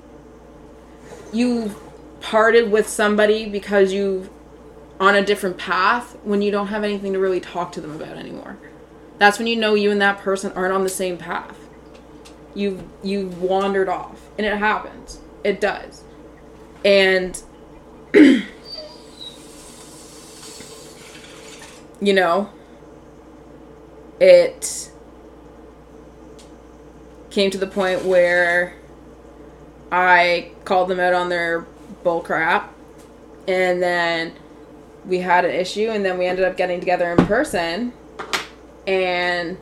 You 1.33 1.75
parted 2.21 2.71
with 2.71 2.87
somebody 2.87 3.49
because 3.49 3.91
you 3.91 4.29
on 5.01 5.15
a 5.15 5.25
different 5.25 5.57
path 5.57 6.17
when 6.23 6.41
you 6.41 6.49
don't 6.49 6.67
have 6.67 6.85
anything 6.85 7.11
to 7.11 7.19
really 7.19 7.41
talk 7.41 7.73
to 7.73 7.81
them 7.81 7.91
about 7.91 8.15
anymore. 8.15 8.57
That's 9.17 9.37
when 9.37 9.47
you 9.47 9.55
know 9.55 9.75
you 9.75 9.91
and 9.91 10.01
that 10.01 10.19
person 10.19 10.51
aren't 10.53 10.73
on 10.73 10.83
the 10.83 10.89
same 10.89 11.17
path. 11.17 11.57
You've 12.53 12.83
you've 13.03 13.41
wandered 13.41 13.89
off. 13.89 14.21
And 14.37 14.45
it 14.45 14.57
happens. 14.57 15.19
It 15.43 15.61
does. 15.61 16.03
And 16.83 17.41
you 18.13 18.43
know, 22.13 22.49
it 24.19 24.91
came 27.29 27.51
to 27.51 27.57
the 27.57 27.67
point 27.67 28.05
where 28.05 28.75
I 29.91 30.51
called 30.63 30.89
them 30.89 30.99
out 30.99 31.13
on 31.13 31.29
their 31.29 31.65
bull 32.03 32.21
crap, 32.21 32.73
and 33.47 33.81
then 33.81 34.33
we 35.05 35.19
had 35.19 35.45
an 35.45 35.51
issue, 35.51 35.89
and 35.89 36.05
then 36.05 36.17
we 36.17 36.25
ended 36.25 36.45
up 36.45 36.57
getting 36.57 36.79
together 36.79 37.11
in 37.11 37.25
person, 37.25 37.93
and 38.87 39.57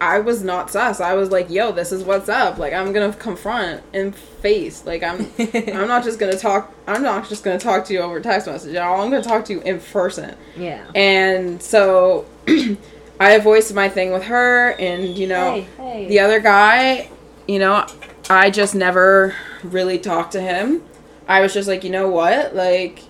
I 0.00 0.18
was 0.18 0.42
not 0.42 0.70
sus. 0.70 1.00
I 1.00 1.14
was 1.14 1.30
like, 1.30 1.48
"Yo, 1.48 1.70
this 1.72 1.92
is 1.92 2.02
what's 2.02 2.28
up. 2.28 2.58
Like, 2.58 2.72
I'm 2.72 2.92
gonna 2.92 3.12
confront 3.12 3.82
and 3.94 4.14
face. 4.14 4.84
Like, 4.84 5.02
I'm, 5.02 5.30
I'm 5.38 5.86
not 5.88 6.02
just 6.02 6.18
gonna 6.18 6.36
talk. 6.36 6.72
I'm 6.86 7.02
not 7.02 7.28
just 7.28 7.44
gonna 7.44 7.58
talk 7.58 7.84
to 7.86 7.92
you 7.92 8.00
over 8.00 8.20
text 8.20 8.46
message. 8.48 8.74
Y'all. 8.74 9.00
I'm 9.00 9.10
gonna 9.10 9.22
talk 9.22 9.44
to 9.46 9.52
you 9.52 9.60
in 9.60 9.78
person." 9.80 10.34
Yeah. 10.56 10.84
And 10.94 11.62
so 11.62 12.26
I 13.20 13.38
voiced 13.38 13.72
my 13.74 13.88
thing 13.88 14.12
with 14.12 14.24
her, 14.24 14.70
and 14.72 15.04
you 15.16 15.28
know, 15.28 15.52
Hey, 15.52 15.66
hey. 15.76 16.08
the 16.08 16.18
other 16.18 16.40
guy, 16.40 17.08
you 17.46 17.60
know, 17.60 17.86
I 18.28 18.50
just 18.50 18.74
never 18.74 19.36
really 19.62 19.98
talked 19.98 20.32
to 20.32 20.40
him. 20.40 20.82
I 21.28 21.40
was 21.40 21.54
just 21.54 21.68
like, 21.68 21.84
you 21.84 21.90
know 21.90 22.08
what? 22.08 22.56
Like, 22.56 23.04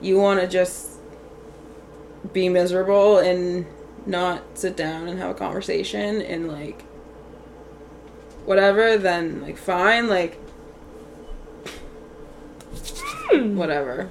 you 0.00 0.18
want 0.18 0.40
to 0.40 0.48
just 0.48 0.90
be 2.32 2.48
miserable 2.48 3.18
and 3.18 3.64
not 4.06 4.42
sit 4.54 4.76
down 4.76 5.08
and 5.08 5.18
have 5.18 5.30
a 5.30 5.34
conversation 5.34 6.20
and 6.22 6.48
like 6.48 6.82
whatever, 8.44 8.98
then 8.98 9.42
like 9.42 9.56
fine, 9.56 10.08
like 10.08 10.34
hmm. 13.30 13.56
whatever. 13.56 14.08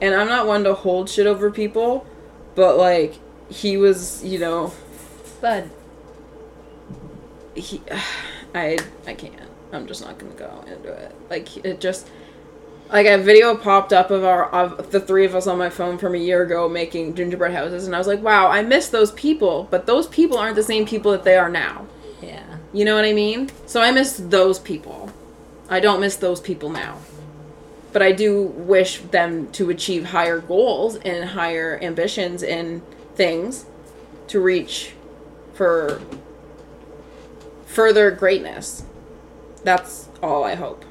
And 0.00 0.14
I'm 0.14 0.28
not 0.28 0.46
one 0.46 0.64
to 0.64 0.74
hold 0.74 1.08
shit 1.08 1.26
over 1.26 1.50
people, 1.50 2.06
but 2.54 2.76
like 2.76 3.18
he 3.48 3.76
was, 3.76 4.24
you 4.24 4.38
know, 4.38 4.72
But 5.40 5.66
he 7.54 7.82
I 8.54 8.78
I 9.06 9.14
can't. 9.14 9.34
I'm 9.72 9.86
just 9.86 10.04
not 10.04 10.18
gonna 10.18 10.34
go 10.34 10.64
into 10.66 10.92
it. 10.92 11.14
Like 11.30 11.64
it 11.64 11.80
just 11.80 12.08
like 12.92 13.06
a 13.06 13.16
video 13.16 13.56
popped 13.56 13.92
up 13.92 14.10
of 14.10 14.22
our 14.22 14.50
of 14.50 14.90
the 14.90 15.00
three 15.00 15.24
of 15.24 15.34
us 15.34 15.46
on 15.46 15.56
my 15.58 15.70
phone 15.70 15.96
from 15.96 16.14
a 16.14 16.18
year 16.18 16.42
ago 16.42 16.68
making 16.68 17.14
gingerbread 17.14 17.52
houses 17.52 17.86
and 17.86 17.94
I 17.94 17.98
was 17.98 18.06
like, 18.06 18.22
wow, 18.22 18.48
I 18.48 18.62
miss 18.62 18.88
those 18.90 19.10
people, 19.12 19.66
but 19.70 19.86
those 19.86 20.06
people 20.06 20.36
aren't 20.36 20.56
the 20.56 20.62
same 20.62 20.86
people 20.86 21.10
that 21.12 21.24
they 21.24 21.36
are 21.36 21.48
now. 21.48 21.86
yeah. 22.20 22.58
You 22.72 22.84
know 22.84 22.94
what 22.94 23.04
I 23.04 23.12
mean? 23.12 23.50
So 23.66 23.80
I 23.80 23.90
miss 23.90 24.16
those 24.16 24.58
people. 24.58 25.10
I 25.68 25.80
don't 25.80 26.00
miss 26.00 26.16
those 26.16 26.40
people 26.40 26.70
now. 26.70 26.98
But 27.92 28.02
I 28.02 28.12
do 28.12 28.42
wish 28.42 29.00
them 29.00 29.50
to 29.52 29.68
achieve 29.70 30.06
higher 30.06 30.38
goals 30.38 30.96
and 30.96 31.30
higher 31.30 31.78
ambitions 31.82 32.42
and 32.42 32.82
things 33.14 33.66
to 34.28 34.40
reach 34.40 34.94
for 35.52 36.00
further 37.66 38.10
greatness. 38.10 38.84
That's 39.64 40.08
all 40.22 40.44
I 40.44 40.54
hope 40.54 40.84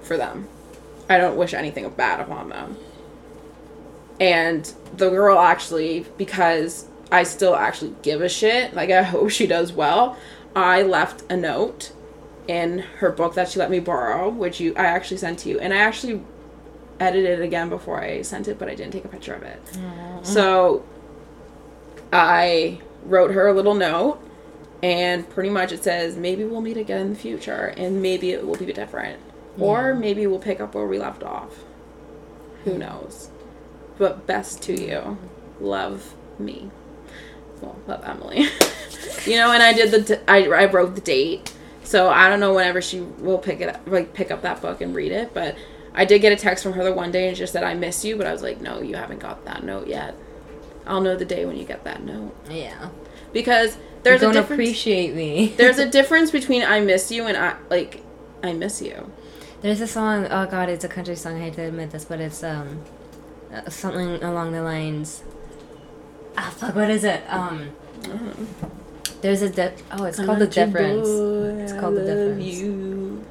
for 0.00 0.16
them. 0.16 0.48
I 1.12 1.18
don't 1.18 1.36
wish 1.36 1.52
anything 1.52 1.88
bad 1.90 2.20
upon 2.20 2.48
them. 2.48 2.76
And 4.18 4.72
the 4.96 5.10
girl 5.10 5.38
actually, 5.38 6.06
because 6.16 6.86
I 7.10 7.24
still 7.24 7.54
actually 7.54 7.94
give 8.02 8.22
a 8.22 8.28
shit, 8.28 8.72
like 8.72 8.90
I 8.90 9.02
hope 9.02 9.30
she 9.30 9.46
does 9.46 9.72
well, 9.72 10.16
I 10.56 10.82
left 10.82 11.30
a 11.30 11.36
note 11.36 11.92
in 12.48 12.78
her 12.98 13.10
book 13.10 13.34
that 13.34 13.50
she 13.50 13.58
let 13.58 13.70
me 13.70 13.78
borrow, 13.78 14.30
which 14.30 14.58
you 14.58 14.74
I 14.74 14.84
actually 14.84 15.18
sent 15.18 15.40
to 15.40 15.50
you. 15.50 15.60
And 15.60 15.74
I 15.74 15.78
actually 15.78 16.22
edited 16.98 17.40
it 17.40 17.42
again 17.42 17.68
before 17.68 18.00
I 18.00 18.22
sent 18.22 18.48
it, 18.48 18.58
but 18.58 18.68
I 18.68 18.74
didn't 18.74 18.92
take 18.92 19.04
a 19.04 19.08
picture 19.08 19.34
of 19.34 19.42
it. 19.42 19.60
So 20.22 20.84
I 22.12 22.80
wrote 23.04 23.32
her 23.32 23.48
a 23.48 23.52
little 23.52 23.74
note 23.74 24.18
and 24.82 25.28
pretty 25.28 25.50
much 25.50 25.72
it 25.72 25.84
says 25.84 26.16
maybe 26.16 26.44
we'll 26.44 26.60
meet 26.60 26.76
again 26.76 27.00
in 27.02 27.10
the 27.10 27.18
future 27.18 27.74
and 27.76 28.00
maybe 28.00 28.30
it 28.32 28.46
will 28.46 28.56
be 28.56 28.72
different. 28.72 29.20
Or 29.58 29.94
maybe 29.94 30.26
we'll 30.26 30.38
pick 30.38 30.60
up 30.60 30.74
where 30.74 30.86
we 30.86 30.98
left 30.98 31.22
off. 31.22 31.64
Who 32.64 32.72
hmm. 32.72 32.78
knows? 32.80 33.30
But 33.98 34.26
best 34.26 34.62
to 34.62 34.80
you. 34.80 35.18
Love 35.60 36.14
me. 36.38 36.70
Well, 37.60 37.76
love 37.86 38.02
Emily. 38.04 38.38
you 39.26 39.36
know, 39.36 39.52
and 39.52 39.62
I 39.62 39.72
did 39.72 39.90
the 39.90 40.00
d- 40.00 40.22
I 40.26 40.46
I 40.46 40.64
wrote 40.66 40.94
the 40.94 41.00
date. 41.00 41.54
So 41.84 42.08
I 42.08 42.28
don't 42.28 42.40
know 42.40 42.54
whenever 42.54 42.80
she 42.80 43.00
will 43.00 43.38
pick 43.38 43.60
it 43.60 43.68
up, 43.68 43.82
like 43.86 44.14
pick 44.14 44.30
up 44.30 44.42
that 44.42 44.62
book 44.62 44.80
and 44.80 44.94
read 44.94 45.12
it, 45.12 45.34
but 45.34 45.56
I 45.94 46.04
did 46.04 46.20
get 46.20 46.32
a 46.32 46.36
text 46.36 46.62
from 46.62 46.72
her 46.72 46.84
the 46.84 46.92
one 46.92 47.10
day 47.10 47.28
and 47.28 47.36
she 47.36 47.42
just 47.42 47.52
said 47.52 47.64
I 47.64 47.74
miss 47.74 48.04
you, 48.04 48.16
but 48.16 48.26
I 48.26 48.32
was 48.32 48.42
like, 48.42 48.60
"No, 48.60 48.80
you 48.80 48.96
haven't 48.96 49.18
got 49.18 49.44
that 49.44 49.62
note 49.62 49.86
yet." 49.86 50.14
I'll 50.86 51.00
know 51.00 51.16
the 51.16 51.24
day 51.24 51.44
when 51.44 51.56
you 51.56 51.64
get 51.64 51.84
that 51.84 52.02
note. 52.02 52.34
Yeah. 52.50 52.88
Because 53.32 53.76
There's 54.02 54.20
a 54.20 54.24
don't 54.24 54.34
difference 54.34 54.52
appreciate 54.52 55.14
me. 55.14 55.54
there's 55.56 55.78
a 55.78 55.88
difference 55.98 56.30
between 56.30 56.62
I 56.62 56.80
miss 56.80 57.10
you 57.12 57.26
and 57.26 57.36
I 57.36 57.56
like 57.70 58.02
I 58.42 58.52
miss 58.52 58.82
you. 58.82 59.12
There's 59.62 59.80
a 59.80 59.86
song. 59.86 60.26
Oh 60.30 60.46
God, 60.46 60.68
it's 60.68 60.84
a 60.84 60.88
country 60.88 61.14
song. 61.16 61.36
I 61.36 61.44
hate 61.44 61.54
to 61.54 61.62
admit 61.62 61.90
this, 61.92 62.04
but 62.04 62.20
it's 62.20 62.42
um 62.42 62.82
uh, 63.52 63.68
something 63.70 64.22
along 64.22 64.52
the 64.52 64.62
lines. 64.62 65.22
Ah, 66.36 66.52
fuck. 66.56 66.74
What 66.74 66.90
is 66.90 67.04
it? 67.04 67.22
Um. 67.28 67.70
There's 69.20 69.42
a 69.42 69.50
di- 69.50 69.72
oh, 69.92 70.04
it's 70.04 70.18
called 70.18 70.40
the 70.40 70.46
difference. 70.48 71.06
It's 71.08 71.72
called 71.80 71.94
The 71.94 72.04
Difference. 72.04 72.44
You. 72.44 73.24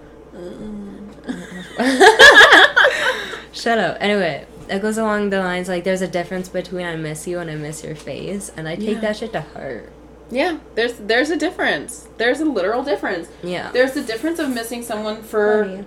Shut 3.51 3.77
up. 3.77 3.97
Anyway, 3.99 4.45
it 4.69 4.81
goes 4.81 4.97
along 4.97 5.29
the 5.31 5.39
lines 5.39 5.67
like 5.67 5.83
there's 5.83 6.01
a 6.01 6.07
difference 6.07 6.47
between 6.47 6.85
I 6.85 6.95
miss 6.95 7.27
you 7.27 7.39
and 7.39 7.51
I 7.51 7.55
miss 7.55 7.83
your 7.83 7.95
face, 7.95 8.51
and 8.55 8.67
I 8.69 8.75
take 8.77 8.95
Yeah. 8.95 8.99
that 9.01 9.17
shit 9.17 9.33
to 9.33 9.41
heart. 9.41 9.91
Yeah, 10.29 10.59
there's 10.75 10.93
there's 10.93 11.29
a 11.29 11.35
difference. 11.35 12.07
There's 12.17 12.39
a 12.39 12.45
literal 12.45 12.83
difference. 12.83 13.27
Yeah. 13.43 13.69
There's 13.73 13.91
the 13.91 14.01
difference 14.03 14.39
of 14.39 14.49
missing 14.53 14.81
someone 14.83 15.21
for 15.23 15.65
Funny. 15.65 15.85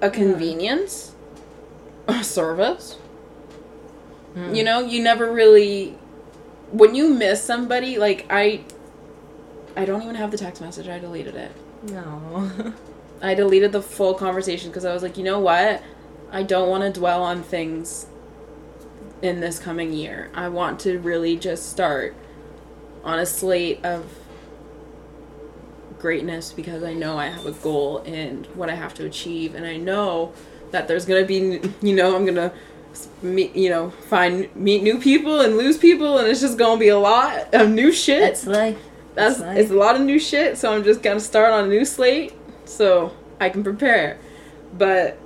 A 0.00 0.10
convenience, 0.10 1.14
a 2.08 2.22
service. 2.22 2.94
Hmm. 4.34 4.54
You 4.54 4.64
know, 4.64 4.80
you 4.80 5.02
never 5.02 5.32
really 5.32 5.96
when 6.72 6.94
you 6.94 7.08
miss 7.08 7.42
somebody, 7.42 7.98
like 7.98 8.26
I 8.30 8.64
I 9.76 9.84
don't 9.84 10.02
even 10.02 10.14
have 10.14 10.30
the 10.30 10.38
text 10.38 10.60
message. 10.60 10.88
I 10.88 10.98
deleted 10.98 11.34
it. 11.34 11.52
No. 11.90 12.50
I 13.22 13.34
deleted 13.34 13.72
the 13.72 13.82
full 13.82 14.14
conversation 14.14 14.70
because 14.70 14.84
I 14.84 14.92
was 14.92 15.02
like, 15.02 15.16
you 15.16 15.24
know 15.24 15.38
what? 15.38 15.82
I 16.30 16.42
don't 16.42 16.68
want 16.68 16.82
to 16.82 16.98
dwell 16.98 17.22
on 17.22 17.42
things 17.42 18.06
in 19.22 19.40
this 19.40 19.58
coming 19.58 19.92
year. 19.92 20.30
I 20.34 20.48
want 20.48 20.80
to 20.80 20.98
really 20.98 21.36
just 21.36 21.70
start 21.70 22.14
on 23.04 23.18
a 23.18 23.26
slate 23.26 23.84
of 23.84 24.18
greatness 26.06 26.52
because 26.52 26.84
I 26.84 26.94
know 26.94 27.18
I 27.18 27.26
have 27.26 27.46
a 27.46 27.50
goal 27.50 27.98
and 28.06 28.46
what 28.54 28.70
I 28.70 28.76
have 28.76 28.94
to 28.94 29.06
achieve, 29.06 29.56
and 29.56 29.66
I 29.66 29.76
know 29.76 30.32
that 30.70 30.86
there's 30.86 31.04
gonna 31.04 31.24
be, 31.24 31.60
you 31.82 31.96
know, 31.96 32.14
I'm 32.14 32.24
gonna 32.24 32.52
meet, 33.22 33.56
you 33.56 33.70
know, 33.70 33.90
find 33.90 34.54
meet 34.54 34.84
new 34.84 35.00
people 35.00 35.40
and 35.40 35.56
lose 35.56 35.76
people, 35.76 36.18
and 36.18 36.28
it's 36.28 36.40
just 36.40 36.58
gonna 36.58 36.78
be 36.78 36.90
a 36.90 36.98
lot 36.98 37.52
of 37.52 37.70
new 37.70 37.90
shit. 37.90 38.22
It's 38.22 38.46
like 38.46 38.78
That's 39.16 39.38
That's 39.38 39.58
it's 39.58 39.70
a 39.72 39.74
lot 39.74 39.96
of 39.96 40.02
new 40.02 40.20
shit, 40.20 40.56
so 40.56 40.72
I'm 40.72 40.84
just 40.84 41.02
gonna 41.02 41.18
start 41.18 41.52
on 41.52 41.64
a 41.64 41.68
new 41.68 41.84
slate 41.84 42.34
so 42.66 43.12
I 43.40 43.48
can 43.48 43.64
prepare. 43.64 44.20
But 44.78 45.18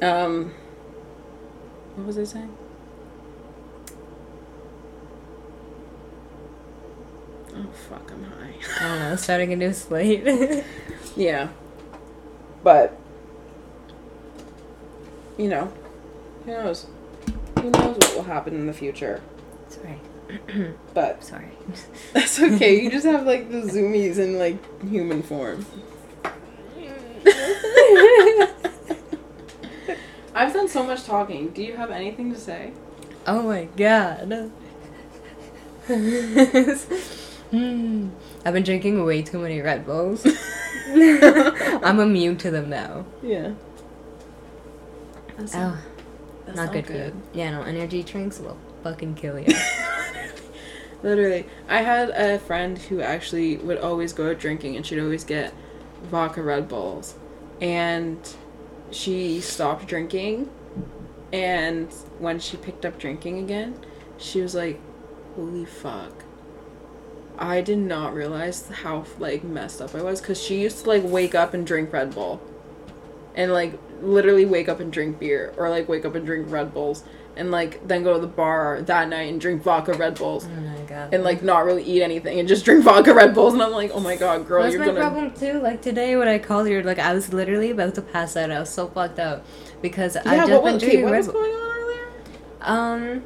um 0.00 0.54
what 1.96 2.06
was 2.06 2.18
I 2.18 2.22
saying? 2.24 2.56
Oh 7.56 7.66
fuck. 7.88 8.09
I 8.80 8.88
don't 8.88 8.98
know, 8.98 9.16
starting 9.16 9.52
a 9.52 9.56
new 9.56 9.72
slate. 9.72 10.64
yeah. 11.16 11.48
But 12.62 12.98
you 15.38 15.48
know, 15.48 15.72
who 16.44 16.52
knows? 16.52 16.86
Who 17.60 17.70
knows 17.70 17.96
what 17.96 18.14
will 18.14 18.22
happen 18.24 18.54
in 18.54 18.66
the 18.66 18.72
future? 18.72 19.22
Sorry. 19.68 20.00
But 20.94 21.24
Sorry. 21.24 21.48
That's 22.12 22.40
okay. 22.40 22.82
You 22.82 22.90
just 22.90 23.06
have 23.06 23.26
like 23.26 23.50
the 23.50 23.62
zoomies 23.62 24.18
in 24.18 24.38
like 24.38 24.58
human 24.82 25.22
form. 25.22 25.64
I've 30.34 30.52
done 30.52 30.68
so 30.68 30.84
much 30.84 31.04
talking. 31.04 31.48
Do 31.50 31.62
you 31.62 31.76
have 31.76 31.90
anything 31.90 32.32
to 32.32 32.38
say? 32.38 32.72
Oh 33.26 33.42
my 33.42 33.64
god. 33.76 34.50
Hmm. 37.50 38.10
I've 38.44 38.54
been 38.54 38.62
drinking 38.62 39.04
way 39.04 39.22
too 39.22 39.38
many 39.40 39.60
Red 39.60 39.84
Bulls. 39.84 40.24
I'm 40.88 41.98
immune 41.98 42.36
to 42.38 42.50
them 42.50 42.70
now. 42.70 43.04
Yeah. 43.22 43.52
That's 45.36 45.54
Oh, 45.54 45.76
that's 46.46 46.56
not 46.56 46.72
good, 46.72 46.86
for 46.86 46.92
you. 46.92 47.22
Yeah, 47.32 47.50
no, 47.52 47.62
energy 47.62 48.02
drinks 48.02 48.38
will 48.38 48.56
fucking 48.82 49.14
kill 49.14 49.38
you. 49.38 49.52
Literally, 51.02 51.46
I 51.68 51.82
had 51.82 52.10
a 52.10 52.38
friend 52.38 52.78
who 52.78 53.00
actually 53.00 53.56
would 53.58 53.78
always 53.78 54.12
go 54.12 54.30
out 54.30 54.38
drinking, 54.38 54.76
and 54.76 54.84
she'd 54.86 55.00
always 55.00 55.24
get 55.24 55.54
vodka 56.04 56.42
Red 56.42 56.68
Bulls, 56.68 57.14
and 57.60 58.18
she 58.90 59.40
stopped 59.40 59.86
drinking, 59.86 60.50
and 61.32 61.90
when 62.18 62.38
she 62.38 62.56
picked 62.58 62.84
up 62.84 62.98
drinking 62.98 63.38
again, 63.38 63.78
she 64.18 64.40
was 64.42 64.54
like, 64.54 64.78
"Holy 65.36 65.64
fuck." 65.64 66.24
I 67.40 67.62
did 67.62 67.78
not 67.78 68.12
realize 68.12 68.68
how 68.68 69.06
like 69.18 69.42
messed 69.42 69.80
up 69.80 69.94
I 69.94 70.02
was 70.02 70.20
because 70.20 70.40
she 70.40 70.60
used 70.60 70.84
to 70.84 70.88
like 70.88 71.02
wake 71.02 71.34
up 71.34 71.54
and 71.54 71.66
drink 71.66 71.92
Red 71.92 72.14
Bull, 72.14 72.40
and 73.34 73.52
like 73.52 73.78
literally 74.02 74.44
wake 74.44 74.68
up 74.68 74.78
and 74.80 74.92
drink 74.92 75.18
beer 75.18 75.54
or 75.56 75.70
like 75.70 75.88
wake 75.88 76.04
up 76.04 76.14
and 76.14 76.26
drink 76.26 76.50
Red 76.50 76.72
Bulls 76.74 77.02
and 77.36 77.50
like 77.50 77.86
then 77.86 78.02
go 78.02 78.14
to 78.14 78.20
the 78.20 78.26
bar 78.26 78.82
that 78.82 79.08
night 79.08 79.30
and 79.30 79.40
drink 79.40 79.62
vodka 79.62 79.94
Red 79.94 80.16
Bulls 80.16 80.46
oh 80.46 80.60
my 80.60 80.82
god. 80.84 81.14
and 81.14 81.22
like 81.22 81.42
not 81.42 81.64
really 81.64 81.82
eat 81.84 82.02
anything 82.02 82.40
and 82.40 82.48
just 82.48 82.64
drink 82.64 82.84
vodka 82.84 83.14
Red 83.14 83.34
Bulls 83.34 83.54
and 83.54 83.62
I'm 83.62 83.72
like, 83.72 83.90
oh 83.94 84.00
my 84.00 84.16
god, 84.16 84.46
girl, 84.46 84.62
That's 84.62 84.74
you're 84.74 84.84
my 84.84 84.88
gonna. 84.88 85.00
problem 85.00 85.32
too. 85.32 85.60
Like 85.60 85.80
today 85.80 86.16
when 86.16 86.28
I 86.28 86.38
called 86.38 86.68
you, 86.68 86.82
like 86.82 86.98
I 86.98 87.14
was 87.14 87.32
literally 87.32 87.70
about 87.70 87.94
to 87.94 88.02
pass 88.02 88.36
out. 88.36 88.50
I 88.50 88.60
was 88.60 88.70
so 88.70 88.88
fucked 88.88 89.18
up 89.18 89.46
because 89.80 90.16
I 90.16 90.36
just 90.36 90.50
what 90.50 90.64
been 90.64 90.74
okay, 90.76 90.86
drinking 90.86 91.04
what 91.04 91.12
Red 91.12 91.18
was 91.18 91.28
going 91.28 91.52
on 91.52 91.78
earlier? 91.78 92.08
Um, 92.60 93.24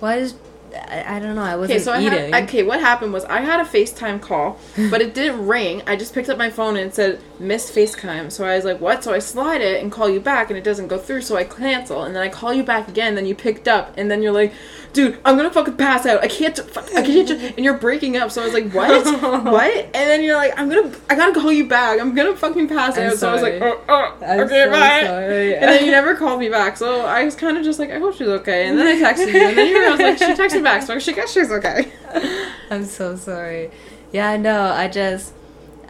was 0.00 0.34
I, 0.74 1.16
I 1.16 1.20
don't 1.20 1.34
know. 1.34 1.42
I 1.42 1.56
wasn't 1.56 1.76
Okay, 1.76 1.84
so 1.84 1.92
I 1.92 2.00
eating. 2.00 2.32
had, 2.32 2.44
okay, 2.44 2.62
what 2.62 2.80
happened 2.80 3.12
was 3.12 3.24
I 3.24 3.40
had 3.40 3.60
a 3.60 3.64
FaceTime 3.64 4.20
call, 4.20 4.58
but 4.90 5.00
it 5.00 5.14
didn't 5.14 5.46
ring. 5.46 5.82
I 5.86 5.96
just 5.96 6.14
picked 6.14 6.28
up 6.28 6.38
my 6.38 6.50
phone 6.50 6.76
and 6.76 6.92
said 6.92 7.20
missed 7.40 7.74
FaceTime. 7.74 8.30
So 8.30 8.44
I 8.44 8.56
was 8.56 8.64
like, 8.64 8.80
what? 8.80 9.02
So 9.02 9.12
I 9.12 9.18
slide 9.18 9.60
it 9.60 9.82
and 9.82 9.90
call 9.90 10.08
you 10.08 10.20
back 10.20 10.50
and 10.50 10.58
it 10.58 10.62
doesn't 10.62 10.88
go 10.88 10.98
through. 10.98 11.22
So 11.22 11.36
I 11.36 11.44
cancel 11.44 12.04
and 12.04 12.14
then 12.14 12.22
I 12.22 12.28
call 12.28 12.52
you 12.52 12.62
back 12.62 12.88
again. 12.88 13.14
Then 13.14 13.26
you 13.26 13.34
picked 13.34 13.66
up 13.66 13.94
and 13.96 14.10
then 14.10 14.22
you're 14.22 14.32
like, 14.32 14.52
dude, 14.92 15.18
I'm 15.24 15.36
gonna 15.36 15.50
fucking 15.50 15.76
pass 15.76 16.06
out. 16.06 16.22
I 16.22 16.28
can't. 16.28 16.56
Fuck, 16.56 16.94
I 16.94 17.02
can't. 17.02 17.30
And 17.60 17.64
you're 17.64 17.78
breaking 17.78 18.16
up. 18.16 18.30
So 18.30 18.42
I 18.42 18.44
was 18.44 18.54
like, 18.54 18.72
what? 18.72 19.04
what? 19.44 19.72
And 19.72 19.94
then 19.94 20.22
you're 20.22 20.36
like, 20.36 20.58
I'm 20.58 20.68
gonna. 20.68 20.92
I 21.08 21.16
gotta 21.16 21.38
call 21.38 21.52
you 21.52 21.66
back. 21.66 22.00
I'm 22.00 22.14
gonna 22.14 22.36
fucking 22.36 22.68
pass 22.68 22.96
I'm 22.96 23.10
out. 23.10 23.18
So 23.18 23.28
I 23.28 23.32
was 23.32 23.42
like, 23.42 23.54
oh, 23.60 23.80
oh, 23.88 24.16
I'm 24.24 24.40
okay, 24.40 24.64
so 24.64 24.70
bye. 24.70 25.02
sorry. 25.06 25.54
And 25.54 25.64
then 25.64 25.84
you 25.84 25.90
never 25.90 26.14
called 26.14 26.40
me 26.40 26.48
back. 26.48 26.76
So 26.76 27.00
I 27.02 27.24
was 27.24 27.34
kind 27.34 27.56
of 27.56 27.64
just 27.64 27.78
like, 27.78 27.90
I 27.90 27.98
hope 27.98 28.14
she's 28.14 28.28
okay. 28.28 28.68
And 28.68 28.78
then 28.78 28.86
I 28.86 29.12
texted 29.12 29.32
you, 29.32 29.40
and 29.40 29.56
then 29.56 29.68
you 29.68 29.78
were 29.78 29.86
I 29.86 29.90
was 29.90 30.00
like, 30.00 30.18
she 30.18 30.24
texted 30.24 30.62
back, 30.62 30.82
so 30.82 30.98
she 30.98 31.12
guess 31.12 31.32
she's 31.32 31.50
okay. 31.50 31.92
I'm 32.70 32.84
so 32.84 33.16
sorry. 33.16 33.70
Yeah, 34.12 34.30
I 34.30 34.36
know. 34.36 34.72
I 34.72 34.88
just 34.88 35.32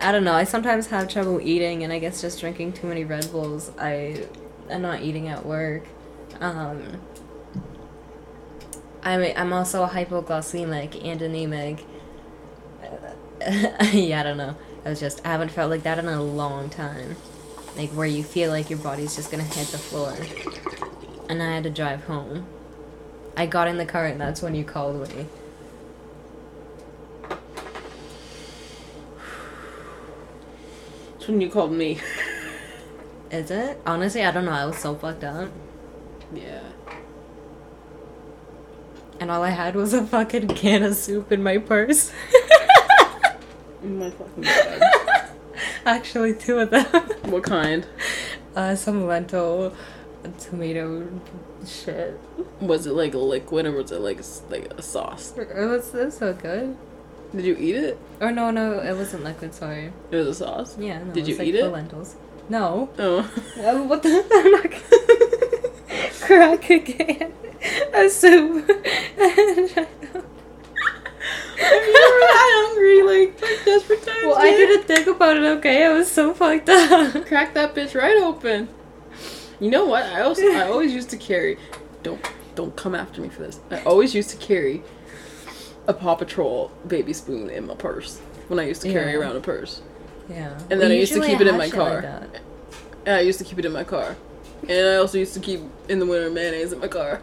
I 0.03 0.12
don't 0.12 0.24
know. 0.24 0.32
I 0.32 0.44
sometimes 0.44 0.86
have 0.86 1.09
trouble 1.09 1.40
eating 1.42 1.84
and 1.84 1.92
I 1.92 1.98
guess 1.98 2.22
just 2.22 2.40
drinking 2.40 2.72
too 2.72 2.86
many 2.86 3.05
Red 3.05 3.30
Bulls. 3.30 3.70
I 3.78 4.24
am 4.70 4.80
not 4.80 5.03
eating 5.03 5.28
at 5.28 5.44
work. 5.44 5.84
Um 6.40 7.01
I'm 9.03 9.22
I'm 9.36 9.53
also 9.53 9.82
a 9.82 9.88
hypoglycemic 9.88 11.05
and 11.05 11.20
anemic. 11.20 11.84
yeah, 13.92 14.20
I 14.20 14.22
don't 14.22 14.38
know. 14.38 14.57
I 14.86 14.88
was 14.88 15.01
just 15.01 15.24
I 15.26 15.28
haven't 15.28 15.51
felt 15.51 15.70
like 15.70 15.82
that 15.82 15.98
in 15.98 16.07
a 16.07 16.22
long 16.22 16.70
time. 16.70 17.16
Like 17.76 17.90
where 17.90 18.07
you 18.07 18.24
feel 18.24 18.51
like 18.51 18.70
your 18.70 18.78
body's 18.78 19.14
just 19.14 19.30
gonna 19.30 19.42
hit 19.42 19.68
the 19.68 19.78
floor. 19.78 20.16
And 21.28 21.42
I 21.42 21.55
had 21.55 21.64
to 21.64 21.70
drive 21.70 22.05
home. 22.05 22.46
I 23.36 23.44
got 23.44 23.68
in 23.68 23.76
the 23.76 23.86
car 23.86 24.07
and 24.07 24.18
that's 24.18 24.40
when 24.40 24.55
you 24.55 24.64
called 24.64 25.09
me. 25.11 25.26
That's 31.21 31.29
when 31.29 31.43
you 31.43 31.51
called 31.51 31.73
me. 31.73 31.99
Is 33.31 33.51
it? 33.51 33.79
Honestly, 33.85 34.25
I 34.25 34.31
don't 34.31 34.47
know. 34.47 34.53
I 34.53 34.64
was 34.64 34.79
so 34.79 34.95
fucked 34.95 35.23
up. 35.23 35.51
Yeah. 36.33 36.62
And 39.21 39.31
all 39.31 39.43
I 39.43 39.51
had 39.51 39.77
was 39.77 39.93
a 39.93 40.07
fucking 40.07 40.49
can 40.49 40.83
of 40.83 40.95
soup 40.95 41.31
in 41.31 41.43
my 41.43 41.59
purse. 41.59 42.11
Oh 43.83 43.87
my 43.87 44.11
fucking 44.11 44.45
god. 44.45 45.31
Actually, 45.85 46.35
two 46.35 46.59
of 46.59 46.71
them. 46.71 46.87
what 47.31 47.43
kind? 47.43 47.87
Uh, 48.57 48.75
some 48.75 49.07
lentil, 49.07 49.75
tomato 50.39 51.07
shit. 51.66 52.18
Was 52.62 52.87
it 52.87 52.95
like 52.95 53.12
liquid 53.12 53.66
or 53.66 53.73
was 53.73 53.93
it 53.93 54.01
like 54.01 54.23
like 54.49 54.73
a 54.73 54.81
sauce? 54.81 55.35
It 55.37 55.55
was, 55.55 55.95
it 55.95 56.05
was 56.07 56.16
so 56.16 56.33
good. 56.33 56.79
Did 57.35 57.45
you 57.45 57.57
eat 57.59 57.76
it? 57.76 57.99
Or 58.20 58.31
no, 58.33 58.51
no, 58.51 58.81
it 58.81 58.97
wasn't 58.97 59.24
liquid, 59.24 59.55
sorry. 59.55 59.93
It 60.11 60.16
was 60.16 60.26
a 60.26 60.35
sauce. 60.35 60.76
Yeah, 60.78 61.03
no, 61.03 61.12
Did 61.12 61.28
you 61.28 61.37
like 61.37 61.47
eat 61.49 61.53
the 61.53 61.66
it? 61.66 61.72
lentils. 61.72 62.16
No. 62.49 62.89
Oh. 62.99 63.18
Uh, 63.59 63.83
what 63.87 64.03
the? 64.03 64.24
I'm 64.33 64.51
not 64.51 64.70
gonna 64.70 66.11
crack 66.20 66.70
again. 66.70 67.33
A 67.95 68.09
soup. 68.09 68.68
You 68.68 68.74
ever 71.66 72.20
that 72.20 72.66
hungry, 72.68 73.03
like, 73.03 73.41
like 73.41 73.64
desperate 73.64 74.03
times? 74.03 74.18
well, 74.24 74.37
I 74.37 74.51
didn't 74.51 74.85
think 74.87 75.07
about 75.07 75.37
it. 75.37 75.45
Okay, 75.59 75.85
I 75.85 75.93
was 75.93 76.11
so 76.11 76.35
fucked 76.35 76.68
up. 76.68 77.26
crack 77.26 77.55
that 77.55 77.74
bitch 77.74 77.95
right 77.95 78.18
open. 78.22 78.68
You 79.61 79.70
know 79.70 79.85
what? 79.85 80.05
I 80.05 80.22
also 80.22 80.43
I 80.53 80.66
always 80.68 80.93
used 80.93 81.11
to 81.11 81.16
carry. 81.18 81.59
Don't 82.03 82.20
don't 82.55 82.74
come 82.76 82.95
after 82.95 83.20
me 83.20 83.28
for 83.28 83.43
this. 83.43 83.61
I 83.70 83.83
always 83.83 84.14
used 84.14 84.31
to 84.31 84.37
carry 84.39 84.83
a 85.91 85.93
Paw 85.93 86.14
Patrol 86.14 86.70
baby 86.86 87.12
spoon 87.12 87.51
in 87.51 87.66
my 87.66 87.74
purse 87.74 88.18
when 88.49 88.59
I 88.61 88.64
used 88.66 88.80
to 88.82 88.93
carry 88.93 89.12
Yeah. 89.12 89.18
around 89.18 89.36
a 89.36 89.41
purse. 89.41 89.82
Yeah. 90.28 90.57
And 90.70 90.80
then 90.80 90.91
I 90.93 90.95
used 90.95 91.12
to 91.14 91.20
keep 91.20 91.41
it 91.41 91.47
in 91.49 91.55
my 91.57 91.64
like 91.64 91.72
car. 91.72 92.05
And 93.07 93.16
I 93.16 93.20
used 93.20 93.38
to 93.41 93.45
keep 93.45 93.59
it 93.59 93.64
in 93.64 93.72
my 93.72 93.82
car. 93.84 94.16
And 94.68 94.86
I 94.88 94.97
also 94.97 95.18
used 95.18 95.34
to 95.34 95.41
keep 95.41 95.61
in 95.88 95.99
the 95.99 96.07
winter 96.07 96.30
mayonnaise 96.30 96.72
in 96.72 96.78
my 96.78 96.86
car. 96.88 97.20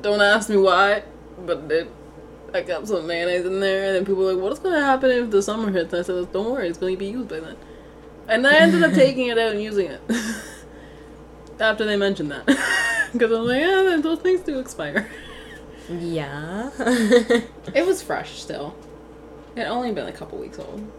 Don't 0.00 0.20
ask 0.22 0.48
me 0.48 0.56
why, 0.56 1.02
but 1.44 1.58
it, 1.70 1.90
I 2.54 2.62
kept 2.62 2.86
some 2.88 3.06
mayonnaise 3.06 3.44
in 3.44 3.60
there, 3.60 3.84
and 3.86 3.96
then 3.96 4.04
people 4.06 4.22
were 4.24 4.32
like, 4.32 4.42
"What's 4.42 4.60
gonna 4.60 4.80
happen 4.80 5.10
if 5.10 5.30
the 5.30 5.42
summer 5.42 5.70
hits?" 5.70 5.92
And 5.92 6.00
I 6.00 6.02
said, 6.04 6.32
"Don't 6.32 6.50
worry, 6.52 6.68
it's 6.68 6.78
gonna 6.78 6.96
be 6.96 7.06
used 7.06 7.28
by 7.28 7.40
then." 7.40 7.56
And 8.28 8.46
I 8.46 8.54
ended 8.58 8.82
up 8.82 8.92
taking 9.04 9.26
it 9.26 9.38
out 9.38 9.52
and 9.52 9.62
using 9.62 9.86
it 9.90 10.00
after 11.60 11.84
they 11.84 11.96
mentioned 11.96 12.30
that, 12.30 12.46
because 13.12 13.32
I 13.32 13.38
was 13.40 13.48
like, 13.48 13.60
"Yeah, 13.60 13.98
those 14.02 14.20
things 14.20 14.40
do 14.42 14.58
expire." 14.58 15.10
Yeah. 15.90 16.70
It 17.74 17.86
was 17.86 18.02
fresh 18.02 18.40
still. 18.40 18.74
It 19.56 19.60
had 19.60 19.68
only 19.68 19.92
been 19.92 20.06
a 20.06 20.12
couple 20.12 20.38
weeks 20.38 20.58
old. 20.58 20.90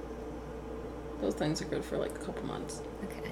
Those 1.21 1.33
things 1.36 1.61
are 1.61 1.65
good 1.65 1.83
for 1.86 1.97
like 1.97 2.11
a 2.15 2.19
couple 2.19 2.45
months. 2.45 2.81
okay. 3.03 3.31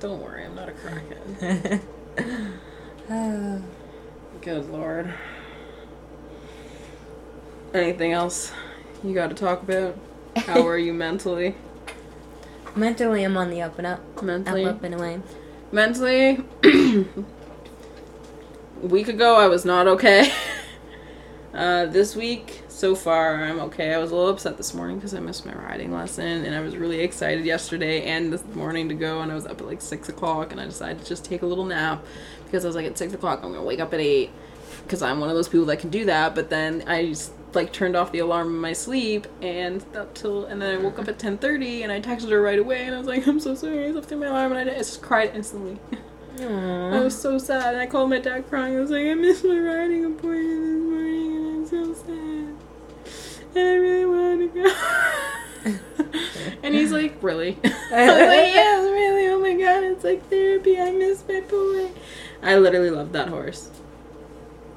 Don't 0.00 0.20
worry, 0.20 0.44
I'm 0.44 0.54
not 0.54 0.68
a 0.68 0.72
crackhead. 0.72 1.80
Uh, 3.10 3.58
Good 4.42 4.68
lord. 4.70 5.12
Anything 7.72 8.12
else 8.12 8.52
you 9.02 9.14
got 9.14 9.28
to 9.30 9.34
talk 9.34 9.62
about? 9.62 9.96
How 10.36 10.66
are 10.66 10.78
you 10.78 10.92
mentally? 10.92 11.54
mentally, 12.76 13.24
I'm 13.24 13.36
on 13.36 13.50
the 13.50 13.62
up 13.62 13.78
and 13.78 13.86
up. 13.86 14.22
Mentally, 14.22 14.64
Up, 14.66 14.76
up 14.76 14.84
and 14.84 14.94
away. 14.94 15.20
mentally. 15.72 16.44
week 18.86 19.08
ago, 19.08 19.36
I 19.36 19.46
was 19.46 19.64
not 19.64 19.86
okay. 19.86 20.32
Uh, 21.54 21.86
this 21.86 22.16
week, 22.16 22.62
so 22.66 22.96
far, 22.96 23.44
I'm 23.44 23.60
okay. 23.60 23.94
I 23.94 23.98
was 23.98 24.10
a 24.10 24.16
little 24.16 24.30
upset 24.32 24.56
this 24.56 24.74
morning 24.74 24.96
because 24.96 25.14
I 25.14 25.20
missed 25.20 25.46
my 25.46 25.54
riding 25.54 25.92
lesson, 25.92 26.44
and 26.44 26.52
I 26.52 26.58
was 26.58 26.76
really 26.76 26.98
excited 26.98 27.44
yesterday 27.44 28.02
and 28.06 28.32
this 28.32 28.44
morning 28.56 28.88
to 28.88 28.94
go. 28.96 29.20
And 29.20 29.30
I 29.30 29.36
was 29.36 29.46
up 29.46 29.60
at 29.60 29.66
like 29.68 29.80
six 29.80 30.08
o'clock, 30.08 30.50
and 30.50 30.60
I 30.60 30.64
decided 30.64 30.98
to 31.02 31.04
just 31.04 31.24
take 31.24 31.42
a 31.42 31.46
little 31.46 31.64
nap 31.64 32.04
because 32.44 32.64
I 32.64 32.66
was 32.66 32.74
like, 32.74 32.86
at 32.86 32.98
six 32.98 33.14
o'clock, 33.14 33.38
I'm 33.44 33.52
gonna 33.52 33.62
wake 33.62 33.78
up 33.78 33.94
at 33.94 34.00
eight 34.00 34.32
because 34.82 35.00
I'm 35.00 35.20
one 35.20 35.28
of 35.28 35.36
those 35.36 35.48
people 35.48 35.66
that 35.66 35.78
can 35.78 35.90
do 35.90 36.06
that. 36.06 36.34
But 36.34 36.50
then 36.50 36.82
I 36.88 37.06
just 37.06 37.30
like 37.52 37.72
turned 37.72 37.94
off 37.94 38.10
the 38.10 38.18
alarm 38.18 38.48
in 38.48 38.60
my 38.60 38.72
sleep 38.72 39.28
and 39.40 39.84
up 39.94 40.12
till 40.14 40.46
and 40.46 40.60
then 40.60 40.76
I 40.76 40.82
woke 40.82 40.98
up 40.98 41.06
at 41.06 41.20
ten 41.20 41.38
thirty 41.38 41.84
and 41.84 41.92
I 41.92 42.00
texted 42.00 42.30
her 42.30 42.42
right 42.42 42.58
away 42.58 42.84
and 42.84 42.96
I 42.96 42.98
was 42.98 43.06
like, 43.06 43.28
I'm 43.28 43.38
so 43.38 43.54
sorry, 43.54 43.86
I 43.86 43.92
slept 43.92 44.08
through 44.08 44.18
my 44.18 44.26
alarm 44.26 44.50
and 44.50 44.68
I 44.68 44.74
just 44.74 45.02
cried 45.02 45.30
instantly. 45.34 45.78
I 46.40 47.00
was 47.00 47.20
so 47.20 47.38
sad 47.38 47.74
and 47.74 47.82
I 47.82 47.86
called 47.86 48.10
my 48.10 48.18
dad 48.18 48.48
crying. 48.48 48.76
I 48.76 48.80
was 48.80 48.90
like, 48.90 49.06
I 49.06 49.14
missed 49.14 49.44
my 49.44 49.58
riding 49.58 50.04
appointment 50.04 50.62
this 50.62 50.82
morning 50.82 51.36
and 51.36 51.46
I'm 51.46 51.66
so 51.66 51.94
sad. 51.94 53.56
And 53.56 53.68
I 53.68 53.74
really 53.74 54.06
wanted 54.06 54.54
to 54.54 54.62
go. 54.62 56.18
and 56.62 56.74
he's 56.74 56.90
like, 56.90 57.16
Really? 57.22 57.58
I 57.64 57.68
was 57.68 58.28
like, 58.28 58.54
Yes, 58.54 58.84
really. 58.84 59.28
Oh 59.28 59.38
my 59.40 59.52
god, 59.52 59.84
it's 59.84 60.04
like 60.04 60.28
therapy. 60.28 60.80
I 60.80 60.90
miss 60.90 61.22
my 61.28 61.40
boy. 61.40 61.90
I 62.42 62.56
literally 62.56 62.90
love 62.90 63.12
that 63.12 63.28
horse. 63.28 63.70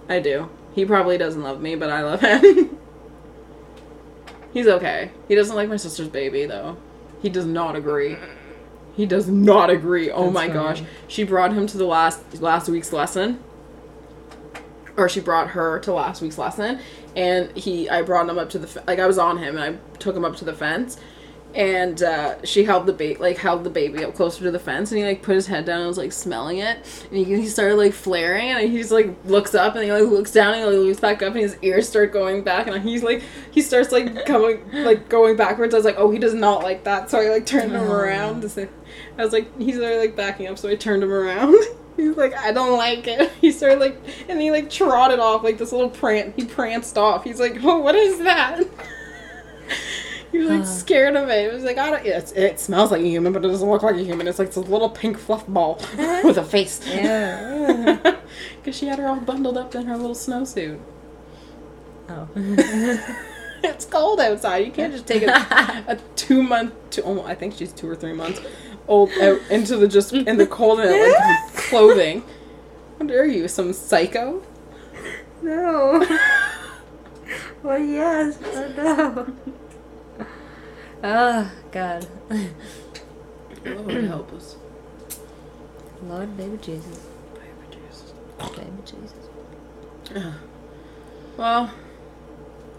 I 0.08 0.20
do. 0.20 0.50
He 0.74 0.86
probably 0.86 1.18
doesn't 1.18 1.42
love 1.42 1.60
me, 1.60 1.76
but 1.76 1.90
I 1.90 2.04
love 2.04 2.22
him. 2.22 2.78
He's 4.54 4.68
okay. 4.68 5.12
He 5.28 5.36
doesn't 5.36 5.56
like 5.56 5.70
my 5.70 5.76
sister's 5.76 6.08
baby, 6.08 6.46
though. 6.46 6.78
He 7.22 7.30
does 7.30 7.46
not 7.46 7.76
agree. 7.76 8.16
He 8.98 9.06
does 9.06 9.28
not 9.30 9.70
agree. 9.70 10.12
Oh 10.12 10.24
That's 10.24 10.34
my 10.34 10.48
funny. 10.48 10.54
gosh. 10.54 10.84
She 11.08 11.24
brought 11.24 11.54
him 11.54 11.68
to 11.68 11.78
the 11.78 11.86
last 11.86 12.42
last 12.42 12.68
week's 12.68 12.92
lesson. 12.92 13.42
Or 14.98 15.08
she 15.08 15.20
brought 15.20 15.50
her 15.50 15.80
to 15.82 15.94
last 15.94 16.22
week's 16.24 16.40
lesson 16.40 16.80
and 17.16 17.56
he 17.56 17.88
I 17.88 18.02
brought 18.02 18.28
him 18.28 18.40
up 18.40 18.50
to 18.50 18.60
the 18.60 18.84
like 18.88 18.98
I 18.98 19.06
was 19.06 19.20
on 19.20 19.38
him 19.38 19.56
and 19.56 19.64
I 19.78 19.98
took 20.00 20.16
him 20.16 20.26
up 20.26 20.36
to 20.38 20.46
the 20.46 20.54
fence 20.54 20.98
and 21.56 22.04
uh, 22.04 22.44
she 22.44 22.64
held 22.64 22.86
the 22.86 22.94
bait 22.94 23.20
like 23.20 23.38
held 23.38 23.64
the 23.64 23.70
baby 23.70 24.04
up 24.04 24.14
closer 24.14 24.44
to 24.44 24.52
the 24.52 24.60
fence 24.60 24.92
and 24.92 25.00
he 25.00 25.06
like 25.06 25.22
put 25.22 25.36
his 25.36 25.48
head 25.48 25.66
down 25.66 25.80
and 25.80 25.88
was 25.88 25.98
like 25.98 26.12
smelling 26.12 26.58
it 26.58 26.78
and 27.10 27.18
he, 27.18 27.24
he 27.24 27.48
started 27.48 27.76
like 27.76 27.94
flaring 27.94 28.50
and 28.52 28.70
he 28.70 28.78
just 28.78 28.92
like 28.92 29.10
looks 29.26 29.56
up 29.56 29.76
and 29.76 29.84
he 29.84 29.92
like 29.92 30.04
looks 30.04 30.32
down 30.32 30.54
and 30.54 30.64
he 30.64 30.66
like, 30.66 30.88
looks 30.88 31.00
back 31.00 31.22
up 31.22 31.34
and 31.34 31.42
his 31.42 31.58
ears 31.62 31.88
start 31.88 32.12
going 32.12 32.44
back 32.44 32.68
and 32.68 32.84
he's 32.84 33.02
like 33.02 33.24
he 33.52 33.62
starts 33.62 33.92
like 33.92 34.26
coming 34.26 34.62
like 34.84 35.10
going 35.10 35.36
backwards 35.36 35.74
I 35.74 35.78
was 35.78 35.86
like 35.86 35.98
oh 35.98 36.12
he 36.12 36.20
does 36.20 36.34
not 36.34 36.64
like 36.64 36.84
that 36.84 37.10
so 37.10 37.20
I 37.20 37.30
like 37.30 37.46
turned 37.46 37.72
him 37.72 37.90
around 37.90 38.44
I 39.18 39.24
was 39.24 39.34
like 39.34 39.58
he's 39.60 39.78
already 39.78 39.98
like 39.98 40.16
backing 40.16 40.48
up 40.48 40.58
so 40.58 40.70
I 40.70 40.76
turned 40.76 41.04
him 41.04 41.12
around 41.12 41.56
He's 41.98 42.16
like, 42.16 42.36
I 42.36 42.52
don't 42.52 42.78
like 42.78 43.08
it. 43.08 43.32
He 43.42 43.52
started 43.52 43.80
like, 43.80 43.98
and 44.30 44.40
he 44.40 44.52
like 44.52 44.70
trotted 44.70 45.20
off 45.20 45.44
like 45.44 45.58
this 45.58 45.72
little 45.72 45.90
prance. 45.90 46.36
He 46.36 46.46
pranced 46.46 46.98
off. 46.98 47.24
He's 47.24 47.40
like, 47.40 47.58
oh, 47.64 47.80
what 47.80 47.96
is 47.96 48.20
that? 48.20 48.64
like 50.46 50.62
Uh. 50.62 50.66
scared 50.66 51.16
of 51.16 51.30
it. 51.30 51.46
It 51.46 51.54
was 51.54 51.64
like, 51.64 51.78
I 51.78 51.90
don't. 51.92 52.06
It's, 52.06 52.32
it 52.34 52.60
smells 52.60 52.92
like 52.92 53.02
a 53.02 53.08
human, 53.08 53.34
but 53.34 53.44
it 53.46 53.48
doesn't 53.48 53.70
look 53.70 53.84
like 53.84 53.96
a 53.96 54.04
human. 54.04 54.28
It's 54.28 54.40
like 54.40 54.50
this 54.50 54.58
little 54.58 54.90
pink 54.90 55.18
fluff 55.18 55.48
ball 55.48 55.82
with 56.24 56.38
a 56.38 56.44
face. 56.44 56.82
Yeah. 56.88 58.16
Because 58.62 58.78
she 58.78 58.88
had 58.88 59.00
her 59.00 59.08
all 59.08 59.16
bundled 59.22 59.58
up 59.58 59.74
in 59.74 59.86
her 59.88 59.96
little 59.98 60.14
snowsuit. 60.16 60.80
oh. 62.10 62.28
it's 63.64 63.86
cold 63.86 64.20
outside. 64.20 64.66
You 64.66 64.72
can't 64.72 64.92
just 64.94 65.08
take 65.08 65.24
a, 65.24 65.32
a 65.88 65.98
two 66.16 66.44
month, 66.44 66.74
two, 66.90 67.02
oh, 67.04 67.24
I 67.24 67.34
think 67.34 67.56
she's 67.56 67.72
two 67.72 67.90
or 67.90 67.96
three 67.96 68.14
months 68.14 68.42
old 68.88 69.10
out 69.22 69.40
into 69.50 69.78
the 69.78 69.88
just 69.88 70.12
in 70.14 70.38
the 70.38 70.46
cold 70.46 70.82
and 70.82 70.92
like 71.14 71.54
clothing. 71.56 72.24
How 73.00 73.06
dare 73.06 73.26
you, 73.26 73.48
some 73.48 73.72
psycho? 73.74 74.44
No. 75.42 76.06
well, 77.64 77.80
yes. 77.80 78.38
Oh, 78.44 78.74
no. 78.76 79.34
Oh, 81.04 81.52
God. 81.72 82.08
Lord 83.66 84.04
help 84.04 84.34
us. 84.34 84.56
Lord, 86.04 86.36
baby 86.38 86.58
Jesus. 86.58 87.08
Baby 87.34 87.78
Jesus. 87.88 88.14
Baby 88.40 88.84
Jesus. 88.86 89.30
Uh, 90.16 90.34
well, 91.38 91.72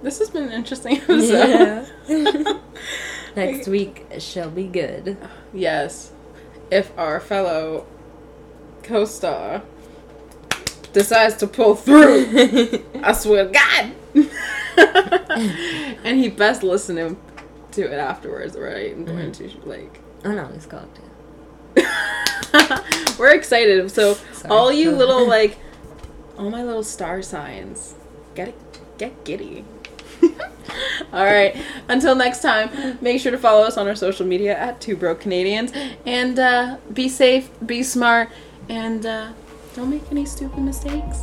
this 0.03 0.19
has 0.19 0.31
been 0.31 0.45
an 0.45 0.53
interesting 0.53 0.97
episode. 1.03 1.87
Yeah. 2.09 2.59
Next 3.37 3.69
week 3.69 4.07
shall 4.19 4.51
be 4.51 4.65
good. 4.65 5.17
Yes. 5.53 6.13
If 6.71 6.97
our 6.99 7.21
fellow 7.21 7.87
co 8.83 9.05
star 9.05 9.63
decides 10.93 11.37
to 11.37 11.47
pull 11.47 11.75
through, 11.75 12.85
I 13.03 13.13
swear 13.13 13.47
to 13.47 13.53
God. 13.53 13.93
and 16.05 16.19
he 16.19 16.29
best 16.29 16.63
listen 16.63 16.97
to, 16.97 17.17
to 17.73 17.83
it 17.83 17.99
afterwards, 17.99 18.57
right? 18.57 18.93
I'm 18.93 19.05
going 19.05 19.33
to, 19.33 19.51
like. 19.65 20.01
Oh 20.25 20.33
no, 20.33 20.51
it's 20.55 20.67
called. 20.67 20.89
We're 23.19 23.35
excited. 23.35 23.91
So, 23.91 24.15
Sorry. 24.33 24.51
all 24.51 24.73
you 24.73 24.93
little, 24.97 25.27
like, 25.27 25.59
all 26.39 26.51
my 26.51 26.63
little 26.63 26.85
star 26.85 27.23
signs, 27.23 27.95
get 28.35 28.49
it 28.49 28.79
get 28.99 29.25
giddy. 29.25 29.65
all 31.13 31.25
right. 31.25 31.57
Until 31.89 32.15
next 32.15 32.43
time, 32.43 32.99
make 33.01 33.21
sure 33.21 33.33
to 33.33 33.39
follow 33.39 33.63
us 33.63 33.77
on 33.77 33.87
our 33.89 33.95
social 33.95 34.27
media 34.27 34.57
at 34.59 34.81
Two 34.81 34.97
Broke 34.97 35.21
Canadians, 35.21 35.73
and 36.05 36.39
uh, 36.39 36.79
be 36.93 37.09
safe, 37.09 37.51
be 37.65 37.83
smart, 37.83 38.31
and 38.69 39.07
uh, 39.07 39.33
don't 39.75 39.91
make 39.91 40.03
any 40.11 40.27
stupid 40.27 40.59
mistakes. 40.59 41.23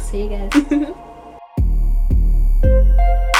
See 0.00 0.24
you 0.24 0.48
guys. 0.50 0.94